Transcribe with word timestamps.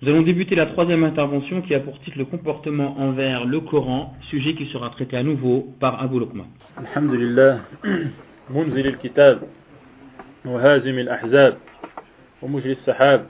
Nous 0.00 0.08
allons 0.10 0.22
débuter 0.22 0.54
la 0.54 0.66
troisième 0.66 1.02
intervention 1.02 1.60
qui 1.60 1.74
a 1.74 1.80
pour 1.80 1.98
titre 2.00 2.18
le 2.18 2.24
comportement 2.24 2.96
envers 2.98 3.44
le 3.44 3.60
Coran, 3.60 4.14
sujet 4.30 4.54
qui 4.54 4.66
sera 4.66 4.90
traité 4.90 5.16
à 5.16 5.24
nouveau 5.24 5.74
par 5.80 6.00
Abu 6.00 6.20
Luqman. 6.20 6.46
Alhamdulillah, 6.76 7.60
munzil 8.50 8.86
al-kitab, 8.86 9.40
وهازم 10.44 10.98
الأحزاب 10.98 11.58
ومجري 12.42 12.72
السحاب 12.72 13.26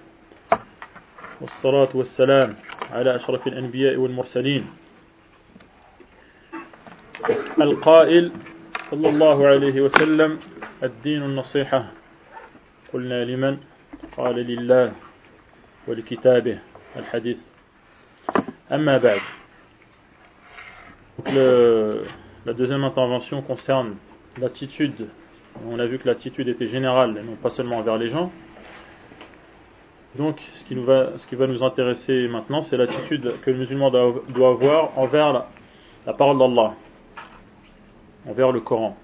والصلاة 1.40 1.88
والسلام 1.94 2.54
على 2.92 3.16
أشرف 3.16 3.46
الأنبياء 3.46 3.96
والمرسلين 3.96 4.66
القائل 7.60 8.32
صلى 8.90 9.08
الله 9.08 9.46
عليه 9.46 9.80
وسلم 9.80 10.38
الدين 10.82 11.22
النصيحة 11.22 11.92
قلنا 12.92 13.24
لمن 13.24 13.56
قال 14.16 14.37
لله 14.37 14.92
ولكتابه 15.87 16.59
الحديث 16.95 17.38
أما 18.72 18.98
بعد 18.98 19.22
Donc 21.18 21.32
le, 21.32 22.05
la 22.45 22.54
deuxième 22.54 22.84
intervention 22.84 23.44
concerne 23.44 23.98
l'attitude. 24.40 25.08
On 25.68 25.77
a 25.77 25.86
vu 25.86 26.00
que 26.00 26.08
l'attitude 26.08 26.48
était 26.48 26.68
générale 26.68 27.18
et 27.20 27.23
non 27.23 27.36
pas 27.36 27.52
seulement 27.52 27.77
envers 27.77 27.98
les 27.98 28.09
gens. 28.09 28.32
Donc 30.16 30.40
ce 30.55 30.63
qui, 30.66 30.76
nous 30.76 30.86
va, 30.86 31.18
ce 31.18 31.27
qui 31.27 31.36
va 31.36 31.48
nous 31.48 31.63
intéresser 31.63 32.27
maintenant, 32.27 32.63
c'est 32.63 32.77
l'attitude 32.77 33.34
que 33.41 33.52
le 33.52 33.58
musulman 33.58 33.91
doit, 33.91 34.13
doit 34.30 34.50
avoir 34.50 34.98
envers 34.98 35.34
la, 35.34 35.48
la 36.05 36.13
parole 36.13 36.38
d'Allah, 36.38 36.73
envers 38.27 38.52
le 38.52 38.59
Coran. 38.62 38.98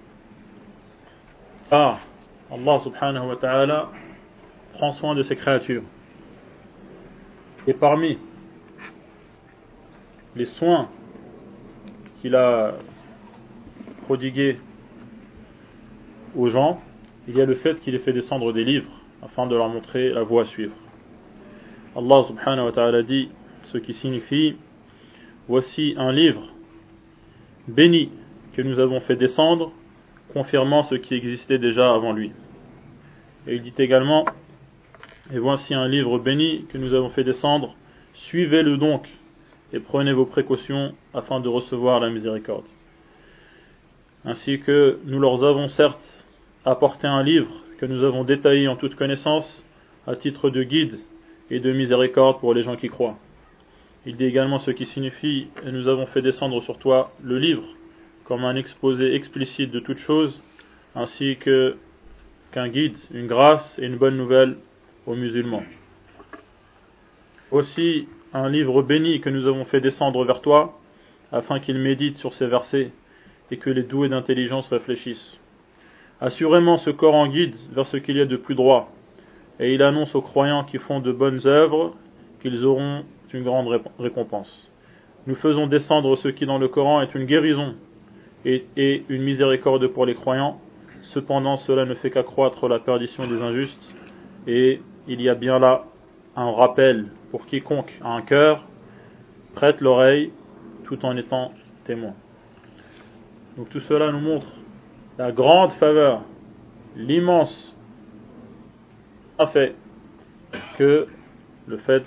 Ah, 1.70 1.98
Allah 2.52 2.80
subhanahu 2.82 3.28
wa 3.28 3.36
ta'ala 3.36 3.90
prend 4.74 4.92
soin 4.94 5.14
de 5.14 5.22
ses 5.22 5.36
créatures. 5.36 5.82
Et 7.67 7.73
parmi 7.73 8.17
les 10.35 10.45
soins 10.45 10.89
qu'il 12.21 12.35
a 12.35 12.75
prodigués 14.03 14.57
aux 16.35 16.47
gens, 16.47 16.79
il 17.27 17.35
y 17.35 17.41
a 17.41 17.45
le 17.45 17.55
fait 17.55 17.79
qu'il 17.79 17.95
ait 17.95 17.99
fait 17.99 18.13
descendre 18.13 18.53
des 18.53 18.63
livres 18.63 18.91
afin 19.23 19.47
de 19.47 19.55
leur 19.55 19.69
montrer 19.69 20.09
la 20.09 20.23
voie 20.23 20.43
à 20.43 20.45
suivre. 20.45 20.75
Allah 21.95 22.25
subhanahu 22.27 22.65
wa 22.65 22.71
ta'ala 22.71 23.03
dit 23.03 23.29
ce 23.71 23.77
qui 23.77 23.93
signifie 23.93 24.55
Voici 25.47 25.93
un 25.97 26.11
livre 26.11 26.41
béni 27.67 28.09
que 28.53 28.61
nous 28.63 28.79
avons 28.79 28.99
fait 28.99 29.15
descendre, 29.15 29.71
confirmant 30.33 30.83
ce 30.83 30.95
qui 30.95 31.13
existait 31.13 31.59
déjà 31.59 31.93
avant 31.93 32.13
lui. 32.13 32.31
Et 33.47 33.55
il 33.55 33.61
dit 33.61 33.73
également 33.77 34.25
et 35.33 35.39
voici 35.39 35.73
un 35.73 35.87
livre 35.87 36.19
béni 36.19 36.65
que 36.69 36.77
nous 36.77 36.93
avons 36.93 37.09
fait 37.09 37.23
descendre. 37.23 37.75
Suivez-le 38.13 38.77
donc 38.77 39.07
et 39.73 39.79
prenez 39.79 40.13
vos 40.13 40.25
précautions 40.25 40.93
afin 41.13 41.39
de 41.39 41.49
recevoir 41.49 41.99
la 41.99 42.09
miséricorde. 42.09 42.65
Ainsi 44.23 44.59
que 44.59 44.99
nous 45.05 45.19
leur 45.19 45.43
avons 45.43 45.69
certes 45.69 46.25
apporté 46.63 47.07
un 47.07 47.23
livre 47.23 47.51
que 47.77 47.85
nous 47.85 48.03
avons 48.03 48.23
détaillé 48.23 48.67
en 48.67 48.75
toute 48.75 48.95
connaissance 48.95 49.65
à 50.07 50.15
titre 50.15 50.49
de 50.49 50.63
guide 50.63 50.97
et 51.49 51.59
de 51.59 51.73
miséricorde 51.73 52.39
pour 52.39 52.53
les 52.53 52.63
gens 52.63 52.75
qui 52.75 52.89
croient. 52.89 53.17
Il 54.05 54.17
dit 54.17 54.25
également 54.25 54.59
ce 54.59 54.71
qui 54.71 54.85
signifie 54.85 55.47
nous 55.65 55.87
avons 55.87 56.05
fait 56.07 56.21
descendre 56.21 56.61
sur 56.61 56.77
toi 56.77 57.11
le 57.23 57.39
livre 57.39 57.65
comme 58.23 58.43
un 58.43 58.55
exposé 58.55 59.13
explicite 59.15 59.71
de 59.71 59.79
toutes 59.79 59.99
choses 59.99 60.41
ainsi 60.95 61.37
qu'un 61.37 62.67
guide, 62.69 62.97
une 63.13 63.27
grâce 63.27 63.77
et 63.79 63.85
une 63.85 63.97
bonne 63.97 64.17
nouvelle 64.17 64.57
aux 65.05 65.15
musulmans. 65.15 65.63
Aussi 67.51 68.07
un 68.33 68.49
livre 68.49 68.81
béni 68.81 69.21
que 69.21 69.29
nous 69.29 69.47
avons 69.47 69.65
fait 69.65 69.81
descendre 69.81 70.25
vers 70.25 70.41
toi, 70.41 70.77
afin 71.31 71.59
qu'ils 71.59 71.77
méditent 71.77 72.17
sur 72.17 72.33
ces 72.33 72.47
versets 72.47 72.91
et 73.51 73.57
que 73.57 73.69
les 73.69 73.83
doués 73.83 74.09
d'intelligence 74.09 74.67
réfléchissent. 74.69 75.39
Assurément 76.21 76.77
ce 76.77 76.89
Coran 76.89 77.27
guide 77.27 77.55
vers 77.73 77.87
ce 77.87 77.97
qu'il 77.97 78.17
y 78.17 78.21
a 78.21 78.25
de 78.25 78.37
plus 78.37 78.55
droit, 78.55 78.89
et 79.59 79.73
il 79.73 79.81
annonce 79.81 80.13
aux 80.15 80.21
croyants 80.21 80.63
qui 80.63 80.77
font 80.77 80.99
de 80.99 81.11
bonnes 81.11 81.41
œuvres 81.45 81.93
qu'ils 82.41 82.65
auront 82.65 83.03
une 83.33 83.43
grande 83.43 83.81
récompense. 83.99 84.71
Nous 85.27 85.35
faisons 85.35 85.67
descendre 85.67 86.15
ce 86.17 86.29
qui 86.29 86.45
dans 86.45 86.57
le 86.57 86.67
Coran 86.67 87.01
est 87.01 87.13
une 87.15 87.25
guérison 87.25 87.75
et, 88.45 88.65
et 88.77 89.03
une 89.09 89.23
miséricorde 89.23 89.87
pour 89.87 90.05
les 90.05 90.15
croyants, 90.15 90.59
cependant 91.13 91.57
cela 91.57 91.85
ne 91.85 91.95
fait 91.95 92.11
qu'accroître 92.11 92.67
la 92.67 92.79
perdition 92.79 93.27
des 93.27 93.41
injustes 93.41 93.95
et 94.47 94.81
il 95.07 95.21
y 95.21 95.29
a 95.29 95.35
bien 95.35 95.59
là 95.59 95.85
un 96.35 96.51
rappel 96.51 97.07
pour 97.31 97.45
quiconque 97.45 97.93
a 98.01 98.09
un 98.09 98.21
cœur, 98.21 98.65
prête 99.53 99.81
l'oreille 99.81 100.31
tout 100.83 101.03
en 101.05 101.15
étant 101.17 101.51
témoin. 101.85 102.13
Donc 103.57 103.69
tout 103.69 103.79
cela 103.81 104.11
nous 104.11 104.19
montre 104.19 104.47
la 105.17 105.31
grande 105.31 105.71
faveur, 105.73 106.23
l'immense 106.95 107.75
fait 109.51 109.75
que 110.77 111.07
le 111.67 111.77
fait 111.77 112.03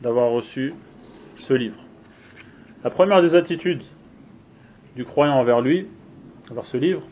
d'avoir 0.00 0.30
reçu 0.30 0.74
ce 1.38 1.54
livre. 1.54 1.78
La 2.84 2.90
première 2.90 3.22
des 3.22 3.34
attitudes 3.34 3.82
du 4.94 5.04
croyant 5.04 5.34
envers 5.34 5.60
lui, 5.60 5.88
envers 6.50 6.66
ce 6.66 6.76
livre, 6.76 7.02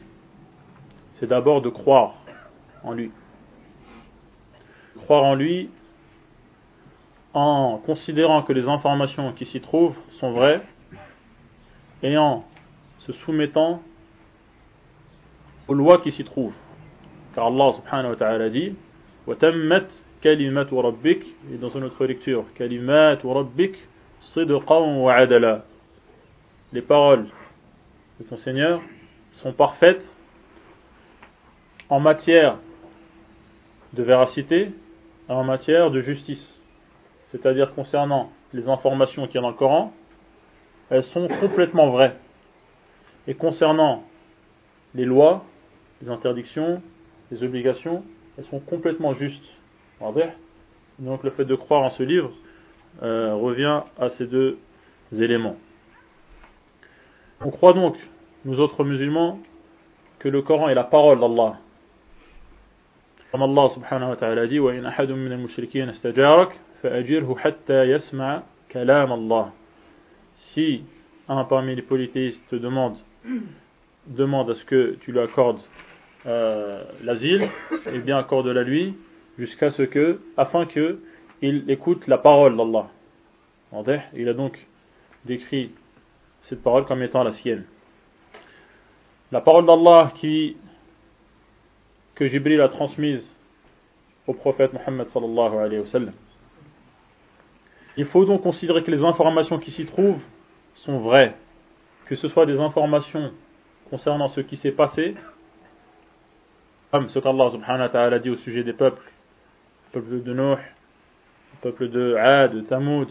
c'est 1.15 1.27
d'abord 1.27 1.63
de 1.63 1.69
croire 1.69 2.15
en 2.83 2.93
lui 2.93 3.11
croire 4.98 5.24
en 5.24 5.36
lui 5.36 5.70
en 7.34 7.78
considérant 7.86 8.44
que 8.44 8.54
les 8.54 8.68
informations 8.68 9.32
qui 9.34 9.46
s'y 9.46 9.62
trouvent 9.62 9.96
sont 10.20 10.32
vraies 10.32 10.62
et 12.04 12.18
en 12.18 12.44
se 13.00 13.14
soumettant 13.14 13.82
aux 15.68 15.74
lois 15.74 16.00
qui 16.00 16.12
s'y 16.12 16.24
trouvent. 16.24 16.54
Car 17.34 17.48
Allah 17.48 17.74
subhanahu 17.78 18.10
wa 18.12 18.16
ta'ala 18.16 18.50
dit 18.50 18.76
وَتَمَّتْ 19.28 19.88
كَلِمَةُ 20.24 20.68
رَبِّكَ 20.72 21.26
et 21.54 21.58
dans 21.58 21.70
une 21.70 21.84
autre 21.86 22.06
lecture 22.06 22.46
كَلِمَاتُ 22.58 23.24
رَبِّكَ 23.26 23.76
صِدْقًا 24.34 24.78
وَعَدَلًا 24.78 25.66
Les 26.74 26.82
paroles 26.82 27.28
de 28.20 28.26
ton 28.26 28.38
Seigneur 28.38 28.82
sont 29.34 29.54
parfaites 29.54 30.04
en 31.90 32.00
matière 32.00 32.58
de 33.94 34.04
véracité 34.04 34.72
en 35.29 35.45
matière 35.45 35.91
de 35.91 36.01
justice. 36.01 36.45
C'est-à-dire 37.29 37.75
concernant 37.75 38.31
les 38.53 38.69
informations 38.69 39.27
qu'il 39.27 39.37
y 39.37 39.39
a 39.39 39.43
dans 39.43 39.51
le 39.51 39.55
Coran, 39.55 39.93
elles 40.91 41.05
sont 41.05 41.29
complètement 41.41 41.91
vraies. 41.91 42.17
Et 43.27 43.35
concernant 43.35 44.05
les 44.95 45.05
lois, 45.05 45.45
les 46.03 46.09
interdictions, 46.09 46.81
les 47.31 47.43
obligations, 47.43 48.05
elles 48.39 48.45
sont 48.45 48.61
complètement 48.61 49.15
justes. 49.15 49.45
Donc 50.99 51.25
le 51.25 51.31
fait 51.31 51.45
de 51.45 51.55
croire 51.55 51.83
en 51.83 51.91
ce 51.91 52.03
livre 52.03 52.31
euh, 53.03 53.35
revient 53.35 53.83
à 53.99 54.11
ces 54.11 54.27
deux 54.27 54.59
éléments. 55.13 55.57
On 57.45 57.51
croit 57.51 57.73
donc, 57.73 57.97
nous 58.45 58.61
autres 58.61 58.85
musulmans, 58.85 59.41
que 60.19 60.29
le 60.29 60.41
Coran 60.43 60.69
est 60.69 60.75
la 60.75 60.85
parole 60.85 61.21
d'Allah 61.21 61.59
comme 63.32 63.44
Allah 63.44 63.70
subhanahu 63.74 64.10
wa 64.10 64.16
ta'ala 64.16 64.48
dit 64.48 64.60
وَإِنْ 64.60 64.86
أَحَدٌ 64.86 65.12
مِّنَ 65.12 65.32
الْمُشْرِكِينَ 65.32 65.90
اسْتَجَارَكَ 65.90 66.52
فَأَجِرْهُ 66.84 67.36
حَتَّى 67.38 67.84
يَسْمَعَ 67.92 68.44
كَلَامَ 68.72 69.12
اللَّهِ 69.12 69.52
Si 70.54 70.84
un 71.30 71.44
parmi 71.46 71.76
les 71.76 71.82
polythéistes 71.82 72.46
te 72.50 72.56
demande, 72.58 72.98
demande 74.08 74.50
à 74.50 74.56
ce 74.56 74.66
que 74.66 74.98
tu 75.02 75.12
lui 75.12 75.20
accordes 75.20 75.62
euh, 76.26 76.84
l'asile, 77.04 77.48
eh 77.92 78.00
bien 78.00 78.18
accorde-la 78.18 78.64
lui 78.64 78.96
jusqu'à 79.38 79.72
ce 79.72 79.84
que, 79.84 80.20
afin 80.38 80.66
que 80.66 81.00
il 81.42 81.70
écoute 81.70 82.08
la 82.08 82.18
parole 82.18 82.56
d'Allah. 82.56 82.90
Il 84.14 84.28
a 84.28 84.34
donc 84.34 84.60
décrit 85.26 85.72
cette 86.42 86.62
parole 86.62 86.86
comme 86.86 87.02
étant 87.02 87.24
la 87.24 87.32
sienne. 87.32 87.64
La 89.32 89.42
parole 89.42 89.66
d'Allah 89.66 90.12
qui 90.16 90.58
que 92.17 92.27
Jibril 92.27 92.61
a 92.61 92.69
transmise 92.69 93.25
au 94.27 94.35
prophète 94.35 94.73
Mohammed 94.73 95.09
sallallahu 95.11 95.59
alayhi 95.59 95.81
wa 95.81 95.87
sallam. 95.87 96.15
Il 97.97 98.07
faut 98.07 98.25
donc 98.25 98.43
considérer 98.43 98.83
que 98.83 98.91
les 98.91 99.03
informations 99.03 99.59
qui 99.59 99.71
s'y 99.71 99.87
trouvent 99.87 100.21
sont 100.75 100.99
vraies, 100.99 101.35
que 102.07 102.17
ce 102.17 102.29
soit 102.29 102.47
des 102.47 102.59
informations 102.59 103.33
concernant 103.91 104.29
ce 104.29 104.41
qui 104.41 104.57
s'est 104.57 104.73
passé, 104.73 105.15
comme 106.91 107.09
ce 107.09 107.19
qu'Allah 107.19 107.51
subhanahu 107.51 107.81
wa 107.81 107.89
ta'ala 107.89 108.19
dit 108.19 108.31
au 108.31 108.37
sujet 108.37 108.65
des 108.65 108.73
peuples, 108.73 109.03
le 109.95 110.01
peuple 110.01 110.23
de 110.23 110.33
Nuh, 110.33 110.57
le 110.57 111.61
peuple 111.63 111.89
de 111.89 112.15
Ad, 112.15 112.55
de 112.55 112.61
Tamoud, 112.63 113.09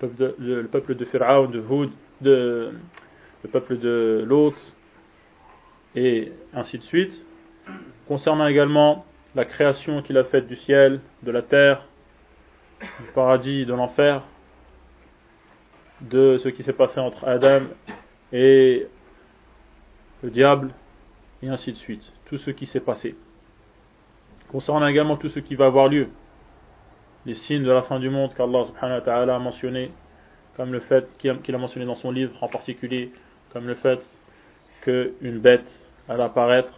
le 0.00 0.08
peuple 0.08 0.16
de, 0.16 0.34
le 0.38 0.62
de 0.62 1.62
de, 2.20 2.72
le 3.44 3.48
peuple 3.50 3.78
de 3.78 4.24
Lot, 4.26 4.54
et 5.94 6.32
ainsi 6.54 6.78
de 6.78 6.82
suite, 6.84 7.24
concernant 8.06 8.46
également 8.46 9.04
la 9.34 9.44
création 9.44 10.02
qu'il 10.02 10.16
a 10.18 10.24
faite 10.24 10.46
du 10.46 10.56
ciel, 10.56 11.00
de 11.22 11.30
la 11.30 11.42
terre, 11.42 11.84
du 12.80 13.06
paradis, 13.14 13.66
de 13.66 13.74
l'enfer, 13.74 14.22
de 16.00 16.38
ce 16.38 16.48
qui 16.48 16.62
s'est 16.62 16.72
passé 16.72 17.00
entre 17.00 17.26
Adam 17.26 17.62
et 18.32 18.86
le 20.22 20.30
diable, 20.30 20.72
et 21.42 21.48
ainsi 21.48 21.72
de 21.72 21.78
suite. 21.78 22.02
Tout 22.26 22.38
ce 22.38 22.50
qui 22.50 22.66
s'est 22.66 22.80
passé. 22.80 23.16
Concernant 24.50 24.86
également 24.86 25.16
tout 25.16 25.28
ce 25.28 25.40
qui 25.40 25.54
va 25.54 25.66
avoir 25.66 25.88
lieu, 25.88 26.08
les 27.26 27.34
signes 27.34 27.64
de 27.64 27.70
la 27.70 27.82
fin 27.82 28.00
du 28.00 28.10
monde 28.10 28.32
qu'Allah 28.34 28.64
subhanahu 28.66 28.98
wa 28.98 29.04
ta'ala 29.04 29.36
a 29.36 29.38
mentionné, 29.38 29.92
comme 30.56 30.72
le 30.72 30.80
fait 30.80 31.06
qu'il 31.18 31.54
a 31.54 31.58
mentionné 31.58 31.86
dans 31.86 31.96
son 31.96 32.10
livre 32.10 32.32
en 32.42 32.48
particulier, 32.48 33.12
comme 33.52 33.66
le 33.66 33.74
fait 33.74 34.00
qu'une 34.82 35.38
bête 35.38 35.68
allait 36.08 36.22
apparaître, 36.22 36.72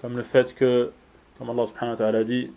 comme 0.00 0.16
le 0.16 0.22
fait 0.24 0.54
que, 0.54 0.92
comme 1.38 1.50
Allah 1.50 1.66
subhanahu 1.66 1.92
wa 1.92 1.96
ta'ala 1.96 2.24
dit, 2.24 2.50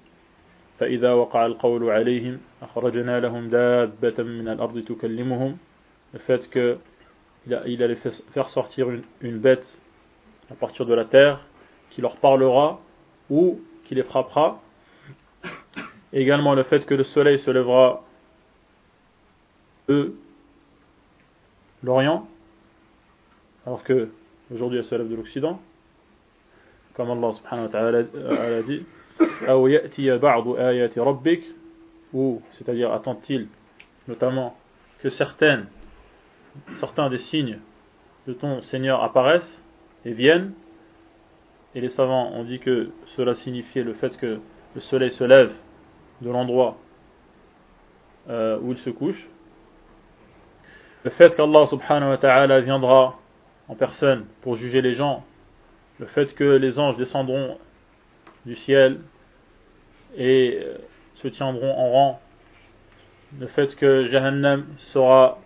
فإذا 0.80 1.14
وقع 1.14 1.46
القول 1.46 1.90
عليهم 1.90 2.40
أخرجنا 2.62 3.20
لهم 3.20 3.50
دابة 3.50 4.24
من 4.24 4.48
الأرض 4.48 4.80
تكلمهم 4.80 5.58
le 6.14 6.20
fait 6.20 6.50
qu'il 6.50 7.84
allait 7.84 7.98
faire 8.34 8.50
sortir 8.50 8.90
une, 8.90 9.04
une, 9.22 9.38
bête 9.38 9.66
à 10.50 10.56
partir 10.56 10.86
de 10.88 10.94
la 10.96 11.06
terre 11.06 11.46
qui 11.92 12.02
leur 12.02 12.16
parlera 12.18 12.80
ou 13.30 13.60
qui 13.84 13.94
les 13.94 14.04
frappera 14.04 14.60
également 16.14 16.56
le 16.56 16.64
fait 16.64 16.86
que 16.86 16.96
le 16.96 17.04
soleil 17.04 17.38
se 17.40 17.52
lèvera 17.52 18.02
de 19.88 20.16
l'Orient 21.84 22.28
alors 23.68 23.84
que 23.84 24.10
aujourd'hui 24.52 24.80
elle 24.80 24.86
se 24.86 24.96
lève 24.96 25.10
de 25.10 25.16
l'Occident 25.16 25.62
comme 26.95 27.11
Allah 27.11 27.33
subhanahu 27.33 27.67
wa 27.67 27.73
ta'ala 27.73 27.99
a 27.99 28.63
dit 28.63 28.85
ou 32.13 32.43
c'est-à-dire 32.53 32.93
attend-il 32.93 33.49
notamment 34.09 34.57
que 35.01 35.11
certaines 35.11 35.67
certains 36.81 37.11
des 37.11 37.19
signes 37.19 37.59
de 38.27 38.33
ton 38.33 38.63
Seigneur 38.63 39.03
apparaissent 39.03 39.63
et 40.05 40.13
viennent 40.13 40.53
et 41.75 41.81
les 41.81 41.89
savants 41.89 42.31
ont 42.33 42.45
dit 42.45 42.61
que 42.61 42.91
cela 43.17 43.35
signifiait 43.35 43.83
le 43.83 43.95
fait 43.95 44.17
que 44.17 44.41
le 44.75 44.81
soleil 44.81 45.11
se 45.11 45.25
lève 45.25 45.53
de 46.21 46.31
l'endroit 46.31 46.77
euh, 48.29 48.59
où 48.61 48.73
il 48.73 48.79
se 48.79 48.91
couche. 48.91 49.29
Le 51.03 51.11
fait 51.11 51.35
qu'Allah 51.35 51.67
subhanahu 51.67 52.11
wa 52.11 52.19
ta'ala 52.19 52.61
viendra 52.61 53.19
en 53.69 53.75
personne 53.75 54.27
pour 54.43 54.57
juger 54.57 54.81
les 54.81 54.95
gens 54.95 55.25
le 55.99 56.07
fait 56.07 56.35
que 56.35 56.45
les 56.45 56.79
anges 56.79 56.97
descendront 56.97 57.59
du 58.47 58.57
ciel 58.57 59.01
et 60.17 60.59
euh, 60.63 60.79
se 61.17 61.29
tiendront 61.29 61.73
en 61.73 61.91
rang, 61.91 62.21
le 63.39 63.47
fait 63.49 63.75
que 63.77 64.07
Jahannam 64.07 64.67
sera 64.93 65.39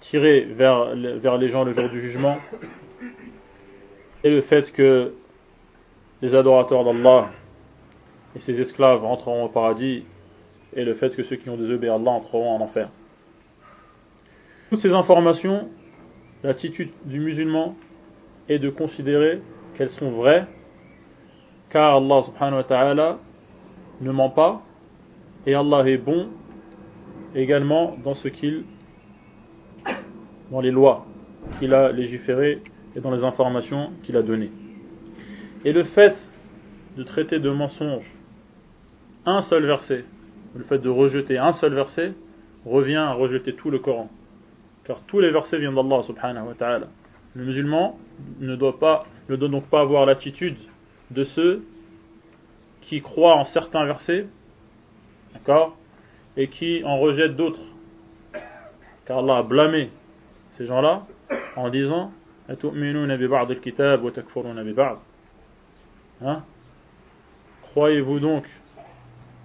tiré 0.00 0.42
vers, 0.42 0.94
les 0.94 1.48
gens 1.50 1.64
le 1.64 1.74
jour 1.74 1.88
du 1.88 2.00
jugement, 2.00 2.38
et 4.24 4.30
le 4.30 4.42
fait 4.42 4.70
que 4.72 5.14
les 6.20 6.34
adorateurs 6.34 6.84
d'Allah 6.84 7.30
et 8.36 8.40
ses 8.40 8.60
esclaves 8.60 9.04
entreront 9.04 9.44
au 9.44 9.48
paradis, 9.48 10.04
et 10.74 10.84
le 10.84 10.94
fait 10.94 11.14
que 11.14 11.22
ceux 11.22 11.36
qui 11.36 11.50
ont 11.50 11.56
désobéi 11.56 11.90
à 11.90 11.94
Allah 11.94 12.10
entreront 12.10 12.56
en 12.56 12.60
enfer. 12.60 12.88
Toutes 14.70 14.78
ces 14.78 14.92
informations 14.92 15.68
l'attitude 16.42 16.90
du 17.04 17.20
musulman 17.20 17.76
est 18.48 18.58
de 18.58 18.70
considérer 18.70 19.40
qu'elles 19.74 19.90
sont 19.90 20.10
vraies, 20.10 20.46
car 21.70 21.96
Allah 21.96 22.22
subhanahu 22.24 22.56
wa 22.56 22.64
ta'ala 22.64 23.18
ne 24.00 24.10
ment 24.10 24.30
pas, 24.30 24.62
et 25.46 25.54
Allah 25.54 25.88
est 25.88 25.98
bon 25.98 26.28
également 27.34 27.96
dans 28.04 28.14
ce 28.14 28.28
qu'il, 28.28 28.64
dans 30.50 30.60
les 30.60 30.70
lois 30.70 31.06
qu'il 31.58 31.72
a 31.74 31.92
légiférées 31.92 32.62
et 32.94 33.00
dans 33.00 33.10
les 33.10 33.24
informations 33.24 33.92
qu'il 34.02 34.16
a 34.16 34.22
données. 34.22 34.50
Et 35.64 35.72
le 35.72 35.84
fait 35.84 36.16
de 36.96 37.02
traiter 37.02 37.38
de 37.38 37.50
mensonge 37.50 38.04
un 39.24 39.42
seul 39.42 39.64
verset, 39.64 40.04
le 40.54 40.64
fait 40.64 40.78
de 40.78 40.88
rejeter 40.88 41.38
un 41.38 41.52
seul 41.54 41.74
verset, 41.74 42.12
revient 42.66 42.96
à 42.96 43.12
rejeter 43.14 43.54
tout 43.54 43.70
le 43.70 43.78
Coran 43.78 44.08
car 44.84 45.00
tous 45.06 45.20
les 45.20 45.30
versets 45.30 45.58
viennent 45.58 45.74
d'Allah 45.74 46.02
subhanahu 46.02 46.48
wa 46.48 46.54
ta'ala. 46.54 46.88
Le 47.34 47.44
musulman 47.44 47.98
ne 48.40 48.56
doit, 48.56 48.78
pas, 48.78 49.06
ne 49.28 49.36
doit 49.36 49.48
donc 49.48 49.66
pas 49.66 49.80
avoir 49.80 50.06
l'attitude 50.06 50.58
de 51.10 51.24
ceux 51.24 51.64
qui 52.82 53.00
croient 53.00 53.36
en 53.36 53.44
certains 53.46 53.84
versets, 53.84 54.26
et 56.36 56.48
qui 56.48 56.82
en 56.84 56.98
rejettent 56.98 57.36
d'autres. 57.36 57.60
Car 59.06 59.18
Allah 59.18 59.38
a 59.38 59.42
blâmé 59.42 59.90
ces 60.52 60.66
gens-là 60.66 61.06
en 61.56 61.70
disant 61.70 62.12
hein? 66.24 66.44
Croyez-vous 67.62 68.20
donc 68.20 68.44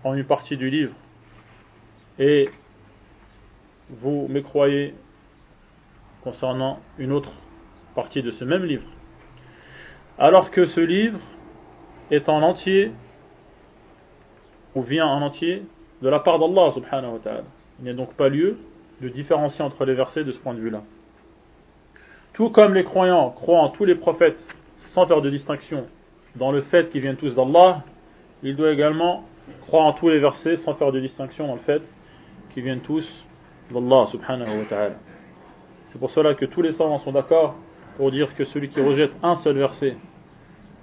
en 0.03 0.13
une 0.13 0.25
partie 0.25 0.57
du 0.57 0.69
livre 0.69 0.93
et 2.19 2.49
vous 3.89 4.27
mécroyez 4.29 4.93
concernant 6.27 6.79
une 6.97 7.13
autre 7.13 7.31
partie 7.95 8.21
de 8.21 8.31
ce 8.31 8.43
même 8.43 8.65
livre. 8.65 8.83
Alors 10.19 10.51
que 10.51 10.65
ce 10.65 10.81
livre 10.81 11.19
est 12.11 12.27
en 12.27 12.41
entier, 12.41 12.91
ou 14.75 14.81
vient 14.81 15.07
en 15.07 15.21
entier, 15.21 15.63
de 16.01 16.09
la 16.09 16.19
part 16.19 16.37
d'Allah 16.37 16.73
subhanahu 16.73 17.13
wa 17.13 17.19
ta'ala. 17.19 17.43
Il 17.79 17.85
n'y 17.85 17.91
a 17.91 17.93
donc 17.93 18.13
pas 18.15 18.27
lieu 18.27 18.57
de 19.01 19.07
différencier 19.07 19.63
entre 19.63 19.85
les 19.85 19.93
versets 19.93 20.25
de 20.25 20.33
ce 20.33 20.37
point 20.39 20.53
de 20.53 20.59
vue-là. 20.59 20.81
Tout 22.33 22.49
comme 22.49 22.73
les 22.73 22.83
croyants 22.83 23.29
croient 23.29 23.61
en 23.61 23.69
tous 23.69 23.85
les 23.85 23.95
prophètes 23.95 24.37
sans 24.89 25.05
faire 25.07 25.21
de 25.21 25.29
distinction 25.29 25.85
dans 26.35 26.51
le 26.51 26.61
fait 26.63 26.89
qu'ils 26.89 27.01
viennent 27.01 27.15
tous 27.15 27.35
d'Allah, 27.35 27.83
il 28.43 28.57
doit 28.57 28.73
également 28.73 29.23
croire 29.61 29.85
en 29.85 29.93
tous 29.93 30.09
les 30.09 30.19
versets 30.19 30.57
sans 30.57 30.73
faire 30.73 30.91
de 30.91 30.99
distinction 30.99 31.47
dans 31.47 31.55
le 31.55 31.61
fait 31.61 31.83
qu'ils 32.49 32.63
viennent 32.63 32.81
tous 32.81 33.07
d'Allah 33.71 34.07
subhanahu 34.11 34.59
wa 34.59 34.65
ta'ala. 34.65 34.95
C'est 35.89 35.99
pour 35.99 36.11
cela 36.11 36.35
que 36.35 36.45
tous 36.45 36.61
les 36.61 36.73
savants 36.73 36.99
sont 36.99 37.11
d'accord 37.11 37.55
pour 37.97 38.11
dire 38.11 38.35
que 38.35 38.45
celui 38.45 38.69
qui 38.69 38.81
rejette 38.81 39.11
un 39.23 39.35
seul 39.37 39.57
verset 39.57 39.97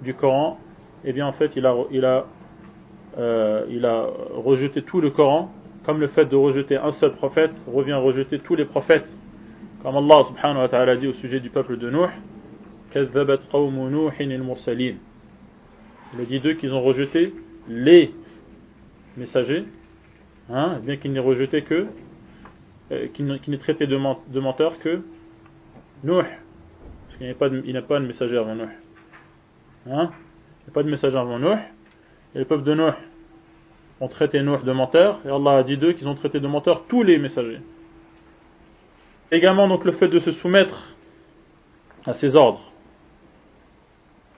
du 0.01 0.13
Coran, 0.13 0.59
eh 1.03 1.13
bien 1.13 1.27
en 1.27 1.33
fait 1.33 1.55
euh, 1.57 3.65
il 3.69 3.85
a 3.85 4.07
rejeté 4.33 4.81
tout 4.81 4.99
le 4.99 5.11
Coran, 5.11 5.51
comme 5.85 5.99
le 5.99 6.07
fait 6.07 6.25
de 6.25 6.35
rejeter 6.35 6.77
un 6.77 6.91
seul 6.91 7.13
prophète 7.13 7.51
revient 7.67 7.93
à 7.93 7.99
rejeter 7.99 8.39
tous 8.39 8.55
les 8.55 8.65
prophètes. 8.65 9.07
Comme 9.83 9.95
Allah 9.95 10.23
subhanahu 10.27 10.61
wa 10.61 10.67
ta'ala 10.67 10.97
dit 10.97 11.07
au 11.07 11.13
sujet 11.13 11.39
du 11.39 11.51
peuple 11.51 11.77
de 11.77 11.91
Nuh, 11.91 12.09
il 16.13 16.21
a 16.21 16.25
dit 16.25 16.39
d'eux 16.39 16.53
qu'ils 16.53 16.73
ont 16.73 16.81
rejeté 16.81 17.33
les 17.67 18.13
messagers, 19.17 19.65
hein, 20.49 20.79
bien 20.81 20.97
qu'ils 20.97 21.11
n'aient 21.11 21.19
rejeté 21.19 21.61
que 21.61 21.87
euh, 22.91 23.07
qui, 23.07 23.23
n'est 23.23 23.57
traité 23.57 23.87
de, 23.87 23.97
menteur 24.39 24.77
que 24.79 25.01
Nuh. 26.03 26.21
Parce 26.21 27.17
qu'il 27.17 27.25
n'y 27.25 27.31
a, 27.31 27.35
pas 27.35 27.49
de, 27.49 27.79
pas 27.81 27.99
de 27.99 28.05
messager 28.05 28.37
avant 28.37 28.55
Nuh. 28.55 28.69
Hein? 29.87 30.11
Il 30.11 30.65
n'y 30.65 30.69
a 30.69 30.73
pas 30.73 30.83
de 30.83 30.89
messager 30.89 31.17
avant 31.17 31.39
Nuh. 31.39 31.57
Et 32.35 32.39
le 32.39 32.45
peuple 32.45 32.63
de 32.63 32.75
Nuh 32.75 32.93
ont 34.01 34.07
traité 34.07 34.41
Nuh 34.43 34.63
de 34.63 34.71
menteur. 34.71 35.19
Et 35.25 35.29
Allah 35.29 35.57
a 35.57 35.63
dit 35.63 35.77
d'eux 35.77 35.93
qu'ils 35.93 36.07
ont 36.07 36.15
traité 36.15 36.39
de 36.39 36.47
menteur 36.47 36.85
tous 36.87 37.01
les 37.01 37.17
messagers. 37.17 37.61
Également 39.31 39.67
donc 39.67 39.83
le 39.83 39.93
fait 39.93 40.07
de 40.07 40.19
se 40.19 40.31
soumettre 40.33 40.95
à 42.05 42.13
ses 42.13 42.35
ordres. 42.35 42.71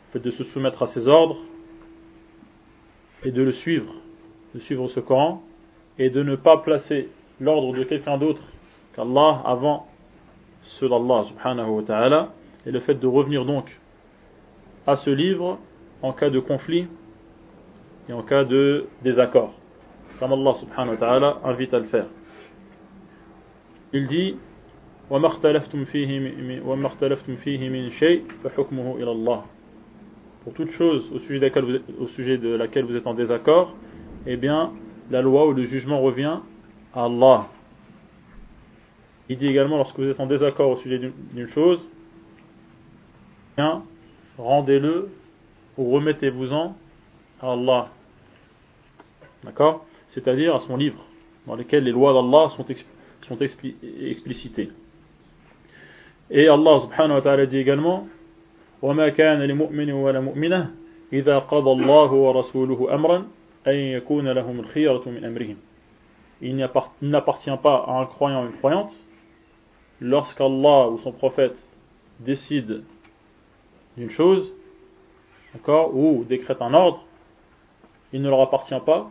Le 0.07 0.19
fait 0.19 0.25
de 0.25 0.31
se 0.31 0.45
soumettre 0.45 0.83
à 0.83 0.87
ses 0.87 1.07
ordres 1.09 1.37
et 3.23 3.31
de 3.31 3.41
le 3.41 3.51
suivre, 3.51 3.93
de 4.55 4.59
suivre 4.61 4.87
ce 4.87 5.01
Coran 5.01 5.43
et 5.99 6.09
de 6.09 6.23
ne 6.23 6.37
pas 6.37 6.59
placer 6.59 7.09
l'ordre 7.40 7.76
de 7.76 7.84
quelqu'un 7.84 8.18
d'autre 8.18 8.42
qu'Allah 8.94 9.42
avant 9.44 9.86
ceux 10.78 10.88
d'Allah 10.88 11.24
subhanahu 11.28 11.70
wa 11.70 11.82
ta'ala 11.82 12.32
et 12.66 12.70
le 12.70 12.80
fait 12.80 12.94
de 12.94 13.06
revenir 13.06 13.44
donc 13.44 13.64
à 14.86 14.96
ce 14.96 15.10
livre 15.10 15.58
en 16.02 16.12
cas 16.12 16.30
de 16.30 16.40
conflit 16.40 16.86
et 18.08 18.12
en 18.12 18.22
cas 18.22 18.44
de 18.44 18.86
désaccord 19.02 19.52
comme 20.18 20.32
Allah 20.32 20.54
subhanahu 20.60 20.94
wa 20.94 20.96
ta'ala 20.96 21.38
invite 21.44 21.74
à 21.74 21.78
le 21.78 21.86
faire 21.86 22.06
il 23.92 24.06
dit 24.06 24.36
وما 25.10 25.26
اختلفتم 25.26 25.84
فيه 25.84 26.62
وما 26.64 26.86
اختلفتم 26.86 27.36
فيه 27.36 27.68
من 27.68 27.90
شيء 27.90 28.24
فحكمه 28.44 28.96
إلى 28.96 29.12
الله 29.12 29.42
pour 30.44 30.54
toute 30.54 30.72
chose 30.72 31.08
au 31.14 31.20
sujet, 31.20 31.38
de 31.38 31.44
laquelle 31.44 31.64
vous 31.64 31.74
êtes, 31.74 31.84
au 32.00 32.06
sujet 32.08 32.38
de 32.38 32.48
laquelle 32.48 32.84
vous 32.84 32.96
êtes 32.96 33.06
en 33.06 33.14
désaccord 33.14 33.74
eh 34.26 34.36
bien 34.36 34.72
la 35.10 35.22
loi 35.22 35.46
ou 35.46 35.52
le 35.52 35.64
jugement 35.64 36.00
revient 36.00 36.38
Allah. 36.96 37.48
Il 39.28 39.38
dit 39.38 39.46
également, 39.46 39.78
lorsque 39.78 39.98
vous 39.98 40.08
êtes 40.08 40.20
en 40.20 40.26
désaccord 40.26 40.70
au 40.70 40.76
sujet 40.76 40.98
d'une 40.98 41.48
chose, 41.48 41.80
bien, 43.56 43.82
rendez-le 44.36 45.10
ou 45.78 45.90
remettez-vous-en 45.92 46.76
à 47.40 47.52
Allah. 47.52 47.88
D'accord 49.44 49.86
C'est-à-dire 50.08 50.54
à 50.56 50.60
son 50.60 50.76
livre, 50.76 51.02
dans 51.46 51.56
lequel 51.56 51.84
les 51.84 51.92
lois 51.92 52.12
d'Allah 52.12 52.50
sont, 52.56 52.66
sont 53.28 53.38
explicitées. 53.38 54.70
Et 56.30 56.48
Allah 56.48 56.80
subhanahu 56.80 57.16
wa 57.16 57.22
ta'ala 57.22 57.46
dit 57.46 57.58
également 57.58 58.06
وما 58.82 59.08
كان 59.08 59.42
لمؤمن 59.42 59.92
ولا 59.92 60.20
مؤمنة 60.20 60.70
إذا 61.12 61.38
قضى 61.38 61.70
الله 61.70 62.12
ورسوله 62.12 62.94
أمرا 62.94 63.26
أن 63.66 63.74
يكون 63.74 64.28
لهم 64.28 64.60
الخيرة 64.60 65.02
من 65.06 65.24
أمرهم 65.24 65.56
Il 66.40 66.56
n'appartient 67.02 67.56
pas 67.62 67.84
à 67.86 68.00
un 68.00 68.06
croyant 68.06 68.42
ou 68.44 68.46
une 68.46 68.56
croyante 68.58 68.92
lorsqu'Allah 70.00 70.88
ou 70.88 70.98
son 70.98 71.12
prophète 71.12 71.56
décide 72.20 72.82
d'une 73.96 74.10
chose, 74.10 74.52
d'accord, 75.54 75.94
ou 75.94 76.24
décrète 76.24 76.60
un 76.60 76.74
ordre, 76.74 77.04
il 78.12 78.22
ne 78.22 78.28
leur 78.28 78.40
appartient 78.40 78.80
pas 78.84 79.10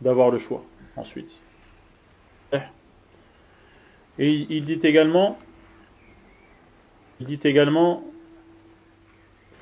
d'avoir 0.00 0.30
le 0.30 0.38
choix 0.38 0.62
ensuite. 0.96 1.30
Et 4.18 4.46
il 4.50 4.64
dit 4.64 4.80
également, 4.82 5.38
il 7.20 7.26
dit 7.26 7.40
également, 7.44 8.02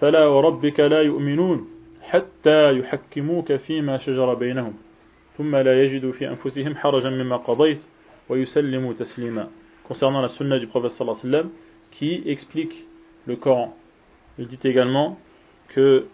فلا 0.00 0.26
وربك 0.26 0.80
لا 0.80 1.02
يؤمنون 1.02 1.68
حتى 2.02 2.78
يحكموك 2.78 3.52
فيما 3.52 3.98
شجر 3.98 4.34
بينهم 4.34 4.74
ثم 5.36 5.56
لا 5.56 5.82
يجدوا 5.84 6.12
في 6.12 6.28
أنفسهم 6.28 6.76
حرجا 6.76 7.10
مما 7.10 7.36
قضيت 7.36 7.80
ويسلموا 8.28 8.92
تسليما 8.92 9.48
concernant 9.88 10.20
la 10.20 10.28
sunna 10.28 10.58
du 10.58 10.66
prophète 10.66 10.92
sallallahu 10.92 11.18
alayhi 11.18 11.34
wa 11.34 11.40
sallam 11.40 11.50
qui 11.92 12.22
explique 12.26 12.84
le 13.26 13.36
Coran. 13.36 13.74
Il 14.38 14.46
dit 14.46 14.58
également 14.64 15.18
que 15.68 16.06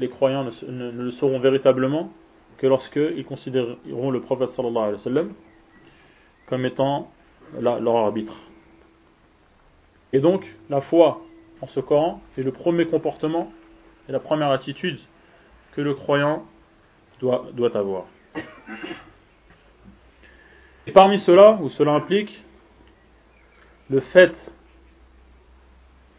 les 0.00 0.08
croyants 0.08 0.44
ne, 0.44 0.70
ne, 0.70 1.02
le 1.02 1.10
sauront 1.12 1.38
véritablement 1.38 2.10
que 2.56 2.66
lorsqu'ils 2.66 3.24
considéreront 3.26 4.10
le 4.10 4.20
prophète 4.20 4.48
sallallahu 4.50 4.78
alayhi 4.78 4.94
wa 4.94 5.04
sallam 5.04 5.32
comme 6.46 6.64
étant 6.64 7.10
la, 7.60 7.78
leur 7.78 7.96
arbitre. 7.96 8.34
Et 10.14 10.20
donc, 10.20 10.46
la 10.70 10.80
foi 10.80 11.20
en 11.60 11.66
ce 11.66 11.80
Coran 11.80 12.22
est 12.38 12.42
le 12.42 12.52
premier 12.52 12.86
comportement 12.86 13.52
et 14.08 14.12
la 14.12 14.20
première 14.20 14.50
attitude 14.50 14.98
que 15.72 15.82
le 15.82 15.94
croyant 15.94 16.46
doit, 17.20 17.46
doit 17.52 17.76
avoir. 17.76 18.06
Et 20.85 20.91
parmi 20.91 21.19
cela, 21.19 21.57
où 21.61 21.69
cela 21.69 21.93
implique 21.93 22.43
le 23.89 23.99
fait 23.99 24.33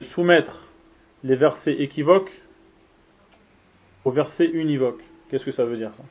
de 0.00 0.06
soumettre 0.06 0.60
les 1.22 1.36
versets 1.36 1.74
équivoques 1.82 2.32
aux 4.04 4.10
versets 4.10 4.50
univoques. 4.52 5.02
Qu'est-ce 5.28 5.44
que 5.44 5.52
ça 5.52 5.64
veut 5.64 5.76
dire 5.76 5.94
ça? 5.94 6.02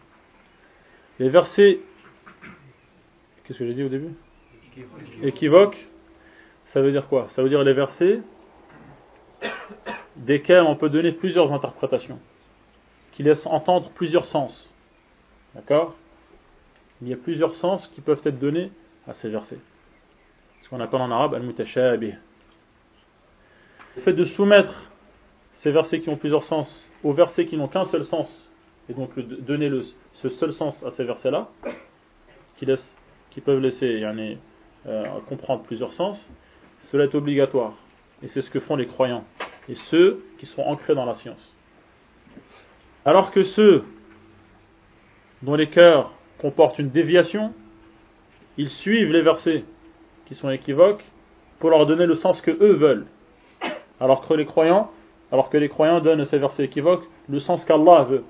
Les 1.19 1.29
versets. 1.29 1.79
Qu'est-ce 3.43 3.59
que 3.59 3.67
j'ai 3.67 3.73
dit 3.73 3.83
au 3.83 3.89
début? 3.89 4.13
Équivoques, 5.21 5.87
ça 6.73 6.81
veut 6.81 6.91
dire 6.91 7.07
quoi? 7.07 7.27
Ça 7.29 7.43
veut 7.43 7.49
dire 7.49 7.63
les 7.63 7.73
versets 7.73 8.21
desquels 10.15 10.63
on 10.63 10.75
peut 10.75 10.89
donner 10.89 11.11
plusieurs 11.11 11.53
interprétations, 11.53 12.19
qui 13.11 13.23
laissent 13.23 13.45
entendre 13.45 13.91
plusieurs 13.91 14.25
sens. 14.25 14.72
D'accord? 15.55 15.95
Il 17.01 17.09
y 17.09 17.13
a 17.13 17.17
plusieurs 17.17 17.55
sens 17.55 17.85
qui 17.89 18.01
peuvent 18.01 18.21
être 18.23 18.39
donnés 18.39 18.71
à 19.07 19.13
ces 19.15 19.29
versets. 19.29 19.59
Ce 20.61 20.69
qu'on 20.69 20.79
appelle 20.79 21.01
en 21.01 21.11
arabe 21.11 21.33
al-mutashabih. 21.33 22.13
Le 23.95 24.01
fait 24.01 24.13
de 24.13 24.25
soumettre 24.25 24.73
ces 25.61 25.71
versets 25.71 25.99
qui 25.99 26.09
ont 26.09 26.17
plusieurs 26.17 26.43
sens 26.45 26.69
aux 27.03 27.13
versets 27.13 27.45
qui 27.45 27.57
n'ont 27.57 27.67
qu'un 27.67 27.85
seul 27.85 28.05
sens, 28.05 28.29
et 28.89 28.93
donc 28.93 29.17
donner 29.19 29.69
ce 30.15 30.29
seul 30.29 30.53
sens 30.53 30.81
à 30.83 30.91
ces 30.91 31.03
versets-là, 31.03 31.49
qui, 32.57 32.67
qui 33.31 33.41
peuvent 33.41 33.59
laisser 33.59 34.03
euh, 34.85 35.05
comprendre 35.27 35.63
plusieurs 35.63 35.93
sens, 35.93 36.29
cela 36.91 37.05
est 37.05 37.15
obligatoire. 37.15 37.73
Et 38.21 38.27
c'est 38.29 38.41
ce 38.41 38.49
que 38.49 38.59
font 38.59 38.75
les 38.75 38.87
croyants 38.87 39.25
et 39.69 39.75
ceux 39.89 40.23
qui 40.37 40.45
sont 40.45 40.61
ancrés 40.61 40.95
dans 40.95 41.05
la 41.05 41.15
science. 41.15 41.53
Alors 43.05 43.31
que 43.31 43.43
ceux 43.43 43.83
dont 45.43 45.55
les 45.55 45.69
cœurs 45.69 46.11
comportent 46.39 46.79
une 46.79 46.89
déviation, 46.89 47.53
ils 48.57 48.69
suivent 48.69 49.11
les 49.11 49.21
versets 49.21 49.63
qui 50.25 50.35
sont 50.35 50.49
équivoques 50.49 51.03
pour 51.59 51.69
leur 51.69 51.85
donner 51.85 52.05
le 52.05 52.15
sens 52.15 52.41
que 52.41 52.51
eux 52.51 52.73
veulent. 52.73 53.05
Alors 53.99 54.27
que 54.27 54.33
les 54.33 54.45
croyants, 54.45 54.89
alors 55.31 55.49
que 55.49 55.57
les 55.57 55.69
croyants 55.69 56.01
donnent 56.01 56.21
à 56.21 56.25
ces 56.25 56.37
versets 56.37 56.65
équivoques 56.65 57.05
le 57.29 57.39
sens 57.39 57.63
qu'Allah 57.65 58.03
veut 58.03 58.23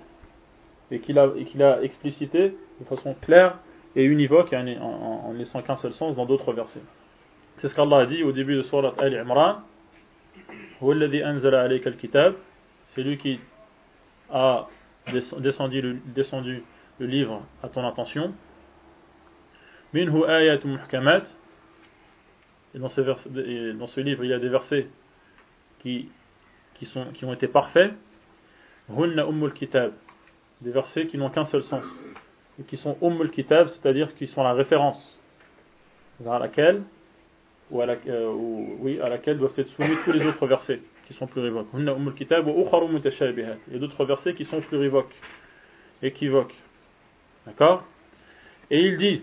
et 0.92 1.00
qu'il 1.00 1.18
a, 1.18 1.24
a, 1.24 1.82
explicité 1.82 2.56
de 2.80 2.86
façon 2.86 3.16
claire 3.22 3.58
et 3.96 4.04
univoque 4.04 4.54
en, 4.54 4.68
en, 4.68 5.34
laissant 5.34 5.62
qu'un 5.62 5.78
seul 5.78 5.94
sens 5.94 6.16
dans 6.16 6.26
d'autres 6.26 6.54
versets. 6.54 6.82
C'est 7.58 7.68
ce 7.68 7.76
qu'Allah 7.76 8.00
a 8.00 8.06
dit 8.06 8.24
au 8.24 8.32
début 8.32 8.56
de 8.56 8.62
Surat 8.64 8.94
Al-Imran 8.98 9.58
c'est 12.90 13.04
lui 13.04 13.18
qui 13.18 13.40
a 14.32 14.68
descendu 15.42 16.02
descendu 16.06 16.64
le 17.00 17.06
livre 17.06 17.44
à 17.62 17.70
ton 17.70 17.88
attention. 17.88 18.34
Minhu 19.94 20.26
ayat 20.26 20.60
muhkamat. 20.64 21.24
Et 22.76 22.80
dans, 22.80 22.90
ce 22.90 24.00
livre, 24.00 24.24
il 24.24 24.32
y 24.32 24.34
a 24.34 24.40
des 24.40 24.50
versets 24.50 24.88
qui, 25.80 26.10
qui, 26.74 26.86
sont, 26.88 27.06
qui 27.14 27.26
ont 27.26 27.34
été 27.34 27.48
parfaits. 27.48 27.94
Hunna 28.90 29.28
ummul 29.28 29.54
kitab. 29.54 29.94
Des 30.62 30.72
versets 30.72 31.08
qui 31.08 31.18
n'ont 31.18 31.30
qu'un 31.30 31.46
seul 31.46 31.64
sens. 31.64 31.86
Et 32.60 32.64
qui 32.64 32.78
sont 32.78 32.98
ummul 33.02 33.30
kitab, 33.30 33.68
c'est-à-dire 33.68 34.14
qui 34.16 34.28
sont 34.28 34.44
la 34.44 34.54
référence 34.54 35.20
à 36.28 36.40
laquelle 36.40 36.84
ou 37.72 37.82
à, 37.82 37.86
la, 37.86 37.96
euh, 38.08 38.32
ou, 38.32 38.78
oui, 38.80 39.00
à 39.02 39.10
laquelle 39.10 39.38
doivent 39.38 39.54
être 39.58 39.70
soumis 39.70 39.96
tous 40.06 40.12
les 40.12 40.26
autres 40.26 40.46
versets 40.48 40.80
qui 41.08 41.14
sont 41.14 41.28
plurivoques. 41.28 41.68
Et 43.72 43.80
d'autres 43.80 44.06
versets 44.06 44.34
qui 44.36 44.46
sont 44.46 44.62
plurivoques, 44.62 45.14
équivoques. 46.02 46.56
D'accord 47.47 47.85
Et 48.71 48.81
il 48.81 48.97
dit 48.99 49.23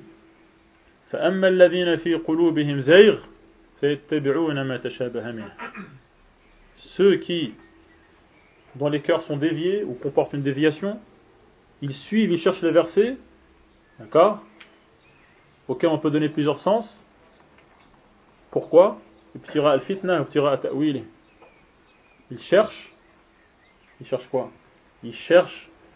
فأما 1.12 1.48
الذين 1.48 1.96
في 1.96 2.16
قلوبهم 2.16 2.80
زيغ 2.80 3.20
فيتبعون 3.80 4.62
ما 4.62 4.78
تشابه 4.78 5.32
منه 5.32 5.54
Ceux 6.98 7.18
qui, 7.18 7.54
dont 8.76 8.90
les 8.90 9.02
cœurs 9.02 9.24
sont 9.24 9.38
déviés 9.38 9.84
ou 9.84 9.94
comportent 9.94 10.34
une 10.34 10.44
déviation, 10.44 11.00
ils 11.82 11.94
suivent, 11.94 12.32
ils 12.32 12.42
cherchent 12.42 12.62
les 12.62 12.72
versets, 12.72 13.18
d'accord 14.00 14.42
Auxquels 15.68 15.90
on 15.90 16.00
peut 16.00 16.12
donner 16.12 16.30
plusieurs 16.30 16.60
sens, 16.60 17.06
pourquoi 18.52 19.00
al-fitna, 19.56 20.26
Il 22.32 22.40
cherche, 22.40 22.94
il 24.00 24.08
cherche 24.08 24.28
quoi 24.28 24.52
Il 25.04 25.14
cherche 25.14 25.69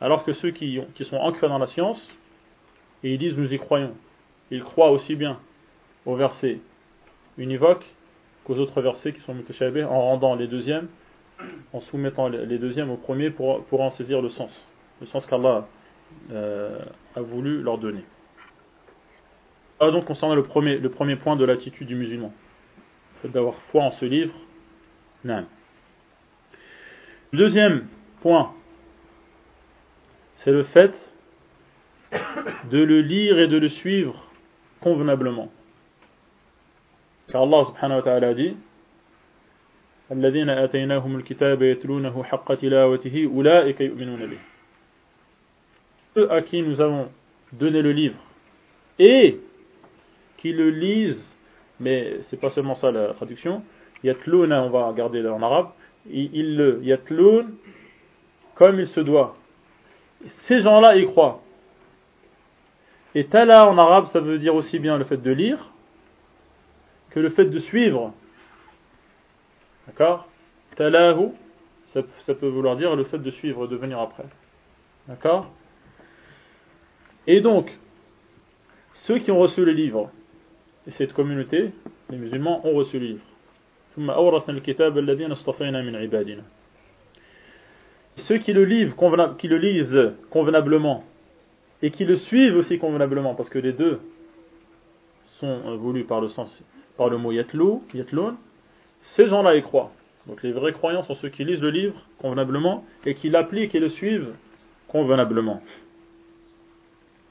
alors 0.00 0.24
que 0.24 0.32
ceux 0.34 0.50
qui, 0.50 0.80
sont 1.02 1.16
ancrés 1.16 1.48
dans 1.48 1.58
la 1.58 1.66
science 1.66 2.00
et 3.02 3.12
ils 3.14 3.18
disent 3.18 3.36
nous 3.36 3.52
y 3.52 3.58
croyons 3.58 3.94
ils 4.50 4.62
croient 4.62 4.90
aussi 4.90 5.16
bien 5.16 5.38
aux 6.06 6.16
versets 6.16 6.60
univoques 7.38 7.86
qu'aux 8.44 8.56
autres 8.56 8.80
versets 8.82 9.12
qui 9.12 9.20
sont 9.22 9.34
mutashabih 9.34 9.84
en 9.84 10.00
rendant 10.00 10.34
les 10.34 10.46
deuxièmes 10.46 10.88
en 11.72 11.80
soumettant 11.80 12.28
les 12.28 12.58
deuxièmes 12.58 12.90
au 12.90 12.96
premier 12.96 13.30
pour, 13.30 13.64
pour 13.64 13.80
en 13.80 13.90
saisir 13.90 14.22
le 14.22 14.30
sens 14.30 14.52
le 15.00 15.06
sens 15.06 15.26
qu'Allah 15.26 15.66
euh, 16.30 16.78
a 17.16 17.20
voulu 17.20 17.62
leur 17.62 17.78
donner 17.78 18.04
ah, 19.80 19.90
donc 19.90 20.04
concernant 20.04 20.36
le 20.36 20.44
premier, 20.44 20.78
le 20.78 20.88
premier 20.88 21.16
point 21.16 21.36
de 21.36 21.44
l'attitude 21.44 21.88
du 21.88 21.96
musulman 21.96 22.32
d'avoir 23.24 23.54
foi 23.70 23.82
en 23.82 23.92
ce 23.92 24.04
livre. 24.04 24.34
Non. 25.24 25.46
Deuxième 27.32 27.86
point, 28.20 28.52
c'est 30.43 30.51
le 30.51 30.63
fait 30.63 30.93
de 32.71 32.79
le 32.79 33.01
lire 33.01 33.39
et 33.39 33.47
de 33.47 33.57
le 33.57 33.69
suivre 33.69 34.25
convenablement. 34.81 35.51
Car 37.31 37.43
Allah 37.43 37.65
subhanahu 37.67 37.97
wa 37.97 38.03
ta'ala 38.03 38.33
dit 38.33 38.55
الذين 40.11 40.49
آتيناهم 40.49 41.15
الكتاب 41.15 41.61
يتلونه 41.61 42.23
حق 42.23 42.53
تلاوته 42.53 43.29
أولئك 43.35 43.81
يؤمنون 43.81 44.25
به 44.25 44.37
Ceux 46.15 46.31
à 46.31 46.41
qui 46.41 46.63
nous 46.63 46.81
avons 46.81 47.09
donné 47.53 47.83
le 47.83 47.91
livre 47.91 48.17
et 48.97 49.39
qui 50.37 50.51
le 50.51 50.71
lisent, 50.71 51.23
mais 51.79 52.21
c'est 52.29 52.39
pas 52.39 52.49
seulement 52.49 52.75
ça 52.75 52.91
la 52.91 53.13
traduction, 53.13 53.63
yatloun, 54.03 54.51
on 54.51 54.69
va 54.71 54.87
regarder 54.87 55.25
en 55.27 55.41
arabe, 55.43 55.69
il 56.09 56.57
le 56.57 56.79
yatloun 56.81 57.53
comme 58.55 58.79
il 58.79 58.87
se 58.87 58.99
doit. 59.01 59.37
ces 60.42 60.62
gens-là 60.62 60.96
y 60.96 61.06
croient. 61.06 61.40
Et 63.14 63.26
tala 63.26 63.68
en 63.68 63.78
arabe, 63.78 64.06
ça 64.06 64.20
veut 64.20 64.38
dire 64.38 64.54
aussi 64.54 64.78
bien 64.78 64.98
le 64.98 65.04
fait 65.04 65.18
de 65.18 65.30
lire 65.30 65.70
que 67.10 67.20
le 67.20 67.30
fait 67.30 67.44
de 67.44 67.58
suivre. 67.60 68.12
D'accord? 69.86 70.26
Talahu, 70.76 71.28
ça, 71.92 72.00
ça, 72.26 72.34
peut 72.34 72.48
vouloir 72.48 72.76
dire 72.76 72.96
le 72.96 73.04
fait 73.04 73.18
de 73.18 73.30
suivre, 73.30 73.68
de 73.68 73.76
venir 73.76 74.00
après. 74.00 74.24
D'accord? 75.06 75.50
Et 77.26 77.40
donc, 77.40 77.70
ceux 79.06 79.18
qui 79.18 79.30
ont 79.30 79.38
reçu 79.38 79.64
le 79.64 79.72
livre, 79.72 80.10
et 80.86 80.90
cette 80.92 81.12
communauté, 81.12 81.72
les 82.10 82.18
musulmans, 82.18 82.66
ont 82.66 82.74
reçu 82.74 82.98
le 82.98 83.06
livre. 83.06 83.24
Ceux 88.16 88.38
qui 88.38 88.52
le, 88.52 88.64
lisent, 88.64 88.94
qui 89.38 89.48
le 89.48 89.58
lisent 89.58 90.12
convenablement 90.30 91.04
et 91.82 91.90
qui 91.90 92.04
le 92.04 92.16
suivent 92.16 92.56
aussi 92.56 92.78
convenablement, 92.78 93.34
parce 93.34 93.50
que 93.50 93.58
les 93.58 93.72
deux 93.72 94.00
sont 95.40 95.76
voulus 95.76 96.04
par 96.04 96.20
le 96.20 97.18
mot 97.18 97.32
yatlou, 97.32 97.82
yatloun, 97.92 98.36
ces 99.16 99.26
gens-là 99.26 99.56
y 99.56 99.62
croient. 99.62 99.90
Donc 100.26 100.42
les 100.42 100.52
vrais 100.52 100.72
croyants 100.72 101.02
sont 101.02 101.14
ceux 101.16 101.28
qui 101.28 101.44
lisent 101.44 101.60
le 101.60 101.70
livre 101.70 102.00
convenablement 102.18 102.84
et 103.04 103.14
qui 103.14 103.28
l'appliquent 103.28 103.74
et 103.74 103.80
le 103.80 103.90
suivent 103.90 104.32
convenablement. 104.88 105.60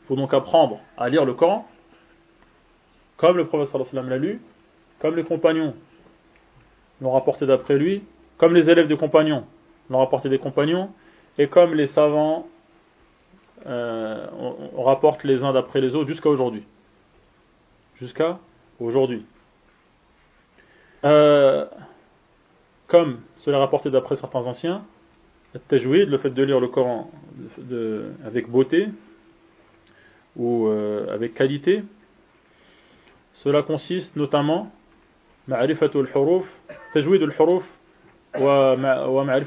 Il 0.04 0.08
faut 0.08 0.16
donc 0.16 0.34
apprendre 0.34 0.80
à 0.98 1.10
lire 1.10 1.26
le 1.26 1.34
Coran, 1.34 1.68
comme 3.18 3.38
le 3.38 3.48
prophète 3.48 3.94
l'a 3.94 4.18
lu, 4.18 4.42
comme 5.00 5.16
les 5.16 5.24
compagnons 5.24 5.74
l'ont 7.02 7.12
rapporté 7.12 7.46
d'après 7.46 7.78
lui, 7.78 8.04
comme 8.38 8.54
les 8.54 8.70
élèves 8.70 8.88
des 8.88 8.98
compagnons 8.98 9.46
l'ont 9.94 10.00
rapporté 10.00 10.28
des 10.28 10.40
compagnons, 10.40 10.90
et 11.38 11.48
comme 11.48 11.74
les 11.74 11.88
savants 11.88 12.48
euh, 13.66 14.28
les 15.24 15.42
uns 15.44 15.54
d'après 15.54 15.80
les 15.80 15.96
autres 15.96 16.10
jusqu'à 16.10 16.30
aujourd'hui. 16.30 16.64
Jusqu'à 17.96 18.40
aujourd'hui. 18.80 19.26
Euh, 21.06 21.66
comme 22.88 23.22
cela 23.38 23.60
rapporté 23.60 23.90
d'après 23.90 24.16
certains 24.18 24.42
anciens, 24.42 24.84
le 25.54 26.06
le 26.06 26.18
fait 26.18 26.32
de 26.32 26.44
lire 26.44 26.60
le 26.60 26.68
Coran 26.68 27.12
avec 28.26 28.50
beauté 28.50 28.88
ou 30.36 30.68
euh, 30.68 31.14
avec 31.14 31.36
qualité, 31.36 31.84
cela 33.36 33.62
consiste 33.62 34.16
notamment 34.16 34.72
ma'rifatul 35.48 36.10
huruf, 36.14 36.46
tajwidul 36.94 37.34
huruf 37.40 37.64
wa 37.64 37.64
ma'rifatul 37.64 37.64
wuquf, 37.64 37.83
le 38.36 39.46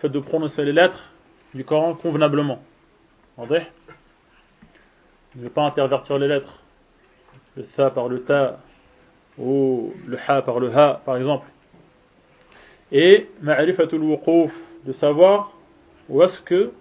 fait 0.00 0.08
de 0.08 0.18
prononcer 0.20 0.64
les 0.64 0.72
lettres 0.72 1.12
du 1.54 1.64
Coran 1.64 1.94
convenablement. 1.94 2.60
Ne 5.36 5.48
pas 5.48 5.62
intervertir 5.62 6.18
les 6.18 6.28
lettres. 6.28 6.62
Le 7.56 7.64
tha 7.64 7.90
par 7.90 8.08
le 8.08 8.22
ta 8.24 8.58
ou 9.38 9.92
le 10.06 10.18
ha 10.26 10.42
par 10.42 10.60
le 10.60 10.74
ha 10.74 11.00
par 11.04 11.16
exemple. 11.16 11.46
Et 12.92 13.28
ma'rifatul 13.42 14.02
wuquf, 14.02 14.52
de 14.84 14.92
savoir 14.92 15.52
où 16.08 16.22
est-ce 16.22 16.40
que 16.42 16.72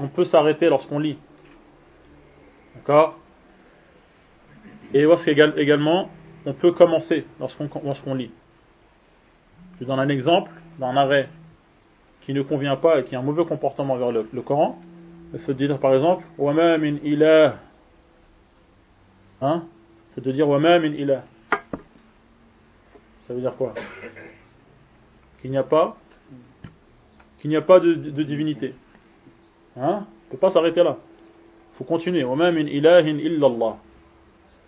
on 0.00 0.08
peut 0.08 0.24
s'arrêter 0.24 0.68
lorsqu'on 0.68 0.98
lit. 0.98 1.18
D'accord? 2.74 3.18
Et 4.92 5.06
où 5.06 5.12
est-ce 5.12 5.24
qu'également 5.24 6.10
on 6.46 6.52
peut 6.52 6.72
commencer 6.72 7.24
lorsqu'on 7.40 8.14
lit. 8.14 8.30
Je 9.80 9.84
donne 9.84 9.98
un 9.98 10.08
exemple 10.08 10.50
d'un 10.78 10.96
arrêt 10.96 11.28
qui 12.22 12.32
ne 12.32 12.42
convient 12.42 12.76
pas 12.76 13.00
et 13.00 13.04
qui 13.04 13.14
a 13.14 13.18
un 13.18 13.22
mauvais 13.22 13.44
comportement 13.44 13.96
vers 13.96 14.12
le, 14.12 14.28
le 14.32 14.42
Coran. 14.42 14.78
Il 15.32 15.40
faut 15.40 15.52
dire 15.52 15.78
par 15.78 15.94
exemple 15.94 16.24
Wama 16.38 16.78
min 16.78 16.96
ilah. 17.02 17.56
Hein? 19.40 19.64
C'est 20.14 20.24
de 20.24 20.32
dire 20.32 20.48
Wama 20.48 20.78
min 20.78 20.92
ilah. 20.92 21.24
Ça 23.26 23.34
veut 23.34 23.40
dire 23.40 23.54
quoi? 23.56 23.74
Qu'il 25.40 25.50
n'y 25.50 25.58
a 25.58 25.62
pas 25.62 25.96
qu'il 27.44 27.50
n'y 27.50 27.56
a 27.56 27.62
pas 27.62 27.78
de, 27.78 27.92
divinité. 28.22 28.74
Hein? 29.76 30.06
On 30.06 30.26
ne 30.26 30.30
peut 30.30 30.38
pas 30.38 30.50
s'arrêter 30.50 30.82
là. 30.82 30.96
Il 31.74 31.76
faut 31.76 31.84
continuer. 31.84 32.24
Min 32.24 32.56
ilahin 32.56 33.18
illallah. 33.18 33.76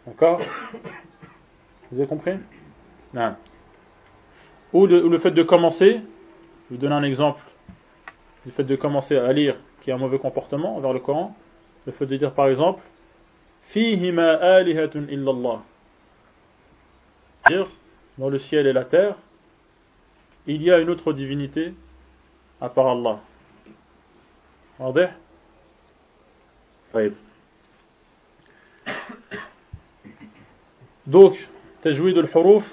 D'accord? 0.07 0.43
Vous 1.91 1.99
avez 1.99 2.07
compris? 2.07 2.35
Non. 3.15 3.35
Ou, 4.77 4.83
ou 4.83 5.09
le 5.09 5.19
fait 5.21 5.31
de 5.31 5.43
commencer, 5.43 6.03
je 6.69 6.75
vais 6.75 6.79
donner 6.79 6.95
un 6.95 7.03
exemple. 7.03 7.41
Le 8.45 8.53
fait 8.53 8.65
de 8.65 8.77
commencer 8.77 9.17
à 9.17 9.33
lire 9.33 9.57
qui 9.81 9.91
a 9.91 9.95
un 9.95 9.99
mauvais 9.99 10.19
comportement 10.19 10.79
vers 10.81 10.93
le 10.93 11.01
Coran, 11.01 11.35
le 11.87 11.93
fait 11.93 12.05
de 12.05 12.15
dire 12.17 12.35
par 12.35 12.49
exemple 12.49 12.83
Fihima 13.71 14.35
alihatun 14.35 15.07
illallah. 15.09 15.63
Dire 17.47 17.69
dans 18.19 18.29
le 18.29 18.39
ciel 18.39 18.67
et 18.67 18.75
la 18.75 18.85
terre, 18.85 19.17
il 20.47 20.63
y 20.63 20.71
a 20.71 20.79
une 20.79 20.91
autre 20.91 21.15
divinité 21.15 21.73
à 22.61 22.69
part 22.69 22.89
Allah. 22.89 23.21
Donc, 31.07 31.35
tajwid 31.83 32.19
al-huruf, 32.19 32.65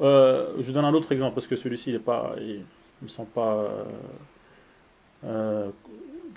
euh, 0.00 0.54
je 0.60 0.72
donne 0.72 0.84
un 0.84 0.94
autre 0.94 1.10
exemple 1.12 1.34
parce 1.34 1.46
que 1.46 1.56
celui-ci 1.56 1.90
il 1.90 1.94
ne 1.94 2.58
me 3.02 3.08
semble 3.08 3.30
pas 3.30 3.54
euh, 3.54 3.84
euh, 5.24 5.70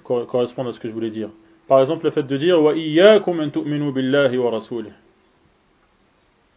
correspondent 0.04 0.68
à 0.68 0.74
ce 0.74 0.80
que 0.80 0.88
je 0.88 0.94
voulais 0.94 1.10
dire. 1.10 1.30
Par 1.68 1.82
exemple, 1.82 2.06
le 2.06 2.12
fait 2.12 2.24
de 2.24 2.38
dire 2.38 2.62
wa 2.62 2.74
iyyakum 2.76 3.40
an 3.40 3.50
tu'minu 3.50 3.92
billahi 3.92 4.38
wa 4.38 4.52
rasulih. 4.52 4.92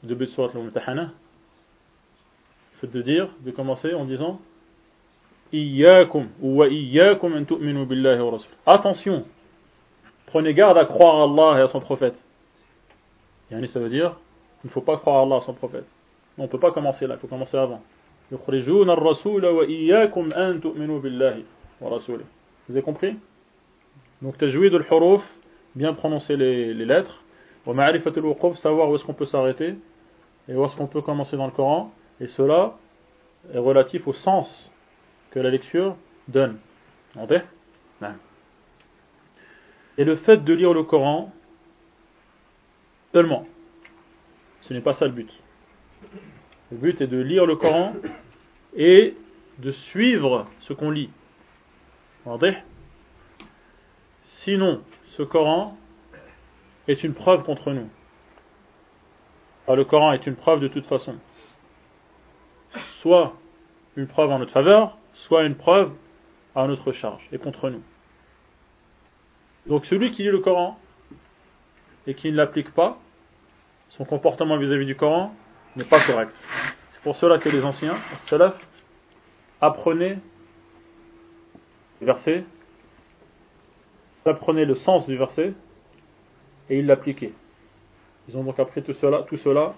Début 0.02 0.26
de 0.26 0.30
surat 0.30 0.50
al-Mumtahana. 0.54 1.02
Le 2.72 2.78
fait 2.80 2.96
de 2.96 3.02
dire, 3.02 3.28
de 3.40 3.50
commencer 3.50 3.92
en 3.94 4.04
disant 4.04 4.40
iyyakum 5.52 6.28
wa 6.40 6.68
iyyakum 6.68 7.34
an 7.34 7.44
tu'minu 7.44 7.86
billahi 7.86 8.20
wa 8.20 8.32
rasulih. 8.32 8.56
Attention. 8.66 9.24
Prenez 10.26 10.54
garde 10.54 10.78
à 10.78 10.84
croire 10.84 11.20
à 11.20 11.24
Allah 11.24 11.60
et 11.60 11.62
à 11.62 11.68
son 11.68 11.80
prophète. 11.80 12.14
Yani 13.50 13.66
ça 13.68 13.80
veut 13.80 13.88
dire 13.88 14.16
il 14.62 14.68
ne 14.68 14.72
faut 14.72 14.82
pas 14.82 14.98
croire 14.98 15.16
à 15.16 15.22
Allah 15.22 15.36
et 15.36 15.38
à 15.38 15.46
son 15.46 15.54
prophète 15.54 15.86
on 16.40 16.44
ne 16.44 16.48
peut 16.48 16.59
pas 16.59 16.72
commencer 16.72 17.07
là, 17.07 17.16
il 17.16 17.20
faut 17.20 17.26
commencer 17.26 17.57
avant. 17.57 17.83
Vous 18.31 18.38
avez 22.70 22.83
compris? 22.83 23.16
Donc, 24.22 24.38
tajwid 24.38 24.74
al-huruf, 24.74 25.22
bien 25.74 25.92
prononcer 25.92 26.37
les, 26.37 26.72
les 26.72 26.85
lettres. 26.87 27.22
savoir 27.66 28.88
où 28.88 28.94
est-ce 28.94 29.05
qu'on 29.05 29.12
peut 29.12 29.26
s'arrêter 29.26 29.74
et 30.48 30.55
où 30.55 30.64
est-ce 30.64 30.74
qu'on 30.76 30.87
peut 30.87 31.03
commencer 31.03 31.37
dans 31.37 31.44
le 31.44 31.53
Coran. 31.53 31.92
Et 32.20 32.26
cela 32.29 32.79
est 33.53 33.59
relatif 33.59 34.09
au 34.09 34.14
sens 34.14 34.48
que 35.31 35.40
la 35.40 35.50
lecture 35.50 35.94
donne. 36.26 36.59
Et 39.98 40.05
le 40.05 40.16
fait 40.16 40.38
de 40.38 40.55
lire 40.55 40.72
le 40.72 40.85
Coran 40.85 41.33
seulement, 43.12 43.46
ce 44.62 44.72
n'est 44.72 44.81
pas 44.81 44.94
ça 44.94 45.05
le 45.05 45.12
but. 45.12 45.31
Le 46.70 46.76
but 46.76 47.00
est 47.00 47.06
de 47.06 47.18
lire 47.18 47.46
le 47.46 47.56
Coran 47.56 47.94
et 48.76 49.16
de 49.58 49.72
suivre 49.72 50.46
ce 50.60 50.72
qu'on 50.72 50.90
lit. 50.90 51.10
Sinon, 54.44 54.82
ce 55.16 55.22
Coran 55.22 55.76
est 56.88 57.02
une 57.02 57.14
preuve 57.14 57.44
contre 57.44 57.72
nous. 57.72 57.88
le 59.68 59.84
Coran 59.84 60.12
est 60.12 60.26
une 60.26 60.36
preuve 60.36 60.60
de 60.60 60.68
toute 60.68 60.86
façon. 60.86 61.16
Soit 63.00 63.34
une 63.96 64.06
preuve 64.06 64.30
en 64.30 64.38
notre 64.38 64.52
faveur, 64.52 64.96
soit 65.12 65.44
une 65.44 65.56
preuve 65.56 65.92
à 66.54 66.66
notre 66.66 66.92
charge 66.92 67.26
et 67.32 67.38
contre 67.38 67.70
nous. 67.70 67.82
Donc 69.66 69.86
celui 69.86 70.10
qui 70.12 70.22
lit 70.22 70.30
le 70.30 70.38
Coran 70.38 70.78
et 72.06 72.14
qui 72.14 72.30
ne 72.30 72.36
l'applique 72.36 72.72
pas, 72.72 72.98
son 73.90 74.04
comportement 74.04 74.56
vis-à-vis 74.56 74.86
du 74.86 74.96
Coran 74.96 75.34
n'est 75.76 75.85
pas 75.85 76.00
correct. 76.00 76.33
C'est 76.92 77.02
pour 77.02 77.16
cela 77.16 77.38
que 77.38 77.48
les 77.48 77.64
anciens, 77.64 77.96
salaf, 78.28 78.54
apprenaient 79.61 80.18
verset, 82.00 82.44
apprenaient 84.24 84.64
le 84.64 84.74
sens 84.76 85.06
du 85.06 85.16
verset 85.16 85.54
et 86.68 86.78
ils 86.78 86.87
l'appliquaient. 86.87 87.33
Ils 88.28 88.37
ont 88.37 88.44
donc 88.44 88.59
appris 88.59 88.83
tout 88.83 88.94
cela, 88.94 89.24
tout 89.28 89.37
cela 89.38 89.74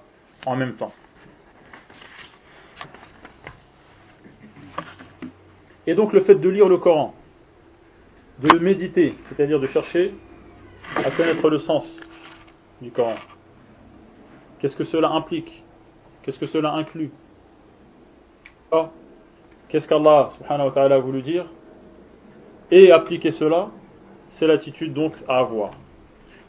en 0.47 0.57
même 0.57 0.75
temps. 0.75 0.93
Et 5.87 5.95
donc 5.95 6.13
le 6.13 6.23
fait 6.23 6.37
de 6.37 6.49
lire 6.49 6.69
le 6.69 6.79
Coran, 6.79 7.15
de 8.39 8.59
méditer, 8.59 9.17
c'est-à-dire 9.29 9.59
de 9.59 9.67
chercher 9.69 10.15
à 10.97 11.11
connaître 11.11 11.49
le 11.49 11.59
sens 11.59 11.85
du 12.81 12.91
Coran. 12.91 13.17
Qu'est-ce 14.59 14.77
que 14.77 14.85
cela 14.85 15.11
implique? 15.11 15.62
Qu'est-ce 16.23 16.39
que 16.39 16.47
cela 16.47 16.73
inclut 16.75 17.11
Qu'est-ce 19.69 19.89
qu'Allah 19.89 20.31
subhanahu 20.39 20.69
wa 20.69 20.73
ta'ala 20.73 20.95
a 20.97 20.99
voulu 20.99 21.23
dire 21.23 21.47
Et 22.71 22.93
appliquer 22.93 23.33
cela, 23.33 23.69
c'est 24.31 24.47
l'attitude 24.47 24.93
donc 24.95 25.15
à 25.29 25.39
avoir. 25.39 25.71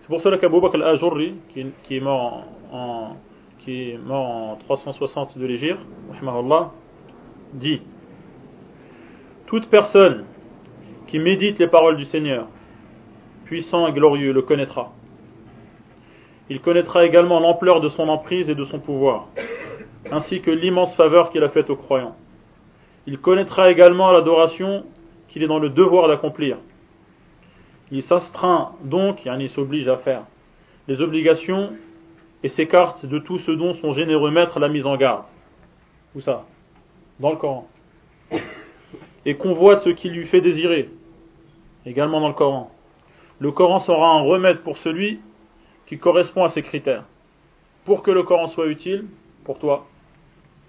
C'est 0.02 0.08
pour 0.08 0.22
cela 0.22 0.38
qu'Abu 0.38 0.60
Bakr 0.60 0.76
al-Ajurri, 0.76 1.36
qui, 1.50 1.96
est 1.96 2.00
mort 2.00 2.46
en, 2.72 3.16
qui 3.60 3.92
est 3.92 3.98
mort 3.98 4.30
en 4.30 4.56
360 4.58 5.38
de 5.38 5.46
l'Égypte, 5.46 5.80
dit 7.54 7.82
Toute 9.48 9.70
personne 9.70 10.26
qui 11.08 11.20
médite 11.20 11.60
les 11.60 11.68
paroles 11.68 11.98
du 11.98 12.06
Seigneur, 12.06 12.48
puissant 13.46 13.88
et 13.88 13.94
glorieux, 13.94 14.34
le 14.34 14.42
connaîtra. 14.42 14.92
Il 16.50 16.60
connaîtra 16.60 17.06
également 17.06 17.40
l'ampleur 17.40 17.80
de 17.82 17.90
son 17.90 18.10
emprise 18.10 18.50
et 18.50 18.56
de 18.56 18.66
son 18.66 18.80
pouvoir, 18.80 19.28
ainsi 20.12 20.42
que 20.42 20.52
l'immense 20.52 20.96
faveur 20.96 21.30
qu'il 21.30 21.44
a 21.44 21.50
faite 21.50 21.70
aux 21.70 21.76
croyants. 21.76 22.16
Il 23.06 23.20
connaîtra 23.20 23.70
également 23.72 24.12
l'adoration 24.12 24.86
qu'il 25.28 25.44
est 25.44 25.48
dans 25.48 25.60
le 25.60 25.70
devoir 25.70 26.08
d'accomplir. 26.08 26.58
Il 27.92 28.04
s'astreint 28.04 28.74
donc, 28.84 29.26
il 29.26 29.50
s'oblige 29.50 29.88
à 29.88 29.98
faire 29.98 30.24
les 30.88 31.02
obligations 31.02 31.74
et 32.44 32.50
s'écarte 32.50 33.06
de 33.06 33.20
tout 33.20 33.40
ce 33.40 33.52
dont 33.52 33.74
son 33.76 33.94
généreux 33.94 34.32
maître 34.32 34.60
l'a 34.60 34.68
mis 34.68 34.86
en 34.86 34.98
garde. 34.98 35.26
Où 36.16 36.22
ça? 36.22 36.46
Dans 37.20 37.32
le 37.32 37.38
Coran. 37.38 37.68
Et 39.26 39.36
convoite 39.36 39.84
ce 39.84 39.90
qui 39.90 40.10
lui 40.10 40.26
fait 40.28 40.42
désirer, 40.42 40.90
également 41.86 42.20
dans 42.20 42.28
le 42.28 42.34
Coran. 42.34 42.72
Le 43.40 43.52
Coran 43.52 43.80
sera 43.80 44.18
un 44.18 44.22
remède 44.22 44.60
pour 44.60 44.78
celui 44.78 45.22
qui 45.86 45.98
correspond 45.98 46.44
à 46.44 46.50
ces 46.50 46.62
critères. 46.62 47.06
Pour 47.86 48.04
que 48.04 48.12
le 48.12 48.24
Coran 48.24 48.48
soit 48.48 48.68
utile 48.68 49.06
pour 49.46 49.60
toi, 49.60 49.86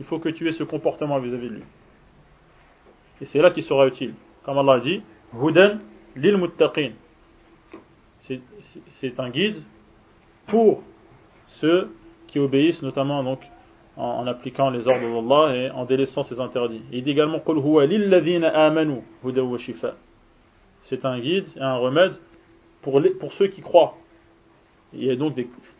il 0.00 0.06
faut 0.06 0.18
que 0.18 0.28
tu 0.28 0.48
aies 0.48 0.52
ce 0.52 0.64
comportement 0.64 1.18
vis-à-vis 1.18 1.48
de 1.48 1.54
lui. 1.54 1.62
Et 3.20 3.26
c'est 3.26 3.40
là 3.40 3.50
qu'il 3.50 3.62
sera 3.62 3.86
utile. 3.86 4.14
Comme 4.44 4.58
Allah 4.58 4.80
dit, 4.80 5.02
Hudan 5.32 5.78
lil 6.16 6.36
muttaqin. 6.36 6.92
C'est 9.00 9.20
un 9.20 9.30
guide 9.30 9.62
pour 10.46 10.82
ceux 11.60 11.90
qui 12.26 12.38
obéissent, 12.38 12.82
notamment 12.82 13.22
donc 13.22 13.40
en, 13.96 14.26
appliquant 14.26 14.70
les 14.70 14.88
ordres 14.88 15.00
d'Allah 15.00 15.56
et 15.56 15.70
en 15.70 15.84
délaissant 15.84 16.24
ses 16.24 16.40
interdits. 16.40 16.82
Il 16.90 17.04
dit 17.04 17.10
également 17.10 17.40
C'est 20.82 21.04
un 21.04 21.20
guide 21.20 21.46
et 21.56 21.60
un 21.60 21.76
remède 21.76 22.14
pour, 22.82 23.00
pour 23.20 23.32
ceux 23.34 23.48
qui 23.48 23.60
croient. 23.60 23.94
Il 24.92 25.04
y 25.04 25.10
a 25.10 25.16
donc 25.16 25.34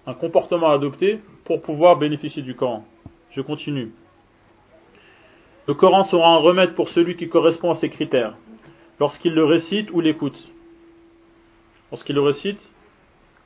un 0.06 0.14
comportement 0.14 0.70
à 0.70 0.74
adopter 0.74 1.20
pour 1.44 1.62
pouvoir 1.62 1.96
bénéficier 1.96 2.42
du 2.42 2.54
Coran. 2.54 2.84
Je 3.30 3.40
continue. 3.40 3.92
Le 5.66 5.74
Coran 5.74 6.04
sera 6.04 6.34
un 6.34 6.38
remède 6.38 6.74
pour 6.74 6.88
celui 6.90 7.16
qui 7.16 7.28
correspond 7.28 7.70
à 7.70 7.74
ces 7.76 7.88
critères, 7.88 8.36
lorsqu'il 9.00 9.32
le 9.34 9.44
récite 9.44 9.90
ou 9.92 10.00
l'écoute. 10.00 10.38
Lorsqu'il 11.90 12.14
le 12.14 12.20
récite 12.22 12.70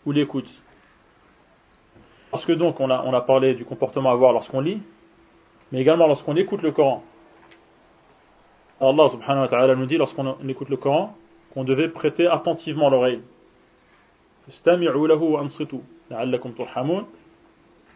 ou 0.04 0.12
l'écoute. 0.12 0.50
Parce 2.30 2.44
que 2.44 2.52
donc 2.52 2.80
on 2.80 2.90
a, 2.90 3.02
on 3.04 3.12
a 3.14 3.20
parlé 3.20 3.54
du 3.54 3.64
comportement 3.64 4.10
à 4.10 4.12
avoir 4.14 4.32
lorsqu'on 4.32 4.60
lit, 4.60 4.82
mais 5.70 5.80
également 5.80 6.06
lorsqu'on 6.06 6.36
écoute 6.36 6.62
le 6.62 6.72
Coran. 6.72 7.04
Allah 8.80 9.08
subhanahu 9.10 9.42
wa 9.42 9.48
ta'ala 9.48 9.74
nous 9.74 9.86
dit 9.86 9.96
lorsqu'on 9.96 10.36
écoute 10.48 10.68
le 10.68 10.76
Coran 10.76 11.16
qu'on 11.54 11.64
devait 11.64 11.88
prêter 11.88 12.26
attentivement 12.26 12.90
l'oreille. 12.90 13.22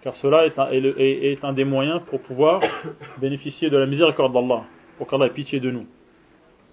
Car 0.02 0.16
cela 0.16 0.46
est 0.46 1.44
un, 1.44 1.52
des 1.52 1.64
moyens 1.64 2.00
pour 2.06 2.20
pouvoir 2.20 2.60
bénéficier 3.20 3.70
de 3.70 3.76
la 3.76 3.86
miséricorde 3.86 4.32
d'Allah, 4.32 4.64
pour 4.98 5.06
qu'Allah 5.06 5.26
ait 5.26 5.30
pitié 5.30 5.60
de 5.60 5.70
nous. 5.70 5.86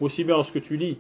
Aussi 0.02 0.24
bien 0.24 0.36
lorsque 0.36 0.62
tu 0.62 0.78
lis, 0.78 0.98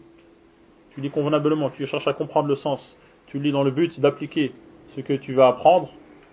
tu 0.92 1.02
lis 1.02 1.10
convenablement, 1.10 1.70
tu 1.72 1.86
cherches 1.88 2.08
à 2.08 2.14
comprendre 2.14 2.48
le 2.48 2.56
sens, 2.56 2.98
tu 3.28 3.40
lis 3.40 3.52
dans 3.52 3.64
le 3.64 3.72
but 3.72 4.00
d'appliquer 4.00 4.52
ce 4.96 5.02
que 5.02 5.14
tu 5.14 5.34
vas 5.34 5.48
apprendre, 5.48 5.90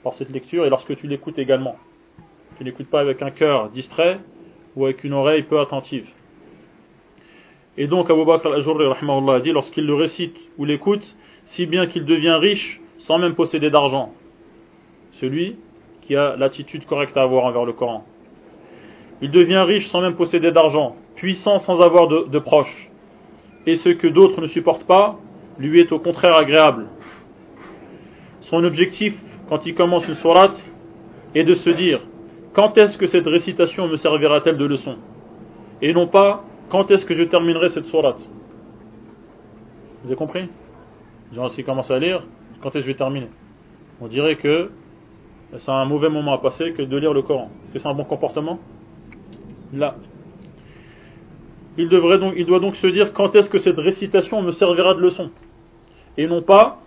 par 0.06 0.14
cette 0.14 0.30
lecture 0.30 0.64
et 0.64 0.70
lorsque 0.70 0.94
tu 0.96 1.08
l'écoutes 1.08 1.36
également. 1.36 1.74
Tu 2.58 2.62
n'écoutes 2.62 2.88
pas 2.88 3.00
avec 3.00 3.22
un 3.22 3.32
cœur 3.32 3.70
distrait 3.70 4.20
ou 4.76 4.84
avec 4.84 5.02
une 5.02 5.12
oreille 5.12 5.42
peu 5.42 5.58
attentive. 5.58 6.06
Et 7.76 7.88
donc 7.88 8.08
Abu 8.08 8.24
Bakr 8.24 8.46
al-Ajurri 8.46 8.84
dit 9.42 9.50
lorsqu'il 9.50 9.84
le 9.84 9.94
récite 9.94 10.36
ou 10.58 10.64
l'écoute, 10.64 11.16
si 11.44 11.66
bien 11.66 11.88
qu'il 11.88 12.04
devient 12.04 12.38
riche 12.40 12.80
sans 12.98 13.18
même 13.18 13.34
posséder 13.34 13.68
d'argent. 13.68 14.12
Celui 15.14 15.56
qui 16.06 16.14
a 16.14 16.36
l'attitude 16.36 16.86
correcte 16.86 17.16
à 17.16 17.22
avoir 17.22 17.44
envers 17.44 17.64
le 17.64 17.72
Coran. 17.72 18.04
Il 19.20 19.30
devient 19.30 19.64
riche 19.66 19.88
sans 19.88 20.00
même 20.00 20.14
posséder 20.14 20.52
d'argent, 20.52 20.94
puissant 21.16 21.58
sans 21.58 21.80
avoir 21.80 22.06
de, 22.06 22.38
proches. 22.38 22.90
Et 23.66 23.76
ce 23.76 23.88
que 23.88 24.06
d'autres 24.06 24.40
ne 24.40 24.46
supportent 24.46 24.86
pas, 24.86 25.18
lui 25.58 25.80
est 25.80 25.90
au 25.90 25.98
contraire 25.98 26.36
agréable. 26.36 26.86
Son 28.42 28.62
objectif 28.62 29.14
quand 29.48 29.66
il 29.66 29.74
commence 29.74 30.06
une 30.06 30.14
sourate 30.14 30.62
et 31.34 31.42
de 31.42 31.54
se 31.54 31.70
dire 31.70 32.00
quand 32.52 32.78
est-ce 32.78 32.96
que 32.96 33.06
cette 33.06 33.26
récitation 33.26 33.88
me 33.88 33.96
servira-t-elle 33.96 34.58
de 34.58 34.64
leçon? 34.64 34.96
Et 35.82 35.92
non 35.92 36.06
pas 36.06 36.44
quand 36.68 36.90
est-ce 36.90 37.04
que 37.04 37.14
je 37.14 37.24
terminerai 37.24 37.70
cette 37.70 37.86
sourate? 37.86 38.20
Vous 40.02 40.08
avez 40.08 40.16
compris? 40.16 40.48
Genre 41.32 41.50
s'il 41.50 41.64
commence 41.64 41.90
à 41.90 41.98
lire, 41.98 42.22
quand 42.62 42.68
est-ce 42.68 42.74
que 42.74 42.80
je 42.82 42.86
vais 42.86 42.94
terminer? 42.94 43.28
On 44.00 44.06
dirait 44.06 44.36
que 44.36 44.70
c'est 45.58 45.70
un 45.70 45.84
mauvais 45.84 46.08
moment 46.08 46.34
à 46.34 46.38
passer 46.38 46.72
que 46.72 46.82
de 46.82 46.96
lire 46.96 47.12
le 47.12 47.22
Coran. 47.22 47.50
Est-ce 47.64 47.72
que 47.74 47.78
c'est 47.80 47.88
un 47.88 47.94
bon 47.94 48.04
comportement? 48.04 48.58
Là. 49.72 49.96
Il, 51.78 51.88
devrait 51.88 52.18
donc, 52.18 52.34
il 52.36 52.46
doit 52.46 52.60
donc 52.60 52.76
se 52.76 52.86
dire 52.86 53.12
quand 53.12 53.34
est-ce 53.36 53.50
que 53.50 53.58
cette 53.58 53.78
récitation 53.78 54.42
me 54.42 54.52
servira 54.52 54.94
de 54.94 55.00
leçon? 55.00 55.30
Et 56.16 56.26
non 56.26 56.42
pas 56.42 56.78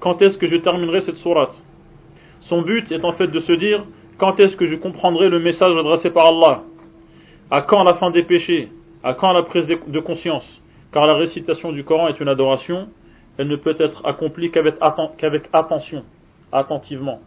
quand 0.00 0.20
est-ce 0.20 0.36
que 0.36 0.46
je 0.46 0.56
terminerai 0.56 1.00
cette 1.00 1.16
sourate? 1.16 1.62
Son 2.40 2.62
but 2.62 2.90
est 2.92 3.04
en 3.04 3.12
fait 3.12 3.28
de 3.28 3.40
se 3.40 3.52
dire 3.52 3.84
quand 4.18 4.38
est-ce 4.40 4.56
que 4.56 4.66
je 4.66 4.76
comprendrai 4.76 5.28
le 5.28 5.40
message 5.40 5.76
adressé 5.76 6.10
par 6.10 6.26
Allah? 6.26 6.62
À 7.50 7.62
quand 7.62 7.82
la 7.82 7.94
fin 7.94 8.10
des 8.10 8.24
péchés? 8.24 8.70
À 9.02 9.14
quand 9.14 9.32
la 9.32 9.42
prise 9.42 9.66
de 9.66 10.00
conscience? 10.00 10.60
Car 10.92 11.06
la 11.06 11.14
récitation 11.14 11.72
du 11.72 11.84
Coran 11.84 12.08
est 12.08 12.20
une 12.20 12.28
adoration, 12.28 12.88
elle 13.38 13.48
ne 13.48 13.56
peut 13.56 13.76
être 13.78 14.06
accomplie 14.06 14.50
qu'avec 14.50 14.76
attention, 15.52 16.04
attentivement. 16.52 17.20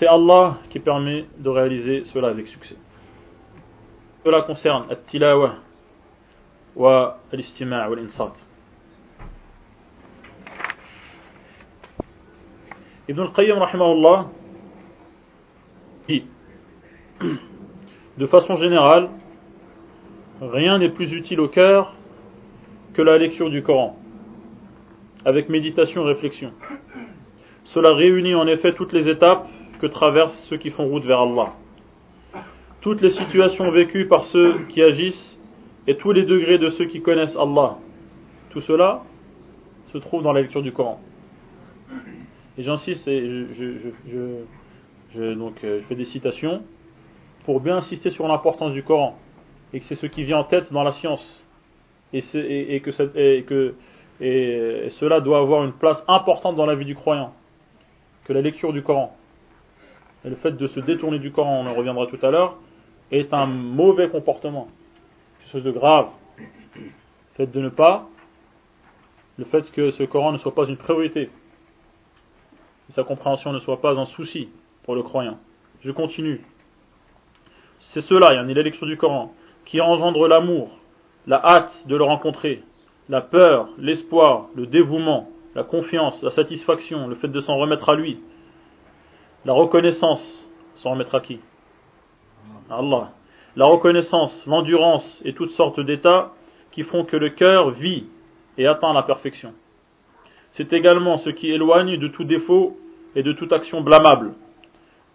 C'est 0.00 0.06
Allah 0.06 0.56
qui 0.70 0.78
permet 0.78 1.26
de 1.36 1.50
réaliser 1.50 2.04
cela 2.04 2.28
avec 2.28 2.46
succès. 2.46 2.76
Cela 4.24 4.40
concerne 4.40 4.86
at-tilawa 4.90 5.56
wa 6.74 7.18
al-istima' 7.30 7.86
wa 7.86 7.98
insat 7.98 8.32
Ibn 13.10 13.20
al-Qayyim 13.20 13.58
rahimahullah 13.58 14.28
dit 16.08 16.24
de 18.16 18.26
façon 18.26 18.56
générale 18.56 19.10
rien 20.40 20.78
n'est 20.78 20.88
plus 20.88 21.12
utile 21.12 21.40
au 21.40 21.48
cœur 21.48 21.94
que 22.94 23.02
la 23.02 23.18
lecture 23.18 23.50
du 23.50 23.62
Coran 23.62 23.98
avec 25.26 25.50
méditation 25.50 26.06
et 26.06 26.14
réflexion 26.14 26.54
cela 27.64 27.94
réunit 27.94 28.34
en 28.34 28.46
effet 28.46 28.72
toutes 28.72 28.94
les 28.94 29.06
étapes 29.06 29.46
que 29.80 29.86
traversent 29.86 30.46
ceux 30.48 30.56
qui 30.56 30.70
font 30.70 30.86
route 30.86 31.04
vers 31.04 31.20
Allah. 31.20 31.54
Toutes 32.80 33.00
les 33.00 33.10
situations 33.10 33.70
vécues 33.70 34.06
par 34.06 34.24
ceux 34.24 34.58
qui 34.68 34.82
agissent 34.82 35.38
et 35.86 35.96
tous 35.96 36.12
les 36.12 36.24
degrés 36.24 36.58
de 36.58 36.68
ceux 36.70 36.86
qui 36.86 37.02
connaissent 37.02 37.36
Allah 37.36 37.78
tout 38.50 38.60
cela 38.60 39.02
se 39.92 39.98
trouve 39.98 40.22
dans 40.22 40.32
la 40.32 40.42
lecture 40.42 40.62
du 40.62 40.72
Coran. 40.72 41.00
Et 42.58 42.62
j'insiste, 42.62 43.08
je, 43.08 44.42
donc, 45.34 45.64
euh, 45.64 45.80
fais 45.88 45.94
des 45.94 46.04
citations 46.04 46.62
pour 47.44 47.60
bien 47.60 47.76
insister 47.76 48.10
sur 48.10 48.28
l'importance 48.28 48.72
du 48.72 48.82
Coran 48.82 49.16
et 49.72 49.80
que 49.80 49.86
c'est 49.86 49.94
ce 49.94 50.06
qui 50.06 50.24
vient 50.24 50.38
en 50.38 50.44
tête 50.44 50.72
dans 50.72 50.82
la 50.82 50.92
science. 50.92 51.44
Et, 52.12 52.22
et, 52.74 52.80
que, 52.80 52.90
et 53.16 53.44
que 53.44 53.74
et 54.20 54.88
cela 54.98 55.20
doit 55.20 55.38
avoir 55.38 55.64
une 55.64 55.72
place 55.72 56.02
importante 56.08 56.56
dans 56.56 56.66
la 56.66 56.74
vie 56.74 56.84
du 56.84 56.96
croyant 56.96 57.32
que 58.24 58.32
la 58.32 58.42
lecture 58.42 58.72
du 58.72 58.82
Coran 58.82 59.16
et 60.24 60.30
le 60.30 60.36
fait 60.36 60.52
de 60.52 60.66
se 60.66 60.80
détourner 60.80 61.18
du 61.18 61.32
Coran, 61.32 61.64
on 61.64 61.66
en 61.68 61.74
reviendra 61.74 62.06
tout 62.06 62.18
à 62.24 62.30
l'heure, 62.30 62.56
est 63.10 63.32
un 63.32 63.46
mauvais 63.46 64.08
comportement, 64.08 64.68
quelque 65.40 65.52
chose 65.52 65.64
de 65.64 65.70
grave. 65.70 66.08
Le 66.76 66.82
fait 67.36 67.46
de 67.46 67.60
ne 67.60 67.68
pas, 67.68 68.06
le 69.38 69.44
fait 69.44 69.70
que 69.72 69.90
ce 69.90 70.02
Coran 70.04 70.32
ne 70.32 70.38
soit 70.38 70.54
pas 70.54 70.66
une 70.66 70.76
priorité 70.76 71.30
sa 72.90 73.04
compréhension 73.04 73.52
ne 73.52 73.58
soit 73.58 73.80
pas 73.80 73.98
un 73.98 74.06
souci 74.06 74.48
pour 74.84 74.94
le 74.94 75.02
croyant. 75.02 75.38
Je 75.82 75.92
continue. 75.92 76.44
C'est 77.78 78.00
cela, 78.02 78.32
il 78.32 78.36
y 78.36 78.38
a 78.38 78.42
une 78.42 78.52
lecture 78.52 78.86
du 78.86 78.96
Coran, 78.96 79.32
qui 79.64 79.80
engendre 79.80 80.28
l'amour, 80.28 80.78
la 81.26 81.44
hâte 81.44 81.86
de 81.86 81.96
le 81.96 82.04
rencontrer, 82.04 82.62
la 83.08 83.20
peur, 83.20 83.68
l'espoir, 83.78 84.48
le 84.54 84.66
dévouement, 84.66 85.28
la 85.54 85.64
confiance, 85.64 86.22
la 86.22 86.30
satisfaction, 86.30 87.08
le 87.08 87.14
fait 87.14 87.28
de 87.28 87.40
s'en 87.40 87.56
remettre 87.56 87.88
à 87.88 87.94
lui, 87.94 88.20
la 89.44 89.52
reconnaissance, 89.52 90.48
s'en 90.76 90.90
remettre 90.92 91.14
à 91.14 91.20
qui? 91.20 91.40
Allah. 92.70 93.12
La 93.56 93.66
reconnaissance, 93.66 94.46
l'endurance 94.46 95.20
et 95.24 95.32
toutes 95.34 95.50
sortes 95.50 95.80
d'états 95.80 96.32
qui 96.70 96.82
font 96.82 97.04
que 97.04 97.16
le 97.16 97.30
cœur 97.30 97.70
vit 97.70 98.06
et 98.58 98.66
atteint 98.66 98.92
la 98.92 99.02
perfection. 99.02 99.54
C'est 100.50 100.72
également 100.72 101.16
ce 101.16 101.30
qui 101.30 101.50
éloigne 101.50 101.98
de 101.98 102.08
tout 102.08 102.24
défaut 102.24 102.76
et 103.14 103.22
de 103.22 103.32
toute 103.32 103.52
action 103.52 103.80
blâmable, 103.80 104.34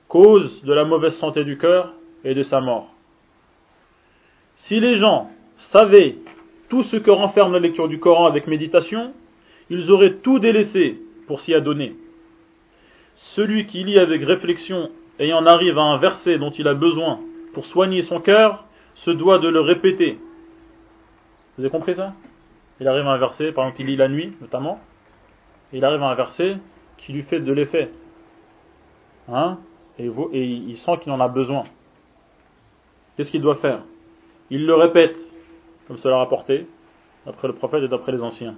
cause 0.08 0.64
de 0.64 0.74
la 0.74 0.86
mauvaise 0.86 1.16
santé 1.18 1.44
du 1.44 1.58
cœur 1.58 1.94
et 2.24 2.34
de 2.34 2.44
sa 2.44 2.62
mort. 2.62 2.90
Si 4.56 4.80
les 4.80 4.96
gens 4.96 5.30
savaient 5.56 6.18
tout 6.70 6.84
ce 6.84 6.98
que 6.98 7.12
renferme 7.12 7.54
la 7.54 7.60
lecture 7.60 7.88
du 7.88 8.00
Coran 8.00 8.26
avec 8.26 8.48
méditation, 8.48 9.14
ils 9.70 9.92
auraient 9.92 10.16
tout 10.16 10.40
délaissé 10.40 11.02
pour 11.28 11.40
s'y 11.40 11.54
adonner. 11.54 11.96
Celui 13.16 13.66
qui 13.66 13.84
lit 13.84 14.00
avec 14.00 14.24
réflexion 14.24 14.90
et 15.20 15.34
en 15.34 15.46
arrive 15.46 15.78
à 15.78 15.84
un 15.84 15.98
verset 15.98 16.38
dont 16.38 16.52
il 16.52 16.68
a 16.68 16.74
besoin 16.74 17.20
pour 17.54 17.66
soigner 17.66 18.02
son 18.02 18.20
cœur, 18.20 18.66
se 18.96 19.12
doit 19.12 19.40
de 19.40 19.48
le 19.48 19.62
répéter. 19.62 20.20
Vous 21.58 21.64
avez 21.64 21.70
compris 21.70 21.96
ça? 21.96 22.14
Il 22.82 22.88
arrive 22.88 23.08
à 23.08 23.12
un 23.12 23.18
verset, 23.18 23.54
par 23.54 23.66
exemple, 23.66 23.82
il 23.82 23.88
lit 23.88 23.96
la 23.96 24.10
nuit, 24.10 24.34
notamment, 24.42 24.80
il 25.72 25.84
arrive 25.86 26.04
à 26.04 26.08
un 26.08 26.16
verset 26.16 26.58
qui 26.98 27.14
lui 27.14 27.24
fait 27.24 27.40
de 27.40 27.54
l'effet. 27.54 27.90
Hein? 29.30 29.60
Et, 29.98 30.08
et 30.34 30.44
il 30.44 30.78
sent 30.78 30.98
qu'il 31.02 31.12
en 31.14 31.20
a 31.22 31.30
besoin. 31.30 31.64
Qu'est-ce 33.16 33.32
qu'il 33.32 33.42
doit 33.42 33.56
faire? 33.56 33.84
Il 34.50 34.66
le 34.66 34.76
répète, 34.76 35.18
comme 35.88 35.98
cela 35.98 36.18
rapporté, 36.18 36.68
d'après 37.26 37.48
le 37.48 37.56
prophète 37.56 37.84
et 37.84 37.88
d'après 37.88 38.12
les 38.12 38.22
anciens. 38.22 38.56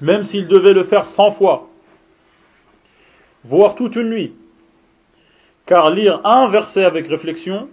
Même 0.00 0.24
s'il 0.24 0.48
devait 0.48 0.72
le 0.72 0.84
faire 0.84 1.06
cent 1.06 1.32
fois, 1.32 1.67
voire 3.44 3.74
toute 3.74 3.96
une 3.96 4.10
nuit, 4.10 4.34
car 5.66 5.90
lire 5.90 6.20
un 6.24 6.48
verset 6.48 6.84
avec 6.84 7.06
réflexion 7.08 7.68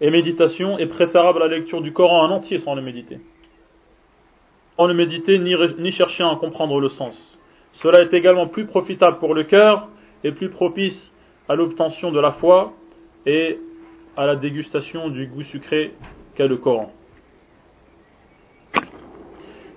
et 0.00 0.10
méditation 0.10 0.78
est 0.78 0.86
préférable 0.86 1.42
à 1.42 1.48
la 1.48 1.56
lecture 1.58 1.80
du 1.80 1.92
Coran 1.92 2.24
en 2.24 2.30
entier 2.30 2.58
sans 2.58 2.74
le 2.74 2.82
méditer. 2.82 3.20
Sans 4.76 4.86
le 4.86 4.94
méditer 4.94 5.38
ni, 5.38 5.54
ni 5.78 5.90
chercher 5.92 6.24
à 6.24 6.28
en 6.28 6.36
comprendre 6.36 6.80
le 6.80 6.88
sens. 6.88 7.16
Cela 7.74 8.02
est 8.02 8.12
également 8.12 8.48
plus 8.48 8.66
profitable 8.66 9.18
pour 9.18 9.34
le 9.34 9.44
cœur 9.44 9.88
et 10.24 10.32
plus 10.32 10.50
propice 10.50 11.12
à 11.48 11.54
l'obtention 11.54 12.10
de 12.10 12.20
la 12.20 12.32
foi 12.32 12.72
et 13.26 13.58
à 14.16 14.26
la 14.26 14.36
dégustation 14.36 15.08
du 15.08 15.26
goût 15.26 15.42
sucré 15.42 15.94
qu'est 16.34 16.48
le 16.48 16.56
Coran. 16.56 16.92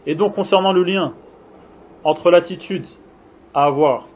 Et 0.07 0.15
donc 0.15 0.35
concernant 0.35 0.73
le 0.73 0.83
lien 0.83 1.13
entre 2.03 2.31
l'attitude 2.31 2.85
à 3.53 3.65
avoir 3.65 4.07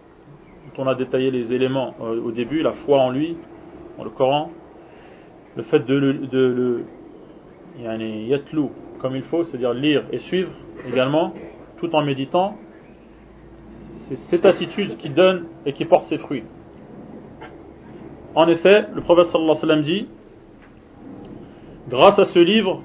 on 0.80 0.88
a 0.88 0.96
détaillé 0.96 1.30
les 1.30 1.54
éléments 1.54 1.94
euh, 2.02 2.22
au 2.22 2.32
début, 2.32 2.62
la 2.62 2.72
foi 2.72 3.00
en 3.00 3.10
lui, 3.12 3.36
dans 3.98 4.06
le 4.06 4.10
Coran, 4.10 4.50
le 5.58 5.63
fait 5.63 5.86
de 5.86 5.94
le, 5.94 6.13
de 6.28 6.84
yatlou 7.78 8.72
comme 9.00 9.15
il 9.15 9.24
faut, 9.24 9.44
c'est-à-dire 9.44 9.74
lire 9.74 10.04
et 10.12 10.20
suivre 10.20 10.52
également, 10.88 11.34
tout 11.78 11.94
en 11.96 12.02
méditant, 12.04 12.56
c'est 14.08 14.15
cette 14.30 14.46
attitude 14.46 14.98
qui 14.98 15.10
donne 15.10 15.48
et 15.65 15.74
qui 15.74 15.84
porte 15.86 16.08
ses 16.08 16.18
fruits. 16.18 16.44
En 18.36 18.48
effet, 18.48 18.86
le 18.94 19.02
prophète 19.02 19.26
sallallahu 19.28 19.58
alayhi 19.58 19.62
wa 19.62 19.62
sallam 19.62 19.82
dit, 19.84 20.08
grâce 21.89 22.20
à 22.20 22.26
ce 22.26 22.39
livre, 22.39 22.82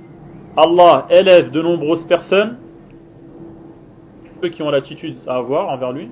Allah 0.56 1.06
élève 1.10 1.50
de 1.52 1.62
nombreuses 1.62 2.04
personnes, 2.06 2.58
ceux 4.42 4.48
qui 4.48 4.62
ont 4.62 4.70
l'attitude 4.70 5.16
à 5.28 5.36
avoir 5.36 5.68
envers 5.68 5.92
lui, 5.92 6.10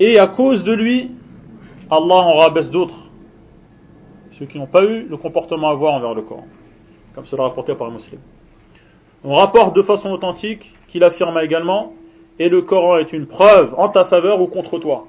et 0.00 0.18
à 0.18 0.26
cause 0.26 0.64
de 0.64 0.72
lui, 0.72 1.10
Allah 1.90 2.14
en 2.14 2.34
rabaisse 2.38 2.70
d'autres. 2.70 2.96
Ceux 4.38 4.46
qui 4.46 4.58
n'ont 4.58 4.66
pas 4.66 4.82
eu 4.82 5.02
le 5.02 5.16
comportement 5.18 5.68
à 5.68 5.72
avoir 5.72 5.94
envers 5.94 6.14
le 6.14 6.22
Coran. 6.22 6.46
Comme 7.14 7.26
cela 7.26 7.42
rapporté 7.42 7.74
par 7.74 7.88
un 7.88 7.90
musulman. 7.92 8.22
On 9.22 9.34
rapporte 9.34 9.76
de 9.76 9.82
façon 9.82 10.10
authentique 10.10 10.72
qu'il 10.88 11.04
affirma 11.04 11.44
également 11.44 11.92
et 12.38 12.48
le 12.48 12.62
Coran 12.62 12.96
est 12.96 13.12
une 13.12 13.26
preuve 13.26 13.74
en 13.76 13.90
ta 13.90 14.06
faveur 14.06 14.40
ou 14.40 14.46
contre 14.46 14.78
toi. 14.78 15.06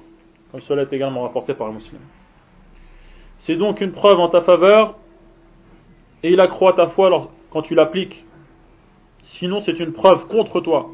Comme 0.50 0.60
cela 0.60 0.82
est 0.82 0.92
également 0.92 1.22
rapporté 1.22 1.54
par 1.54 1.68
un 1.68 1.72
musulman. 1.72 2.00
C'est 3.38 3.56
donc 3.56 3.80
une 3.80 3.92
preuve 3.92 4.20
en 4.20 4.28
ta 4.28 4.42
faveur 4.42 4.96
et 6.22 6.30
il 6.30 6.40
accroît 6.40 6.74
ta 6.74 6.88
foi 6.88 7.30
quand 7.50 7.62
tu 7.62 7.74
l'appliques. 7.74 8.26
Sinon, 9.22 9.60
c'est 9.60 9.80
une 9.80 9.92
preuve 9.92 10.26
contre 10.26 10.60
toi 10.60 10.90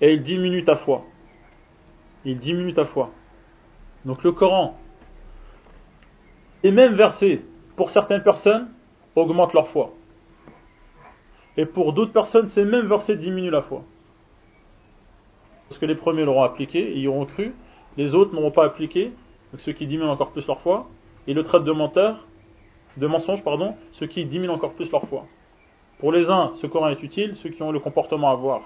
et 0.00 0.14
il 0.14 0.22
diminue 0.24 0.64
ta 0.64 0.76
foi 0.76 1.04
il 2.24 2.38
diminue 2.38 2.74
ta 2.74 2.84
foi. 2.84 3.10
Donc 4.04 4.22
le 4.22 4.32
Coran, 4.32 4.76
et 6.62 6.70
même 6.70 6.94
versets, 6.94 7.42
pour 7.76 7.90
certaines 7.90 8.22
personnes, 8.22 8.68
augmente 9.16 9.52
leur 9.52 9.68
foi. 9.68 9.92
Et 11.56 11.66
pour 11.66 11.92
d'autres 11.92 12.12
personnes, 12.12 12.48
ces 12.50 12.64
mêmes 12.64 12.86
versets 12.86 13.16
diminuent 13.16 13.50
la 13.50 13.62
foi. 13.62 13.82
Parce 15.68 15.78
que 15.80 15.86
les 15.86 15.94
premiers 15.94 16.24
l'auront 16.24 16.42
appliqué, 16.42 16.92
ils 16.92 17.02
y 17.02 17.08
auront 17.08 17.26
cru, 17.26 17.54
les 17.96 18.14
autres 18.14 18.34
n'auront 18.34 18.50
pas 18.50 18.64
appliqué, 18.64 19.12
donc 19.52 19.60
ceux 19.60 19.72
qui 19.72 19.86
diminuent 19.86 20.10
encore 20.10 20.30
plus 20.32 20.46
leur 20.46 20.60
foi, 20.60 20.88
et 21.26 21.34
le 21.34 21.42
traite 21.42 21.64
de 21.64 21.72
menteur, 21.72 22.26
de 22.96 23.06
mensonge, 23.06 23.42
pardon, 23.42 23.74
ceux 23.92 24.06
qui 24.06 24.24
diminuent 24.24 24.50
encore 24.50 24.72
plus 24.74 24.90
leur 24.90 25.06
foi. 25.08 25.26
Pour 25.98 26.12
les 26.12 26.30
uns, 26.30 26.52
ce 26.60 26.66
Coran 26.66 26.88
est 26.88 27.02
utile, 27.02 27.36
ceux 27.36 27.50
qui 27.50 27.62
ont 27.62 27.72
le 27.72 27.80
comportement 27.80 28.30
à 28.30 28.32
avoir. 28.32 28.62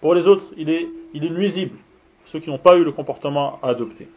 Pour 0.00 0.14
les 0.14 0.26
autres, 0.26 0.44
il 0.56 0.70
est 0.70 1.30
nuisible, 1.30 1.76
ceux 2.32 2.40
qui 2.40 2.48
n'ont 2.48 2.58
pas 2.58 2.76
eu 2.76 2.84
le 2.84 2.92
comportement 2.92 3.58
à 3.62 3.68
adopter. 3.68 4.08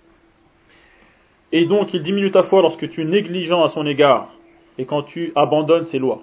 Et 1.52 1.66
donc 1.66 1.94
il 1.94 2.02
diminue 2.02 2.32
ta 2.32 2.44
foi 2.44 2.62
lorsque 2.62 2.90
tu 2.90 3.02
es 3.02 3.06
négligent 3.06 3.62
à 3.64 3.70
son 3.70 3.86
égard 3.86 4.30
et 4.78 4.86
quand 4.86 5.04
tu 5.04 5.34
abandonnes 5.36 5.86
ses 5.86 6.00
lois. 6.00 6.22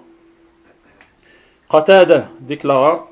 Qatada 1.69 2.29
déclara, 2.41 3.07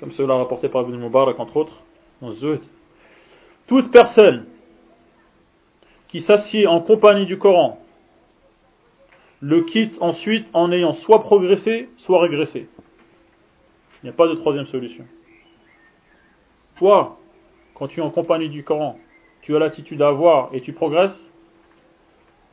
comme 0.00 0.12
cela 0.12 0.36
rapporté 0.36 0.68
par 0.68 0.82
Ibn 0.82 0.96
Mubarak 0.96 1.40
entre 1.40 1.56
autres, 1.56 1.82
dans 2.20 2.30
Zuhd, 2.30 2.60
toute 3.66 3.90
personne 3.90 4.46
qui 6.08 6.20
s'assied 6.20 6.66
en 6.66 6.80
compagnie 6.80 7.26
du 7.26 7.38
Coran 7.38 7.80
le 9.40 9.62
quitte 9.62 9.96
ensuite 10.00 10.48
en 10.54 10.72
ayant 10.72 10.94
soit 10.94 11.22
progressé, 11.22 11.88
soit 11.98 12.20
régressé. 12.20 12.68
Il 14.02 14.06
n'y 14.06 14.10
a 14.10 14.12
pas 14.12 14.28
de 14.28 14.34
troisième 14.34 14.66
solution. 14.66 15.04
Toi, 16.78 17.18
quand 17.78 17.88
tu 17.88 18.00
es 18.00 18.02
en 18.02 18.10
compagnie 18.10 18.48
du 18.48 18.64
Coran, 18.64 18.98
tu 19.42 19.54
as 19.54 19.58
l'attitude 19.58 20.00
à 20.00 20.08
avoir 20.08 20.48
et 20.52 20.60
tu 20.60 20.72
progresses, 20.72 21.18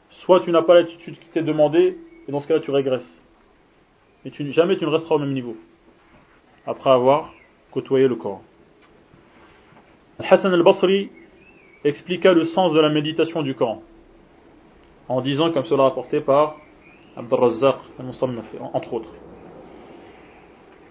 soit 0.09 0.41
tu 0.41 0.51
n'as 0.51 0.61
pas 0.61 0.75
l'attitude 0.75 1.17
qui 1.17 1.27
t'est 1.29 1.43
demandée, 1.43 1.97
et 2.27 2.31
dans 2.31 2.41
ce 2.41 2.47
cas-là 2.47 2.59
tu 2.59 2.71
régresses. 2.71 3.21
Tu, 4.31 4.53
jamais 4.53 4.77
tu 4.77 4.85
ne 4.85 4.89
resteras 4.89 5.15
au 5.15 5.19
même 5.19 5.33
niveau, 5.33 5.57
après 6.65 6.89
avoir 6.89 7.33
côtoyé 7.71 8.07
le 8.07 8.15
Coran. 8.15 8.41
Hassan 10.19 10.53
al-Basri 10.53 11.09
expliqua 11.83 12.33
le 12.33 12.45
sens 12.45 12.73
de 12.73 12.79
la 12.79 12.89
méditation 12.89 13.41
du 13.41 13.55
Coran, 13.55 13.81
en 15.07 15.21
disant, 15.21 15.51
comme 15.51 15.65
cela 15.65 15.83
rapporté 15.83 16.21
par 16.21 16.57
Abd 17.15 17.33
al 17.33 17.39
entre 18.73 18.93
autres. 18.93 19.13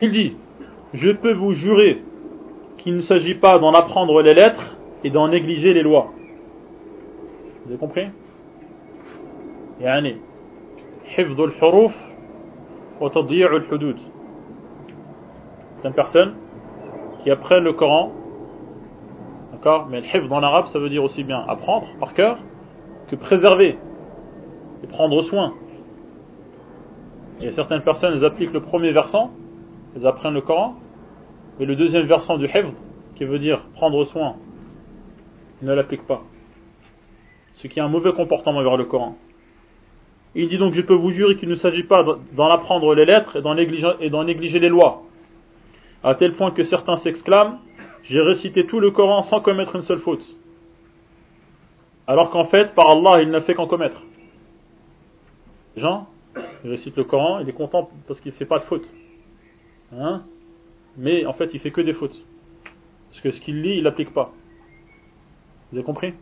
Il 0.01 0.11
dit, 0.13 0.37
je 0.95 1.11
peux 1.11 1.33
vous 1.33 1.53
jurer 1.53 2.03
qu'il 2.82 2.96
ne 2.96 3.02
s'agit 3.02 3.36
pas 3.36 3.60
d'en 3.60 3.74
apprendre 3.74 4.22
les 4.22 4.34
lettres 4.34 4.78
et 5.04 5.10
d'en 5.10 5.28
négliger 5.28 5.74
les 5.74 5.84
lois. 5.84 6.12
Vous 7.66 7.72
avez 7.72 7.80
compris 7.80 8.10
يعني 9.82 10.18
حفظ 11.06 11.42
الحروف 11.42 11.94
وتضييع 13.02 13.56
الحدود 13.56 13.98
C'est 15.78 15.88
une 15.88 15.94
personne 15.94 16.34
qui 17.20 17.30
apprend 17.30 17.60
le 17.60 17.74
Coran 17.74 18.12
d'accord 19.52 19.88
mais 19.90 20.02
le 20.02 20.08
hifz 20.08 20.32
en 20.32 20.42
arabe 20.42 20.66
ça 20.68 20.80
veut 20.80 20.90
dire 20.90 21.04
aussi 21.04 21.24
bien 21.24 21.46
apprendre 21.48 21.88
par 22.00 22.14
cœur 22.14 22.40
que 23.08 23.16
préserver 23.16 23.78
et 24.84 24.88
prendre 24.88 25.22
soin 25.24 25.54
et 27.42 27.52
certaines 27.52 27.84
personnes 27.84 28.14
elles 28.16 28.26
appliquent 28.26 28.54
le 28.54 28.62
premier 28.62 28.92
versant 28.92 29.32
elles 29.96 30.08
apprennent 30.08 30.34
le 30.34 30.42
Coran 30.42 30.76
mais 31.59 31.67
le 31.67 31.77
deuxième 31.77 32.07
versant 32.07 32.39
du 32.39 32.47
hifd, 32.47 32.75
qui 33.15 33.25
veut 33.25 33.39
dire 33.39 33.63
prendre 33.75 34.05
soin, 34.05 34.37
ne 35.63 35.73
l'applique 35.73 36.07
pas. 36.07 36.23
Ce 37.53 37.67
qui 37.67 37.79
est 37.79 37.83
un 37.83 37.89
mauvais 37.89 38.13
comportement 38.13 38.63
vers 38.63 38.77
le 38.77 38.85
Coran. 38.85 39.17
Il 40.35 40.49
dit 40.49 40.59
donc, 40.59 40.73
je 40.73 40.81
peux 40.81 40.95
vous 40.95 41.11
jurer 41.11 41.37
qu'il 41.37 41.49
ne 41.49 41.55
s'agit 41.55 41.85
pas 41.85 42.05
d'en 42.33 42.47
apprendre 42.47 42.95
les 42.95 43.05
lettres 43.05 43.37
et 43.37 43.43
d'en 43.43 43.55
négliger, 43.55 44.59
les 44.59 44.69
lois. 44.69 45.03
À 46.03 46.15
tel 46.15 46.33
point 46.33 46.51
que 46.51 46.65
certains 46.65 46.97
s'exclament, 46.97 47.59
j'ai 48.05 48.21
récité 48.21 48.67
tout 48.67 48.81
le 48.81 48.91
Coran 48.91 49.23
sans 49.23 49.41
commettre 49.41 49.77
une 49.77 49.83
seule 49.83 50.01
faute. 50.01 50.25
Alors 52.07 52.31
qu'en 52.31 52.45
fait, 52.45 52.75
par 52.75 52.91
Allah, 52.91 53.23
il 53.23 53.31
n'a 53.31 53.43
fait 53.43 53.55
qu'en 53.55 53.67
commettre. 53.67 54.03
Jean, 55.77 56.09
il 56.65 56.71
récite 56.71 56.97
le 56.97 57.05
Coran, 57.05 57.39
il 57.41 57.49
est 57.49 57.53
content 57.53 57.91
parce 58.09 58.21
qu'il 58.21 58.33
ne 58.33 58.37
fait 58.37 58.47
pas 58.47 58.59
de 58.59 58.65
faute. 58.65 58.91
Hein? 59.93 60.23
Mais 60.97 61.27
en 61.27 61.33
fait 61.33 61.55
il 61.55 61.61
fait 61.61 61.71
que 61.71 61.81
des 61.81 61.93
fautes. 61.93 62.17
Parce 63.11 63.21
que 63.21 63.31
ce 63.31 63.41
qu'il 63.41 63.63
lit, 63.63 63.79
il 63.79 63.85
l'applique 63.85 64.13
pas. 64.13 64.33
Vous 65.71 65.79
avez 65.79 65.85
compris? 65.85 66.15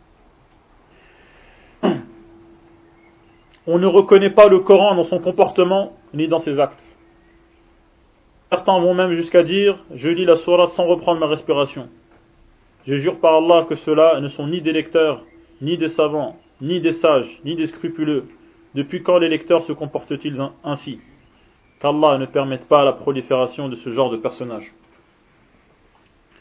On 3.67 3.77
ne 3.77 3.85
reconnaît 3.85 4.31
pas 4.31 4.47
le 4.47 4.59
Coran 4.59 4.95
dans 4.95 5.03
son 5.03 5.19
comportement 5.19 5.93
ni 6.13 6.27
dans 6.27 6.39
ses 6.39 6.59
actes. 6.59 6.83
Certains 8.49 8.79
vont 8.79 8.93
même 8.93 9.13
jusqu'à 9.13 9.43
dire 9.43 9.77
Je 9.93 10.09
lis 10.09 10.25
la 10.25 10.35
sourate 10.37 10.71
sans 10.71 10.85
reprendre 10.85 11.19
ma 11.19 11.27
respiration. 11.27 11.87
Je 12.87 12.95
jure 12.95 13.19
par 13.19 13.35
Allah 13.35 13.65
que 13.69 13.75
ceux-là 13.75 14.19
ne 14.19 14.27
sont 14.27 14.47
ni 14.47 14.61
des 14.61 14.73
lecteurs, 14.73 15.23
ni 15.61 15.77
des 15.77 15.89
savants, 15.89 16.37
ni 16.59 16.81
des 16.81 16.93
sages, 16.93 17.39
ni 17.45 17.55
des 17.55 17.67
scrupuleux. 17.67 18.25
Depuis 18.73 19.03
quand 19.03 19.19
les 19.19 19.29
lecteurs 19.29 19.61
se 19.63 19.73
comportent-ils 19.73 20.41
ainsi? 20.63 20.99
Qu'Allah 21.81 22.17
ne 22.19 22.25
permette 22.25 22.67
pas 22.67 22.85
la 22.85 22.93
prolifération 22.93 23.67
de 23.67 23.75
ce 23.75 23.91
genre 23.91 24.11
de 24.11 24.17
personnages. 24.17 24.71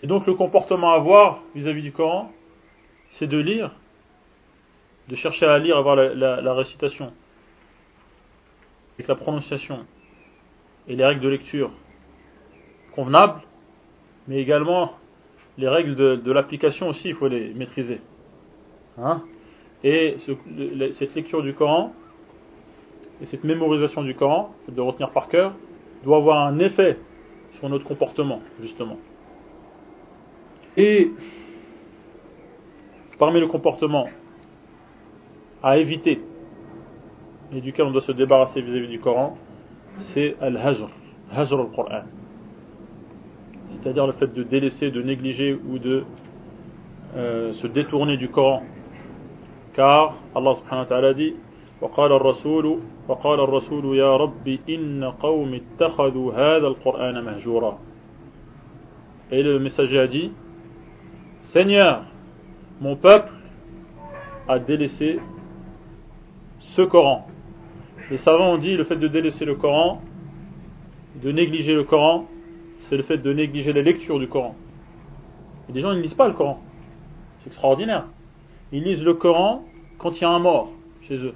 Et 0.02 0.06
donc 0.06 0.26
le 0.26 0.34
comportement 0.34 0.92
à 0.92 0.96
avoir 0.96 1.40
vis-à-vis 1.54 1.82
du 1.82 1.92
Coran, 1.92 2.30
c'est 3.10 3.26
de 3.26 3.38
lire, 3.38 3.70
de 5.08 5.16
chercher 5.16 5.46
à 5.46 5.58
lire, 5.58 5.76
à 5.76 5.80
voir 5.80 5.96
la, 5.96 6.54
récitation, 6.54 7.12
avec 8.96 9.08
la 9.08 9.14
prononciation 9.14 9.86
et 10.88 10.96
les 10.96 11.04
règles 11.04 11.20
de 11.20 11.28
lecture 11.28 11.70
convenables, 12.94 13.40
mais 14.28 14.40
également 14.40 14.92
les 15.58 15.68
règles 15.68 15.94
de, 15.94 16.32
l'application 16.32 16.88
aussi, 16.88 17.08
il 17.08 17.14
faut 17.14 17.28
les 17.28 17.52
maîtriser. 17.54 18.00
Hein? 18.98 19.22
Et 19.84 20.16
cette 20.92 21.14
lecture 21.14 21.42
du 21.42 21.54
Coran 21.54 21.94
et 23.20 23.26
cette 23.26 23.44
mémorisation 23.44 24.02
du 24.02 24.14
Coran, 24.14 24.54
de 24.68 24.80
retenir 24.80 25.10
par 25.10 25.28
cœur, 25.28 25.54
doit 26.04 26.16
avoir 26.16 26.46
un 26.46 26.58
effet 26.58 26.98
sur 27.58 27.68
notre 27.68 27.84
comportement, 27.84 28.40
justement. 28.60 28.96
Et 30.76 31.10
parmi 33.18 33.40
le 33.40 33.48
comportement 33.48 34.06
à 35.62 35.76
éviter 35.76 36.22
et 37.52 37.60
duquel 37.60 37.86
on 37.86 37.90
doit 37.90 38.00
se 38.02 38.12
débarrasser 38.12 38.62
vis-à-vis 38.62 38.88
du 38.88 39.00
Coran, 39.00 39.36
c'est 40.14 40.36
al-hajr, 40.40 40.88
hajr 41.32 41.60
al-Qur'an. 41.60 42.04
C'est-à-dire 43.70 44.06
le 44.06 44.12
fait 44.12 44.32
de 44.32 44.42
délaisser, 44.42 44.90
de 44.90 45.02
négliger 45.02 45.54
ou 45.68 45.78
de 45.78 46.04
euh, 47.16 47.52
se 47.54 47.66
détourner 47.66 48.16
du 48.16 48.28
Coran. 48.28 48.62
Car 49.74 50.14
Allah 50.34 50.54
subhanahu 50.54 50.84
wa 50.84 50.86
ta'ala 50.86 51.14
dit 51.14 51.34
وقال 51.81 52.11
الرسول 52.11 52.79
وقال 53.07 53.39
الرسول 53.39 53.97
يا 53.97 54.17
رب 54.17 54.59
إن 54.69 55.03
قوم 55.03 55.53
اتخذوا 55.53 56.33
هذا 56.33 56.67
القرآن 56.67 57.23
مهجورا 57.23 57.79
Et 59.31 59.41
le 59.41 59.59
messager 59.59 59.99
a 59.99 60.07
dit 60.07 60.31
Seigneur, 61.41 62.03
mon 62.79 62.95
peuple 62.95 63.31
a 64.47 64.59
délaissé 64.59 65.19
ce 66.59 66.81
Coran. 66.83 67.27
Les 68.11 68.17
savants 68.17 68.53
ont 68.53 68.57
dit 68.57 68.77
le 68.77 68.83
fait 68.83 68.97
de 68.97 69.07
délaisser 69.07 69.45
le 69.45 69.55
Coran, 69.55 70.01
de 71.23 71.31
négliger 71.31 71.73
le 71.73 71.83
Coran, 71.83 72.25
c'est 72.81 72.97
le 72.97 73.03
fait 73.03 73.17
de 73.17 73.33
négliger 73.33 73.73
la 73.73 73.81
lecture 73.81 74.19
du 74.19 74.27
Coran. 74.27 74.55
Et 75.69 75.71
des 75.71 75.81
gens 75.81 75.91
ils 75.91 75.97
ne 75.97 76.03
lisent 76.03 76.13
pas 76.13 76.27
le 76.27 76.33
Coran. 76.33 76.61
C'est 77.39 77.47
extraordinaire. 77.47 78.05
Ils 78.71 78.83
lisent 78.83 79.03
le 79.03 79.15
Coran 79.15 79.63
quand 79.97 80.11
il 80.11 80.21
y 80.21 80.25
a 80.25 80.29
un 80.29 80.39
mort 80.39 80.69
chez 81.01 81.17
eux. 81.17 81.33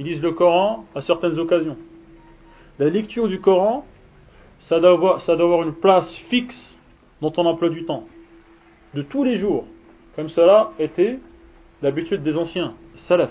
Ils 0.00 0.06
lisent 0.06 0.22
le 0.22 0.32
Coran 0.32 0.86
à 0.94 1.02
certaines 1.02 1.38
occasions. 1.38 1.76
La 2.78 2.88
lecture 2.88 3.28
du 3.28 3.38
Coran, 3.38 3.84
ça 4.58 4.80
doit 4.80 4.92
avoir, 4.92 5.62
une 5.62 5.74
place 5.74 6.10
fixe 6.30 6.78
dans 7.20 7.30
ton 7.30 7.44
emploi 7.44 7.68
du 7.68 7.84
temps. 7.84 8.06
De 8.94 9.02
tous 9.02 9.24
les 9.24 9.36
jours. 9.36 9.66
Comme 10.16 10.30
cela 10.30 10.72
était 10.78 11.18
l'habitude 11.82 12.22
des 12.22 12.38
anciens, 12.38 12.72
salaf. 12.94 13.30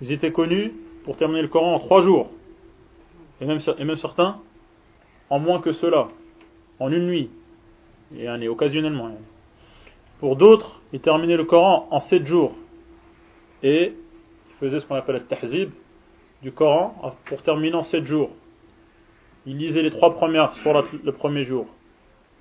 Ils 0.00 0.12
étaient 0.12 0.30
connus 0.30 0.74
pour 1.04 1.16
terminer 1.16 1.42
le 1.42 1.48
Coran 1.48 1.74
en 1.74 1.80
trois 1.80 2.02
jours. 2.02 2.30
Et 3.40 3.46
même, 3.46 3.58
et 3.58 3.96
certains 3.96 4.38
en 5.28 5.40
moins 5.40 5.60
que 5.60 5.72
cela, 5.72 6.06
en 6.78 6.92
une 6.92 7.08
nuit, 7.08 7.30
et 8.16 8.48
occasionnellement. 8.48 9.10
Pour 10.20 10.36
d'autres, 10.36 10.80
ils 10.92 11.00
terminaient 11.00 11.36
le 11.36 11.46
Coran 11.46 11.88
en 11.90 11.98
sept 11.98 12.28
jours. 12.28 12.54
Et 13.64 13.94
ils 14.60 14.66
faisaient 14.66 14.80
ce 14.80 14.86
qu'on 14.86 14.94
appelle 14.94 15.16
le 15.16 15.24
tahzib 15.24 15.70
du 16.42 16.52
Coran 16.52 17.14
pour 17.26 17.42
terminer 17.42 17.74
en 17.74 17.82
sept 17.82 18.04
jours. 18.04 18.30
Ils 19.46 19.56
lisaient 19.56 19.82
les 19.82 19.90
trois 19.90 20.14
premières 20.14 20.52
sur 20.56 20.72
le 20.72 21.12
premier 21.12 21.44
jour, 21.44 21.66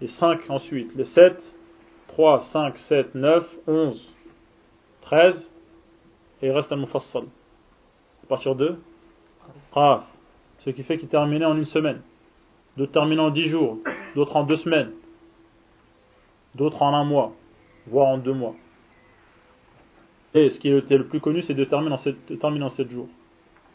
les 0.02 0.08
cinq 0.08 0.50
ensuite, 0.50 0.94
les 0.96 1.06
sept, 1.06 1.42
trois, 2.08 2.42
cinq, 2.42 2.78
sept, 2.78 3.16
neuf, 3.16 3.46
onze, 3.68 4.14
treize, 5.02 5.50
et 6.42 6.48
il 6.48 6.52
reste 6.52 6.72
un 6.72 6.78
mufassal. 6.78 7.24
À 8.24 8.28
partir 8.28 8.56
de 8.56 8.78
Qaf. 9.74 10.04
Ce 10.60 10.70
qui 10.72 10.84
fait 10.84 10.98
qu'ils 10.98 11.08
terminaient 11.08 11.46
en 11.46 11.56
une 11.56 11.66
semaine 11.66 12.02
d'autres 12.80 12.94
terminent 12.94 13.26
en 13.26 13.30
dix 13.30 13.50
jours, 13.50 13.78
d'autres 14.16 14.36
en 14.38 14.44
deux 14.44 14.56
semaines, 14.56 14.92
d'autres 16.56 16.82
en 16.82 16.94
un 16.94 17.04
mois, 17.04 17.34
voire 17.88 18.08
en 18.08 18.18
deux 18.18 18.34
mois. 18.34 18.56
Et 20.34 20.50
ce 20.52 20.60
qui 20.60 20.70
est 20.70 20.90
le 20.90 21.08
plus 21.08 21.20
connu, 21.20 21.42
c'est 21.42 21.54
de 21.54 21.64
terminer 21.66 21.94
en 21.94 21.98
sept, 21.98 22.40
terminer 22.40 22.66
en 22.66 22.70
sept 22.70 22.90
jours. 22.90 23.08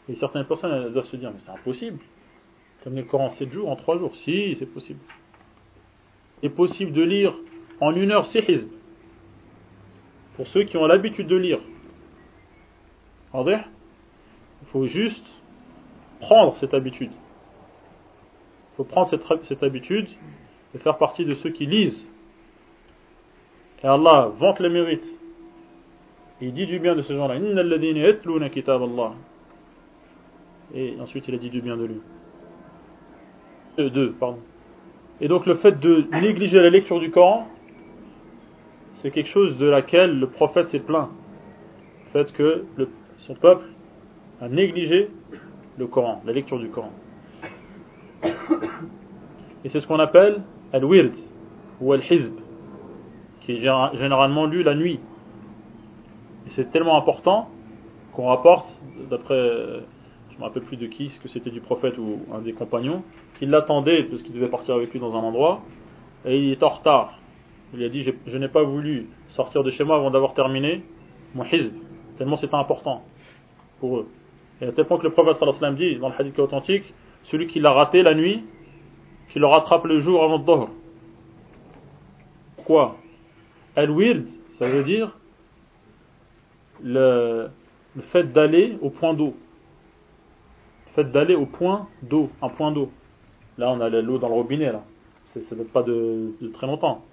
Et 0.07 0.15
certaines 0.15 0.45
personnes 0.45 0.93
doivent 0.93 1.05
se 1.05 1.15
dire, 1.17 1.31
mais 1.31 1.39
c'est 1.39 1.51
impossible. 1.51 1.99
Terminer 2.83 3.03
le 3.03 3.07
Coran 3.07 3.25
en 3.25 3.29
sept 3.31 3.51
jours, 3.51 3.69
en 3.69 3.75
trois 3.75 3.97
jours. 3.97 4.15
Si, 4.17 4.55
c'est 4.57 4.65
possible. 4.65 4.99
Il 6.41 6.47
est 6.47 6.49
possible 6.49 6.91
de 6.91 7.01
lire 7.01 7.33
en 7.81 7.93
une 7.95 8.11
heure 8.11 8.25
six 8.25 8.43
hizb. 8.47 8.69
Pour 10.35 10.47
ceux 10.47 10.63
qui 10.63 10.77
ont 10.77 10.85
l'habitude 10.85 11.27
de 11.27 11.35
lire. 11.35 11.59
Il 13.43 14.67
faut 14.71 14.87
juste 14.87 15.25
prendre 16.21 16.55
cette 16.57 16.73
habitude. 16.73 17.11
Il 17.11 18.75
faut 18.77 18.83
prendre 18.83 19.09
cette, 19.09 19.63
habitude 19.63 20.07
et 20.73 20.77
faire 20.79 20.97
partie 20.97 21.25
de 21.25 21.33
ceux 21.35 21.49
qui 21.49 21.65
lisent. 21.65 22.07
Et 23.83 23.87
Allah 23.87 24.31
vante 24.37 24.59
les 24.59 24.69
mérites. 24.69 25.14
Il 26.41 26.53
dit 26.53 26.65
du 26.67 26.79
bien 26.79 26.95
de 26.95 27.01
ces 27.01 27.15
gens-là. 27.15 27.35
Et 30.73 30.97
ensuite 30.99 31.27
il 31.27 31.35
a 31.35 31.37
dit 31.37 31.49
du 31.49 31.61
bien 31.61 31.77
de 31.77 31.85
lui. 31.85 32.01
Euh, 33.79 34.11
pardon. 34.19 34.39
Et 35.21 35.27
donc 35.27 35.45
le 35.45 35.55
fait 35.55 35.79
de 35.79 36.05
négliger 36.11 36.59
la 36.59 36.69
lecture 36.69 36.99
du 36.99 37.11
Coran, 37.11 37.47
c'est 39.01 39.11
quelque 39.11 39.29
chose 39.29 39.57
de 39.57 39.67
laquelle 39.67 40.19
le 40.19 40.27
prophète 40.27 40.69
s'est 40.69 40.79
plaint. 40.79 41.09
Le 42.13 42.23
fait 42.23 42.33
que 42.33 42.65
son 43.19 43.35
peuple 43.35 43.65
a 44.41 44.49
négligé 44.49 45.09
le 45.77 45.87
Coran, 45.87 46.21
la 46.25 46.33
lecture 46.33 46.59
du 46.59 46.69
Coran. 46.69 46.91
Et 49.63 49.69
c'est 49.69 49.79
ce 49.79 49.87
qu'on 49.87 49.99
appelle 49.99 50.41
al-wird 50.73 51.13
ou 51.81 51.93
al-hizb, 51.93 52.33
qui 53.41 53.53
est 53.53 53.97
généralement 53.97 54.45
lu 54.45 54.63
la 54.63 54.75
nuit. 54.75 54.99
Et 56.45 56.49
c'est 56.51 56.71
tellement 56.71 56.97
important 56.97 57.49
qu'on 58.13 58.27
rapporte, 58.27 58.67
d'après, 59.09 59.35
je 59.35 60.35
ne 60.35 60.39
me 60.39 60.43
rappelle 60.43 60.63
plus 60.63 60.77
de 60.77 60.87
qui, 60.87 61.09
ce 61.09 61.19
que 61.19 61.27
c'était 61.27 61.49
du 61.49 61.61
prophète 61.61 61.97
ou 61.97 62.19
un 62.33 62.39
des 62.39 62.53
compagnons, 62.53 63.03
qu'il 63.37 63.49
l'attendait 63.49 64.03
parce 64.03 64.21
qu'il 64.21 64.33
devait 64.33 64.47
partir 64.47 64.75
avec 64.75 64.91
lui 64.91 64.99
dans 64.99 65.15
un 65.15 65.19
endroit, 65.19 65.61
et 66.25 66.39
il 66.39 66.51
est 66.51 66.63
en 66.63 66.69
retard. 66.69 67.19
Il 67.73 67.83
a 67.83 67.89
dit 67.89 68.03
Je, 68.03 68.37
n'ai 68.37 68.47
pas 68.47 68.63
voulu 68.63 69.09
sortir 69.29 69.63
de 69.63 69.71
chez 69.71 69.83
moi 69.83 69.97
avant 69.97 70.11
d'avoir 70.11 70.33
terminé 70.33 70.83
mon 71.33 71.43
hizb, 71.43 71.73
tellement 72.17 72.37
c'était 72.37 72.55
important 72.55 73.03
pour 73.79 73.97
eux. 73.97 74.07
Et 74.61 74.65
à 74.65 74.71
tel 74.71 74.85
point 74.85 74.97
que 74.97 75.03
le 75.03 75.11
prophète 75.11 75.37
sallallahu 75.37 75.75
dit 75.75 75.97
dans 75.97 76.09
le 76.09 76.15
hadith 76.17 76.39
authentique 76.39 76.93
celui 77.23 77.47
qui 77.47 77.59
l'a 77.59 77.73
raté 77.73 78.03
la 78.03 78.13
nuit, 78.13 78.43
qui 79.29 79.39
le 79.39 79.47
rattrape 79.47 79.85
le 79.85 79.99
jour 79.99 80.23
avant 80.23 80.39
Dohr. 80.39 80.69
Pourquoi 82.55 82.97
Al-Wird, 83.75 84.25
ça 84.57 84.67
veut 84.67 84.83
dire 84.83 85.17
le, 86.85 87.49
fait 88.11 88.31
d'aller 88.31 88.77
au 88.81 88.89
point 88.89 89.13
d'eau. 89.13 89.33
Le 90.87 90.93
fait 90.93 91.11
d'aller 91.11 91.35
au 91.35 91.45
point 91.45 91.87
d'eau, 92.03 92.29
un 92.41 92.49
point 92.49 92.71
d'eau. 92.71 92.89
Là, 93.57 93.71
on 93.71 93.81
a 93.81 93.89
l'eau 93.89 94.17
dans 94.17 94.29
le 94.29 94.35
robinet, 94.35 94.71
là. 94.71 94.83
Ça 95.33 95.39
ne 95.39 95.55
date 95.63 95.71
pas 95.73 95.83
de, 95.83 96.31
très 96.53 96.67
longtemps. 96.67 97.03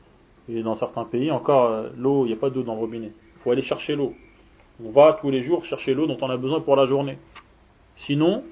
Et 0.48 0.62
dans 0.62 0.74
certains 0.76 1.04
pays, 1.04 1.30
encore, 1.30 1.64
euh, 1.66 1.88
l'eau, 1.96 2.24
il 2.24 2.28
n'y 2.28 2.34
a 2.34 2.36
pas 2.36 2.50
d'eau 2.50 2.62
dans 2.62 2.74
le 2.74 2.80
robinet. 2.80 3.12
Il 3.36 3.42
faut 3.42 3.50
aller 3.50 3.62
chercher 3.62 3.96
l'eau. 3.96 4.14
On 4.84 4.90
va 4.90 5.18
tous 5.20 5.30
les 5.30 5.42
jours 5.42 5.64
chercher 5.64 5.94
l'eau 5.94 6.06
dont 6.06 6.18
on 6.20 6.30
a 6.30 6.36
besoin 6.36 6.60
pour 6.60 6.76
la 6.76 6.86
journée. 6.86 7.18
Sinon, 7.96 8.44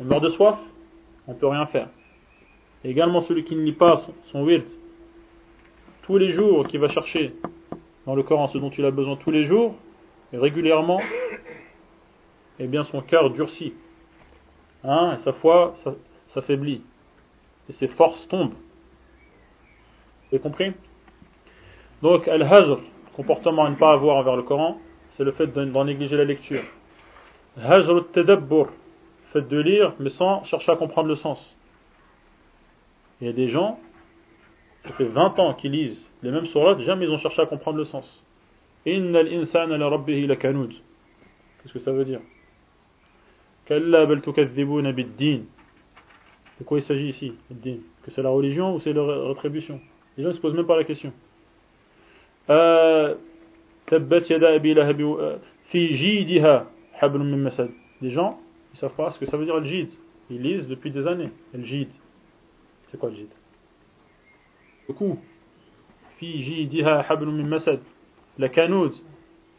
on 0.00 0.04
meurt 0.04 0.22
de 0.22 0.28
soif, 0.30 0.58
on 1.26 1.32
ne 1.32 1.38
peut 1.38 1.46
rien 1.46 1.66
faire. 1.66 1.88
également 2.84 3.22
celui 3.22 3.44
qui 3.44 3.54
ne 3.56 3.62
lit 3.62 3.72
pas 3.72 4.02
son, 4.32 4.46
son 4.46 4.46
tous 6.02 6.16
les 6.16 6.32
jours, 6.32 6.66
qui 6.66 6.78
va 6.78 6.88
chercher 6.88 7.34
dans 8.06 8.14
le 8.14 8.22
Coran 8.22 8.48
ce 8.48 8.56
dont 8.56 8.70
il 8.70 8.84
a 8.84 8.90
besoin 8.90 9.16
tous 9.16 9.30
les 9.30 9.44
jours, 9.44 9.74
régulièrement, 10.36 11.00
eh 12.58 12.66
bien 12.66 12.84
son 12.84 13.00
cœur 13.02 13.30
durcit. 13.30 13.74
Hein, 14.84 15.16
et 15.18 15.22
sa 15.22 15.32
foi 15.32 15.74
s'affaiblit. 16.28 16.82
Et 17.68 17.72
ses 17.72 17.88
forces 17.88 18.26
tombent. 18.28 18.52
Vous 18.52 20.34
avez 20.34 20.40
compris? 20.40 20.72
Donc, 22.02 22.28
al-hajr, 22.28 22.80
comportement 23.14 23.64
à 23.64 23.70
ne 23.70 23.76
pas 23.76 23.92
avoir 23.92 24.16
envers 24.16 24.36
le 24.36 24.42
Coran, 24.42 24.78
c'est 25.12 25.24
le 25.24 25.32
fait 25.32 25.46
d'en 25.46 25.84
négliger 25.84 26.16
la 26.16 26.24
lecture. 26.24 26.62
Hajr 27.60 27.96
al-tadabbur, 27.96 28.68
fait 29.32 29.42
de 29.42 29.58
lire, 29.58 29.94
mais 29.98 30.10
sans 30.10 30.44
chercher 30.44 30.72
à 30.72 30.76
comprendre 30.76 31.08
le 31.08 31.16
sens. 31.16 31.56
Il 33.20 33.26
y 33.26 33.30
a 33.30 33.32
des 33.32 33.48
gens, 33.48 33.80
ça 34.84 34.92
fait 34.92 35.04
20 35.04 35.38
ans 35.40 35.54
qu'ils 35.54 35.72
lisent 35.72 36.08
les 36.22 36.30
mêmes 36.30 36.46
sourates, 36.46 36.80
jamais 36.80 37.06
ils 37.06 37.10
ont 37.10 37.18
cherché 37.18 37.42
à 37.42 37.46
comprendre 37.46 37.78
le 37.78 37.84
sens. 37.84 38.24
Innal 38.88 39.28
insana 39.32 39.76
la 39.76 39.88
rabbihi 39.88 40.26
lakanud. 40.26 40.70
Qu'est-ce 40.70 41.72
que 41.72 41.78
ça 41.80 41.92
veut 41.92 42.04
dire? 42.04 42.20
Kalla 43.66 44.06
bal 44.06 44.22
tukadhibuna 44.22 44.92
bid-din. 44.92 45.42
De 46.58 46.64
quoi 46.64 46.78
il 46.78 46.82
s'agit 46.82 47.08
ici 47.08 47.34
Que 48.02 48.10
c'est 48.10 48.22
la 48.22 48.30
religion 48.30 48.74
ou 48.74 48.80
c'est 48.80 48.92
la 48.92 49.02
rétribution? 49.28 49.80
Les 50.16 50.22
gens 50.24 50.30
ne 50.30 50.34
se 50.34 50.40
posent 50.40 50.54
même 50.54 50.66
pas 50.66 50.76
la 50.76 50.84
question. 50.84 51.12
Tabbat 52.46 54.20
yada 54.28 54.54
abi 54.54 54.74
lahab 54.74 55.00
fi 55.66 55.96
jidiha 55.96 56.66
hablum 57.00 57.28
min 57.28 57.36
masad. 57.36 57.70
Les 58.00 58.10
gens, 58.10 58.40
ils 58.72 58.76
ne 58.76 58.78
savent 58.78 58.94
pas 58.94 59.10
ce 59.10 59.18
que 59.18 59.26
ça 59.26 59.36
veut 59.36 59.44
dire 59.44 59.58
le 59.58 59.66
jid. 59.66 59.90
Ils 60.30 60.42
lisent 60.42 60.68
depuis 60.68 60.90
des 60.90 61.06
années. 61.06 61.30
Le 61.52 61.64
jid. 61.64 61.88
C'est 62.90 62.98
quoi 62.98 63.10
le 63.10 63.16
jid? 63.16 63.28
Le 64.88 64.94
coup. 64.94 65.18
Fi 66.18 66.42
jidiha 66.42 67.04
hablum 67.08 67.36
min 67.36 67.46
masad. 67.46 67.80
La 68.38 68.48
canoud. 68.48 68.92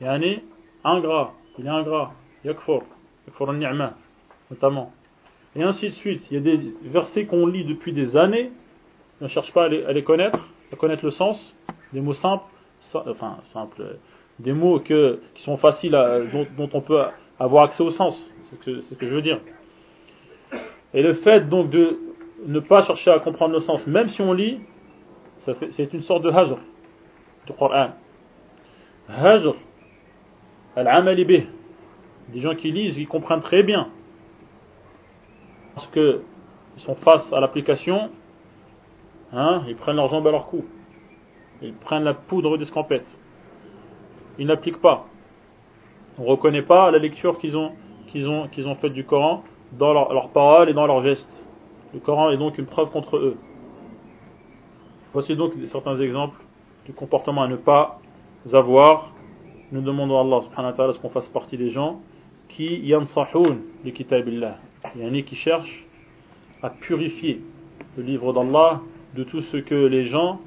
Yani 0.01 0.41
ingrat. 0.83 1.33
Il 1.57 1.65
est 1.65 1.69
ingrat. 1.69 2.11
Yakfur. 2.45 2.83
Yakfur 3.27 3.49
al-ni'ma. 3.49 3.93
Notamment. 4.49 4.91
Et 5.55 5.63
ainsi 5.63 5.89
de 5.89 5.93
suite. 5.93 6.25
Il 6.31 6.35
y 6.35 6.37
a 6.37 6.41
des 6.41 6.73
versets 6.83 7.25
qu'on 7.25 7.45
lit 7.45 7.65
depuis 7.65 7.93
des 7.93 8.15
années. 8.15 8.51
On 9.21 9.25
ne 9.25 9.29
cherche 9.29 9.51
pas 9.51 9.65
à 9.65 9.67
les, 9.67 10.03
connaître, 10.03 10.39
à 10.71 10.75
connaître 10.77 11.03
le 11.03 11.11
sens. 11.11 11.55
Des 11.91 11.99
mots 11.99 12.13
simples. 12.13 12.45
Enfin, 12.93 13.39
simples. 13.51 13.97
Des 14.39 14.53
mots 14.53 14.79
que, 14.79 15.19
qui 15.35 15.43
sont 15.43 15.57
faciles, 15.57 15.95
à, 15.95 16.21
dont, 16.21 16.69
on 16.73 16.81
peut 16.81 17.01
avoir 17.37 17.65
accès 17.65 17.83
au 17.83 17.91
sens. 17.91 18.17
C'est 18.49 18.81
ce, 18.81 18.95
que 18.95 19.07
je 19.07 19.13
veux 19.13 19.21
dire. 19.21 19.39
Et 20.93 21.03
le 21.03 21.15
fait 21.15 21.49
donc 21.49 21.69
de 21.69 21.99
ne 22.45 22.59
pas 22.61 22.85
chercher 22.85 23.11
à 23.11 23.19
comprendre 23.19 23.53
le 23.53 23.59
sens, 23.59 23.85
même 23.85 24.07
si 24.07 24.21
on 24.21 24.33
lit, 24.33 24.59
c'est 25.71 25.93
une 25.93 26.01
sorte 26.03 26.23
de 26.23 26.29
hajr 26.29 26.57
du 27.45 27.53
Coran. 27.53 27.91
Al-amali 30.75 31.25
bih. 31.25 31.47
Des 32.29 32.41
gens 32.41 32.55
qui 32.55 32.71
lisent, 32.71 32.97
ils 32.97 33.07
comprennent 33.07 33.41
très 33.41 33.63
bien 33.63 33.89
parce 35.79 35.87
qu'ils 35.91 36.21
sont 36.77 36.95
face 36.95 37.31
à 37.31 37.39
l'application, 37.39 38.09
hein, 39.31 39.63
ils 39.67 39.77
prennent 39.77 39.95
leurs 39.95 40.09
jambes 40.09 40.27
à 40.27 40.31
leur 40.31 40.47
cou. 40.47 40.65
Ils 41.61 41.73
prennent 41.73 42.03
la 42.03 42.13
poudre 42.13 42.57
d'escampette. 42.57 43.07
Ils 44.37 44.47
n'appliquent 44.47 44.81
pas. 44.81 45.05
On 46.17 46.23
ne 46.23 46.27
reconnaît 46.27 46.63
pas 46.63 46.91
la 46.91 46.97
lecture 46.97 47.37
qu'ils 47.39 47.55
ont, 47.55 47.71
qu'ils 48.07 48.27
ont, 48.27 48.49
ont 48.57 48.75
faite 48.75 48.93
du 48.93 49.05
Coran 49.05 49.43
dans 49.71 49.93
leurs 49.93 50.13
leur 50.13 50.29
paroles 50.29 50.69
et 50.69 50.73
dans 50.73 50.85
leurs 50.85 51.01
gestes. 51.01 51.47
Le 51.93 51.99
Coran 51.99 52.31
est 52.31 52.37
donc 52.37 52.57
une 52.57 52.65
preuve 52.65 52.89
contre 52.89 53.17
eux. 53.17 53.37
Voici 55.13 55.35
donc 55.35 55.53
certains 55.71 55.99
exemples 55.99 56.41
du 56.85 56.93
comportement 56.93 57.43
à 57.43 57.47
ne 57.47 57.55
pas 57.55 57.99
avoir. 58.53 59.13
Nous 59.71 59.81
demandons 59.81 60.17
à 60.17 60.21
Allah 60.21 60.41
subhanahu 60.41 60.75
wa 60.77 60.93
qu'on 60.93 61.09
fasse 61.09 61.27
partie 61.27 61.57
des 61.57 61.69
gens 61.69 62.01
qui 62.47 62.79
yansahoun 62.79 63.61
li 63.83 63.93
kitabillah 63.93 64.57
il 64.95 65.01
y 65.01 65.05
en 65.05 65.13
a 65.13 65.21
qui 65.21 65.35
cherchent 65.35 65.85
à 66.61 66.69
purifier 66.69 67.41
le 67.97 68.03
livre 68.03 68.33
d'Allah 68.33 68.81
de 69.15 69.23
tout 69.23 69.41
ce 69.41 69.57
que 69.57 69.75
les 69.75 70.05
gens 70.05 70.39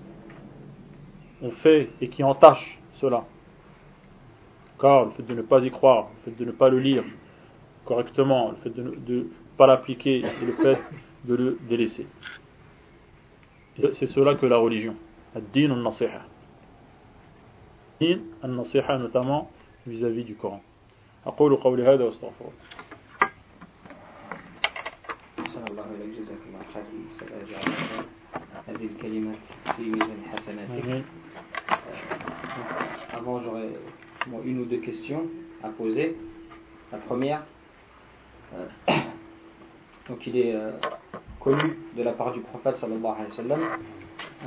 ont 1.42 1.50
fait 1.50 1.90
et 2.00 2.08
qui 2.08 2.22
entachent 2.22 2.78
cela. 2.94 3.24
Car 4.80 5.06
le 5.06 5.10
fait 5.12 5.22
de 5.22 5.34
ne 5.34 5.42
pas 5.42 5.64
y 5.64 5.70
croire, 5.70 6.08
le 6.24 6.32
fait 6.32 6.38
de 6.38 6.44
ne 6.44 6.52
pas 6.52 6.68
le 6.68 6.78
lire 6.78 7.04
correctement, 7.84 8.52
le 8.52 8.56
fait 8.56 8.70
de 8.70 8.82
ne 8.82 9.24
pas 9.56 9.66
l'appliquer 9.66 10.18
et 10.18 10.46
le 10.46 10.52
fait 10.52 10.78
de 11.24 11.34
le 11.34 11.58
délaisser. 11.68 12.06
C'est 13.94 14.06
cela 14.06 14.34
que 14.34 14.46
la 14.46 14.58
religion. 14.58 14.96
Ad-din 15.34 15.70
al-nasiha 15.70 16.31
Din 18.01 18.19
al-nasiha 18.43 18.97
notamment 18.97 19.49
vis-à-vis 19.85 20.23
du 20.23 20.35
Coran. 20.35 20.61
أقول 21.27 21.55
قولي 21.55 21.83
هذا 21.83 22.03
واستغفر 22.03 22.45
Avant, 33.13 33.41
j'aurais 33.41 33.69
une 34.45 34.59
ou 34.59 34.65
deux 34.65 34.77
questions 34.77 35.23
à 35.63 35.69
poser. 35.69 36.15
La 36.91 36.97
première, 36.99 37.43
euh, 38.53 38.65
donc 40.07 40.25
il 40.27 40.37
est 40.37 40.55
euh, 40.55 40.71
connu 41.39 41.77
de 41.95 42.03
la 42.03 42.13
part 42.13 42.33
du 42.33 42.39
prophète 42.41 42.77
sallallahu 42.77 43.05
alayhi 43.05 43.29
wa 43.29 43.35
sallam, 43.35 43.59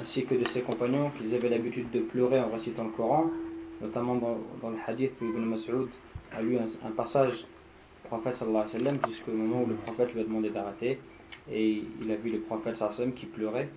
ainsi 0.01 0.25
que 0.25 0.35
de 0.35 0.49
ses 0.49 0.63
compagnons 0.63 1.11
qu'ils 1.11 1.35
avaient 1.35 1.51
l'habitude 1.51 1.91
de 1.91 2.01
pleurer 2.01 2.41
en 2.41 2.51
récitant 2.51 2.85
le 2.85 2.91
Coran, 2.91 3.27
notamment 3.82 4.16
dans, 4.16 4.70
le 4.70 4.78
hadith 4.86 5.12
où 5.22 5.26
Ibn 5.26 5.46
Mas'ud 5.46 5.88
a 6.32 6.42
lu 6.42 6.58
un, 6.58 6.92
passage 6.92 7.34
du 7.34 8.08
prophète 8.08 8.36
sallallahu 8.36 8.64
alayhi 8.64 8.78
wa 8.78 8.80
sallam 8.80 9.00
jusqu'au 9.10 9.32
moment 9.32 9.64
où 9.64 9.68
le 9.68 9.76
prophète 9.76 10.14
lui 10.14 10.22
a 10.22 10.24
demandé 10.24 10.50
d'arrêter 10.50 11.00
et 11.52 11.84
il 12.02 12.12
a 12.12 12.16
vu 12.16 12.32
le 12.32 12.40
prophète 12.40 12.78
sallam 12.78 13.14
qui 13.14 13.26
pleurait. 13.26 13.70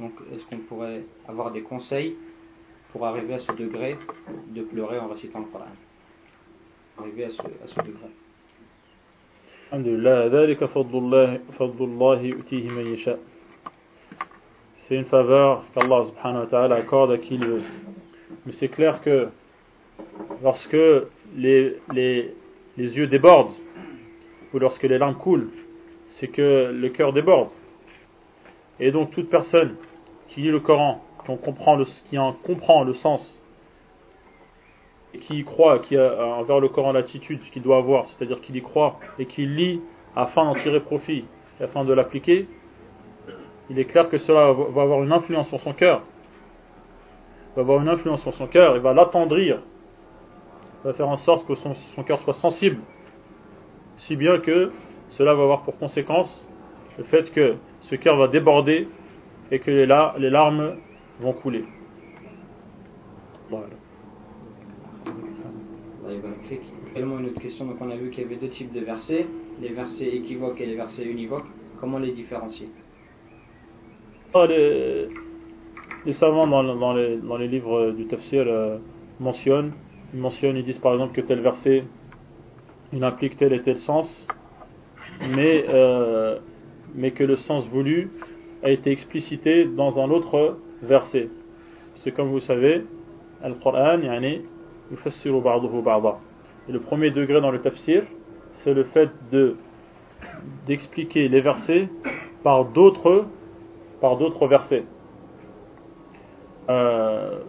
Donc, 0.00 0.12
est-ce 0.32 0.44
qu'on 0.46 0.58
pourrait 0.62 1.04
avoir 1.28 1.52
des 1.52 1.62
conseils 1.62 2.16
pour 2.92 3.06
arriver 3.06 3.34
à 3.34 3.38
ce 3.38 3.52
degré 3.52 3.96
de 4.48 4.62
pleurer 4.62 4.98
en 4.98 5.08
récitant 5.08 5.40
le 5.40 5.46
Coran? 5.46 5.66
Arriver 6.98 7.24
à 7.24 7.30
ce, 7.30 7.40
à 7.40 7.66
ce 7.66 7.74
degré. 7.80 8.08
C'est 14.86 14.96
une 14.96 15.04
faveur 15.06 15.64
qu'Allah 15.74 16.04
subhanahu 16.04 16.44
wa 16.44 16.46
ta'ala 16.46 16.74
accorde 16.76 17.12
à 17.12 17.18
qui 17.18 17.34
il 17.34 17.44
veut. 17.44 17.62
Mais 18.46 18.52
c'est 18.52 18.68
clair 18.68 19.00
que 19.00 19.28
lorsque 20.42 20.76
les, 21.36 21.76
les, 21.92 22.34
les 22.76 22.96
yeux 22.96 23.06
débordent 23.06 23.54
ou 24.52 24.58
lorsque 24.58 24.82
les 24.82 24.98
larmes 24.98 25.16
coulent, 25.16 25.50
c'est 26.06 26.28
que 26.28 26.70
le 26.72 26.88
cœur 26.90 27.12
déborde. 27.12 27.50
Et 28.80 28.90
donc 28.90 29.10
toute 29.10 29.30
personne 29.30 29.76
qui 30.28 30.40
lit 30.40 30.50
le 30.50 30.60
Coran, 30.60 31.02
qui 31.24 31.30
en 31.30 31.36
comprend 31.36 32.84
le, 32.84 32.94
sens, 32.94 33.40
qui 35.20 35.38
y 35.38 35.44
croit, 35.44 35.78
qui 35.78 35.96
a 35.96 36.26
envers 36.38 36.60
le 36.60 36.68
Coran 36.68 36.92
l'attitude 36.92 37.40
qu'il 37.52 37.62
doit 37.62 37.78
avoir, 37.78 38.06
c'est-à-dire 38.06 38.40
qu'il 38.40 38.56
y 38.56 38.62
croit 38.62 38.98
et 39.18 39.26
qu'il 39.26 39.54
lit 39.54 39.80
afin 40.16 40.44
d'en 40.44 40.54
tirer 40.54 40.80
profit 40.80 41.24
et 41.60 41.64
afin 41.64 41.84
de 41.84 41.92
l'appliquer, 41.92 42.48
il 43.70 43.78
est 43.78 43.84
clair 43.86 44.08
que 44.08 44.18
cela 44.18 44.52
va 44.52 44.82
avoir 44.82 45.02
une 45.02 45.12
influence 45.12 45.48
sur 45.48 45.60
son 45.60 45.72
cœur. 45.72 46.02
Va 47.56 47.62
avoir 47.62 47.80
une 47.80 47.88
influence 47.88 48.20
sur 48.22 48.34
son 48.34 48.46
cœur, 48.46 48.76
il 48.76 48.82
va 48.82 48.92
l'attendrir, 48.92 49.60
va 50.84 50.92
faire 50.92 51.08
en 51.08 51.16
sorte 51.16 51.46
que 51.46 51.54
son, 51.56 51.74
son 51.74 52.02
cœur 52.02 52.20
soit 52.20 52.34
sensible, 52.34 52.80
si 53.96 54.16
bien 54.16 54.38
que 54.38 54.70
cela 55.10 55.34
va 55.34 55.42
avoir 55.42 55.62
pour 55.62 55.78
conséquence 55.78 56.46
le 56.98 57.04
fait 57.04 57.30
que 57.32 57.56
ce 57.82 57.96
cœur 57.96 58.16
va 58.16 58.28
déborder 58.28 58.88
et 59.50 59.58
que 59.58 59.70
les, 59.70 59.86
larmes 59.86 60.76
vont 61.20 61.32
couler. 61.32 61.64
Voilà. 63.50 63.66
Également 66.94 67.18
une 67.18 67.26
autre 67.26 67.40
question, 67.40 67.66
donc 67.66 67.76
on 67.80 67.90
a 67.90 67.96
vu 67.96 68.10
qu'il 68.10 68.22
y 68.22 68.26
avait 68.26 68.36
deux 68.36 68.48
types 68.48 68.72
de 68.72 68.80
versets, 68.80 69.26
les 69.60 69.70
versets 69.70 70.06
équivoques 70.16 70.60
et 70.60 70.66
les 70.66 70.76
versets 70.76 71.04
univoques. 71.04 71.46
Comment 71.80 71.98
les 71.98 72.12
différencier? 72.12 72.68
Ah, 74.32 74.46
les, 74.46 75.08
savants 76.12 76.46
dans, 76.46 76.94
les, 76.94 77.48
livres 77.48 77.90
du 77.92 78.06
tafsir 78.06 78.44
euh, 78.46 78.78
mentionnent, 79.18 79.72
ils 80.14 80.20
mentionnent, 80.20 80.56
ils 80.56 80.64
disent 80.64 80.78
par 80.78 80.94
exemple 80.94 81.12
que 81.12 81.20
tel 81.20 81.40
verset 81.40 81.84
il 82.92 83.02
implique 83.02 83.36
tel 83.36 83.52
et 83.52 83.60
tel 83.60 83.78
sens, 83.78 84.26
mais, 85.34 85.64
euh, 85.68 86.38
que 87.16 87.24
le 87.24 87.36
sens 87.36 87.66
voulu 87.68 88.10
a 88.62 88.70
été 88.70 88.92
explicité 88.92 89.64
dans 89.64 89.98
un 89.98 90.10
autre 90.10 90.58
verset. 90.82 91.28
C'est 91.96 92.12
comme 92.12 92.28
vous 92.28 92.40
savez, 92.40 92.84
le 93.42 93.54
Coran, 93.54 94.00
et 94.00 94.42
le 96.72 96.80
premier 96.80 97.10
degré 97.10 97.40
dans 97.40 97.50
le 97.50 97.60
tafsir, 97.60 98.04
c'est 98.62 98.72
le 98.72 98.84
fait 98.84 99.10
de 99.32 99.56
d'expliquer 100.66 101.28
les 101.28 101.40
versets 101.40 101.88
par 102.42 102.66
d'autres 102.66 103.26
par 104.00 104.16
d'autres 104.16 104.46
versets. 104.46 104.84
Euh, 106.70 107.40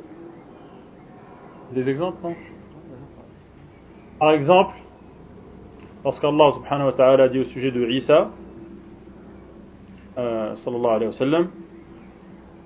des 1.71 1.87
exemples, 1.87 2.17
non? 2.23 2.35
Par 4.19 4.31
exemple, 4.31 4.75
lorsqu'Allah 6.05 6.53
subhanahu 6.53 6.85
wa 6.85 6.93
ta'ala 6.93 7.27
dit 7.27 7.39
au 7.39 7.43
sujet 7.45 7.71
de 7.71 7.85
Isa, 7.89 8.31
euh, 10.17 10.55
sallallahu 10.55 10.91
alayhi 10.91 11.07
wa 11.07 11.17
sallam, 11.17 11.49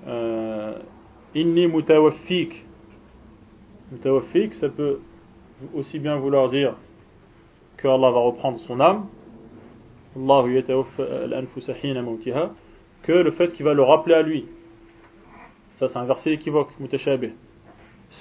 euh, 0.06 0.78
Inni 1.34 1.66
mutawaffik. 1.66 2.64
Mutawaffik, 3.90 4.54
ça 4.54 4.68
peut 4.68 5.00
aussi 5.74 5.98
bien 5.98 6.16
vouloir 6.16 6.50
dire 6.50 6.76
que 7.76 7.88
Allah 7.88 8.10
va 8.10 8.20
reprendre 8.20 8.58
son 8.60 8.78
âme. 8.80 9.06
Que 13.02 13.12
le 13.12 13.30
fait 13.32 13.52
qu'il 13.52 13.64
va 13.64 13.74
le 13.74 13.82
rappeler 13.82 14.14
à 14.14 14.22
lui. 14.22 14.46
Ça, 15.78 15.88
c'est 15.88 15.98
un 15.98 16.04
verset 16.04 16.32
équivoque, 16.32 16.68
mutashabih. 16.78 17.32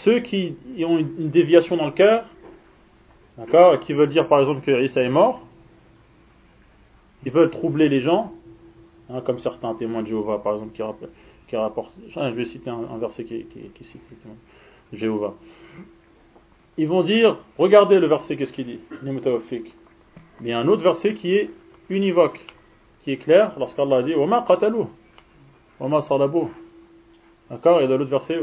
Ceux 0.04 0.20
qui 0.20 0.56
ont 0.84 0.98
une 0.98 1.30
déviation 1.30 1.78
dans 1.78 1.88
le 1.88 1.92
cœur, 1.92 2.26
d'accord, 3.40 3.80
qui 3.80 3.94
veulent 3.94 4.10
dire 4.10 4.28
par 4.28 4.40
exemple 4.40 4.62
que 4.62 4.84
Isa 4.84 5.02
est 5.02 5.10
mort, 5.10 5.42
ils 7.26 7.32
veulent 7.32 7.50
troubler 7.50 7.90
les 7.90 8.02
gens, 8.02 8.32
hein, 9.10 9.22
comme 9.22 9.40
certains 9.40 9.74
témoins 9.76 10.04
de 10.04 10.08
Jéhovah 10.08 10.40
par 10.40 10.54
exemple 10.54 10.74
qui, 10.74 11.56
rapportent. 11.56 11.96
Je 12.16 12.20
vais 12.20 12.46
citer 12.46 12.70
un, 12.70 12.98
verset 12.98 13.24
qui, 13.24 13.46
cite 13.84 14.02
Jéhovah. 14.94 15.34
Ils 16.78 16.88
vont 16.88 17.04
dire, 17.04 17.38
regardez 17.58 18.00
le 18.00 18.08
verset, 18.08 18.38
qu'est-ce 18.38 18.54
qu'il 18.54 18.68
dit 18.68 18.80
Il 19.04 20.48
y 20.48 20.52
a 20.52 20.60
un 20.60 20.68
autre 20.68 20.84
verset 20.84 21.14
qui 21.14 21.34
est 21.34 21.50
univoque, 21.90 22.40
qui 23.02 23.12
est 23.12 23.18
clair, 23.18 23.54
lorsqu'Allah 23.58 24.04
dit 24.04 24.16
Wama 24.16 24.46
qatalu, 24.48 24.84
Wama 25.80 26.02
salabu. 26.02 26.48
D'accord 27.50 27.82
Et 27.82 27.88
dans 27.88 27.98
l'autre 27.98 28.12
verset, 28.12 28.40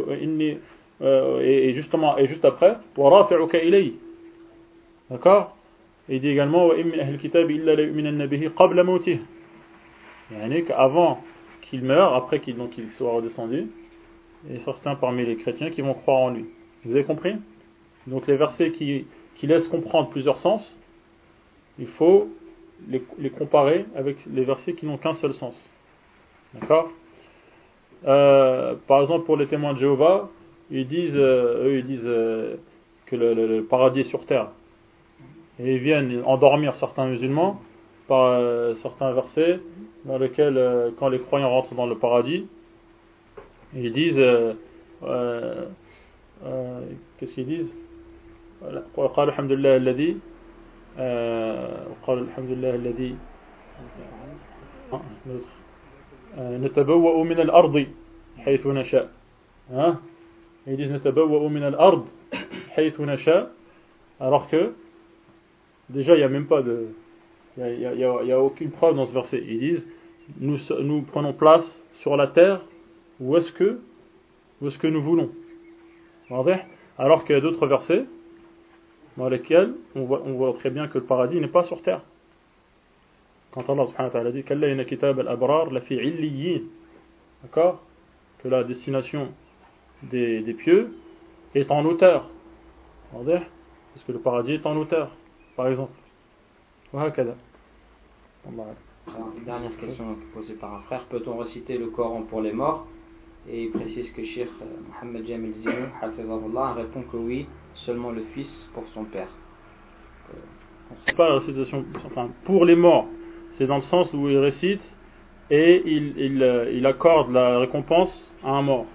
euh, 1.03 1.41
et, 1.41 1.75
justement, 1.75 2.19
et 2.19 2.27
juste 2.27 2.45
après, 2.45 2.77
Warafi'uka 2.97 3.63
ilay. 3.63 3.95
D'accord? 5.11 5.57
Il 6.09 6.21
dit 6.21 6.29
également. 6.29 6.71
Avant 10.77 11.21
qu'il 11.63 11.83
meure, 11.83 12.15
après 12.15 12.41
qu'il 12.41 12.57
soit 12.97 13.13
redescendu, 13.13 13.69
et 14.51 14.59
certains 14.61 14.95
parmi 14.95 15.25
les 15.25 15.37
chrétiens 15.37 15.71
qui 15.71 15.81
vont 15.81 15.95
croire 15.95 16.19
en 16.19 16.31
lui. 16.31 16.47
Vous 16.85 16.93
avez 16.95 17.05
compris? 17.05 17.35
Donc 18.07 18.27
les 18.27 18.37
versets 18.37 18.71
qui, 18.71 19.07
qui 19.37 19.47
laissent 19.47 19.67
comprendre 19.67 20.11
plusieurs 20.11 20.39
sens, 20.39 20.77
il 21.79 21.89
faut 21.89 22.29
les, 22.89 23.03
les 23.19 23.31
comparer 23.31 23.87
avec 23.97 24.17
les 24.27 24.45
versets 24.45 24.75
qui 24.75 24.87
n'ont 24.87 24.99
qu'un 24.99 25.15
seul 25.15 25.35
sens. 25.35 25.59
D'accord? 26.55 26.91
Euh, 28.07 28.77
Par 28.87 29.01
exemple, 29.01 29.25
pour 29.25 29.37
les 29.37 29.47
témoins 29.47 29.75
de 29.75 29.79
Jéhovah, 29.79 30.31
ils 30.71 30.87
disent, 30.87 31.17
euh, 31.17 31.65
eux, 31.65 31.79
ils 31.79 31.87
disent 31.87 32.03
euh, 32.05 32.57
que 33.07 33.17
le, 33.17 33.35
le, 33.35 33.65
paradis 33.65 34.01
est 34.01 34.05
sur 34.05 34.27
terre 34.27 34.51
Et 35.60 35.76
ils 35.76 35.82
viennent 35.82 36.24
endormir 36.26 36.76
certains 36.76 37.08
musulmans 37.08 37.62
par 38.08 38.26
euh, 38.26 38.76
certains 38.76 39.12
versets 39.14 39.60
dans 40.06 40.18
lesquels, 40.18 40.58
euh, 40.58 40.92
quand 40.98 41.10
les 41.10 41.20
croyants 41.20 41.50
rentrent 41.50 41.76
dans 41.76 41.86
le 41.86 41.98
paradis, 41.98 42.48
ils 43.74 43.94
disent, 43.94 44.22
qu'est-ce 47.18 47.34
qu'ils 47.34 47.46
disent 47.46 47.74
وقال 48.98 49.30
الحمد 49.30 49.52
لله 49.52 49.76
الذي 49.76 50.18
وقال 51.92 52.18
الحمد 52.20 52.50
لله 52.50 52.76
الذي 52.76 53.16
نتبوأ 56.38 57.24
من 57.24 57.40
الأرض 57.40 57.86
حيث 58.38 58.68
نشاء 58.68 59.10
hein 59.74 60.00
ils 60.68 60.78
disent 60.78 60.92
نتبوأ 60.92 61.50
من 61.50 61.64
الأرض 61.64 62.06
حيث 62.76 63.02
نشاء 63.02 63.52
alors 64.20 64.48
que 64.48 64.74
déjà 65.91 66.15
il 66.15 66.19
n'y 66.19 66.25
a 66.25 66.29
même 66.29 66.47
pas 66.47 66.63
de 66.63 66.89
il 67.59 67.97
n'y 67.97 68.33
a, 68.33 68.41
aucune 68.41 68.71
preuve 68.71 68.97
dans 68.97 69.07
ce 69.07 69.13
verset 69.13 69.43
ils 69.47 69.61
disent 69.61 69.87
nous, 70.39 70.59
nous 70.83 71.03
prenons 71.03 71.33
place 71.33 71.65
sur 71.95 72.17
la 72.17 72.27
terre 72.27 72.63
où 73.21 73.37
est-ce 73.37 73.53
que 73.53 73.79
est-ce 74.65 74.79
que 74.79 74.87
nous 74.89 75.03
voulons 75.03 75.31
alors 76.99 77.25
qu'il 77.25 77.35
y 77.35 77.39
a 77.39 77.41
d'autres 77.41 77.67
versets 77.67 78.05
dans 79.17 79.29
lesquels 79.29 79.75
on 79.95 80.05
voit, 80.05 80.55
très 80.59 80.71
bien 80.71 80.89
que 80.89 80.99
le 80.99 81.05
paradis 81.05 81.41
n'est 81.41 81.49
pas 81.49 81.65
sur 81.65 81.83
terre. 81.83 82.03
Quand 83.53 83.69
Allah 83.71 83.87
subhanahu 83.87 84.09
wa 84.09 84.11
ta'ala 84.11 84.33
dit 84.33 84.45
illiyin. 85.91 86.63
D'accord? 87.43 87.83
Que 88.43 88.49
la 88.49 88.65
destination 88.65 89.29
des, 90.03 90.41
des 90.41 90.55
pieux 90.55 90.95
est 91.55 91.71
en 91.71 91.85
hauteur. 91.85 92.29
Parce 93.13 94.05
que 94.07 94.13
le 94.13 94.19
paradis 94.19 94.53
est 94.55 94.67
en 94.67 94.77
hauteur, 94.77 95.11
par 95.57 95.69
exemple. 95.69 95.93
Alors, 99.09 99.33
une 99.37 99.45
dernière 99.45 99.77
question 99.77 100.17
posée 100.35 100.55
par 100.55 100.75
un 100.75 100.81
frère. 100.83 101.05
Peut-on 101.05 101.37
reciter 101.37 101.79
le 101.79 101.89
Coran 101.89 102.23
pour 102.23 102.43
les 102.43 102.53
morts? 102.53 102.87
Et 103.49 103.65
il 103.65 103.71
précise 103.71 104.11
que 104.13 104.25
Sheikh 104.25 104.49
Mohamed 104.89 105.27
Jamil 105.27 105.55
Zinou, 105.55 105.73
répond 106.77 107.03
que 107.03 107.17
oui, 107.17 107.47
seulement 107.75 108.11
le 108.11 108.23
fils 108.35 108.69
pour 108.75 108.85
son 108.89 109.05
père. 109.05 109.29
C'est 111.07 111.17
pas 111.17 111.29
la 111.29 111.35
récitation, 111.37 111.85
enfin, 112.05 112.31
pour 112.45 112.65
les 112.65 112.77
morts, 112.77 113.07
c'est 113.53 113.67
dans 113.67 113.77
le 113.77 113.83
sens 113.83 114.13
où 114.13 114.29
il 114.29 114.39
récite 114.39 114.83
et 115.51 115.83
il, 115.85 116.19
il, 116.19 116.43
euh, 116.43 116.71
il 116.73 116.87
accorde 116.87 117.31
la 117.33 117.59
récompense 117.59 118.35
à 118.45 118.51
un 118.51 118.63
mort. 118.63 118.87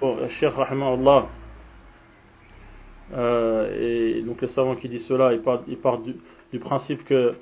Bon, 0.00 0.28
Cheikh 0.28 0.52
euh, 3.12 4.16
et 4.18 4.22
donc 4.22 4.40
les 4.40 4.48
savants 4.48 4.76
qui 4.76 4.88
disent 4.88 5.06
cela, 5.06 5.32
ils 5.34 5.40
partent, 5.40 5.66
du, 6.04 6.16
du, 6.52 6.58
principe 6.58 7.04
que 7.04 7.34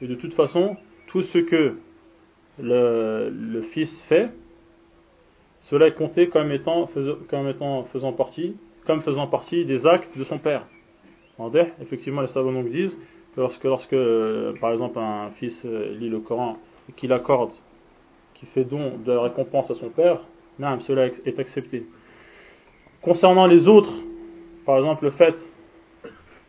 que 0.00 0.06
de 0.06 0.14
toute 0.14 0.34
façon, 0.34 0.76
tout 1.08 1.22
ce 1.22 1.38
que 1.38 1.74
le, 2.58 3.62
fils 3.72 4.00
fait, 4.08 4.30
cela 5.60 5.88
est 5.88 5.94
compté 5.94 6.28
comme 6.28 6.52
étant, 6.52 6.88
étant 7.48 7.84
faisant 7.84 8.12
partie, 8.12 8.56
comme 8.86 9.02
faisant 9.02 9.26
partie 9.26 9.64
des 9.64 9.86
actes 9.86 10.16
de 10.16 10.24
son 10.24 10.38
père. 10.38 10.66
Effectivement, 11.82 12.22
les 12.22 12.28
savants 12.28 12.52
donc 12.52 12.70
disent 12.70 12.96
que 13.34 13.40
lorsque, 13.40 13.64
lorsque 13.64 13.92
euh, 13.92 14.54
par 14.60 14.72
exemple, 14.72 14.98
un 14.98 15.30
fils 15.32 15.54
euh, 15.66 15.94
lit 15.98 16.08
le 16.08 16.20
Coran 16.20 16.56
et 16.88 16.92
qu'il 16.92 17.12
accorde, 17.12 17.52
qu'il 18.34 18.48
fait 18.48 18.64
don 18.64 18.96
de 19.04 19.12
récompense 19.12 19.70
à 19.70 19.74
son 19.74 19.90
père, 19.90 20.20
non, 20.58 20.80
cela 20.80 21.06
est 21.06 21.38
accepté. 21.38 21.86
Concernant 23.02 23.46
les 23.46 23.68
autres, 23.68 23.92
par 24.64 24.78
exemple, 24.78 25.04
le 25.04 25.10
fait 25.12 25.34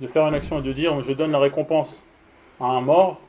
de 0.01 0.07
faire 0.07 0.25
une 0.27 0.33
action 0.33 0.59
et 0.59 0.63
de 0.63 0.73
dire 0.73 0.99
je 1.01 1.13
donne 1.13 1.31
la 1.31 1.39
récompense 1.39 2.03
à 2.59 2.65
un 2.65 2.81
mort, 2.81 3.21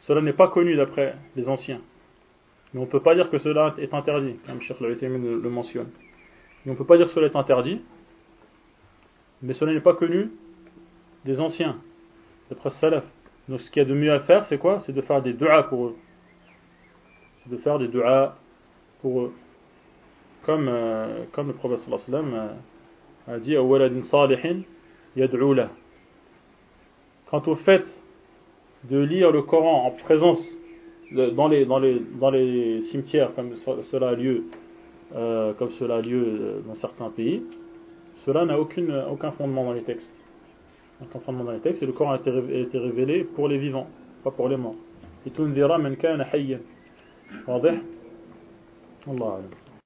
cela 0.00 0.20
n'est 0.20 0.32
pas 0.32 0.48
connu 0.48 0.76
d'après 0.76 1.14
les 1.36 1.48
anciens. 1.48 1.80
Mais 2.72 2.80
on 2.80 2.84
ne 2.84 2.90
peut 2.90 3.00
pas 3.00 3.14
dire 3.14 3.30
que 3.30 3.38
cela 3.38 3.74
est 3.78 3.94
interdit, 3.94 4.36
comme 4.46 4.60
Cheikh 4.60 4.80
le, 4.80 4.94
le 4.94 5.50
mentionne. 5.50 5.88
Mais 6.64 6.70
on 6.70 6.74
ne 6.74 6.78
peut 6.78 6.84
pas 6.84 6.96
dire 6.96 7.06
que 7.06 7.12
cela 7.12 7.26
est 7.26 7.36
interdit, 7.36 7.80
mais 9.42 9.54
cela 9.54 9.72
n'est 9.72 9.80
pas 9.80 9.94
connu 9.94 10.30
des 11.24 11.40
anciens, 11.40 11.78
d'après 12.50 12.70
Salaf. 12.70 13.04
Donc 13.48 13.60
ce 13.60 13.70
qu'il 13.70 13.82
y 13.82 13.86
a 13.86 13.88
de 13.88 13.94
mieux 13.94 14.12
à 14.12 14.20
faire, 14.20 14.44
c'est 14.46 14.58
quoi? 14.58 14.80
C'est 14.80 14.92
de 14.92 15.00
faire 15.00 15.22
des 15.22 15.32
du'a 15.32 15.62
pour 15.62 15.86
eux. 15.86 15.96
C'est 17.42 17.50
de 17.50 17.56
faire 17.58 17.78
des 17.78 17.88
du'a 17.88 18.36
pour 19.00 19.22
eux. 19.22 19.32
Comme, 20.48 20.66
euh, 20.66 21.24
comme 21.32 21.48
le 21.48 21.52
prophète 21.52 21.80
sallallahu 21.80 22.24
alayhi 22.24 22.50
a 23.26 23.38
dit 23.38 23.58
waladin 23.58 24.02
salihin 24.04 24.62
yad'u 25.14 25.44
Quant 27.30 27.42
au 27.48 27.54
fait 27.56 27.84
de 28.84 28.98
lire 28.98 29.30
le 29.30 29.42
Coran 29.42 29.84
en 29.84 29.90
présence 29.90 30.42
dans 31.12 31.48
les, 31.48 31.66
dans 31.66 31.78
les, 31.78 32.00
dans 32.18 32.30
les 32.30 32.80
cimetières, 32.90 33.34
comme 33.34 33.56
cela 33.90 34.08
a 34.08 34.14
lieu, 34.14 34.44
euh, 35.14 35.52
comme 35.52 35.72
cela 35.72 35.96
a 35.96 36.00
lieu 36.00 36.24
euh, 36.24 36.60
dans 36.66 36.76
certains 36.76 37.10
pays, 37.10 37.42
cela 38.24 38.46
n'a 38.46 38.58
aucun 38.58 39.32
fondement 39.32 39.66
dans 39.66 39.74
les 39.74 39.82
textes. 39.82 40.24
Aucun 41.02 41.20
fondement 41.26 41.44
dans 41.44 41.52
les 41.52 41.60
textes, 41.60 41.82
et 41.82 41.86
le 41.86 41.92
Coran 41.92 42.12
a 42.12 42.16
été, 42.16 42.78
révélé 42.78 43.24
pour 43.24 43.48
les 43.48 43.58
vivants, 43.58 43.88
pas 44.24 44.30
pour 44.30 44.48
les 44.48 44.56
morts. 44.56 44.76
Et 45.26 45.30
man 45.38 45.96
kana 45.98 46.26
hayyan. 46.32 46.60
Allah 47.46 47.74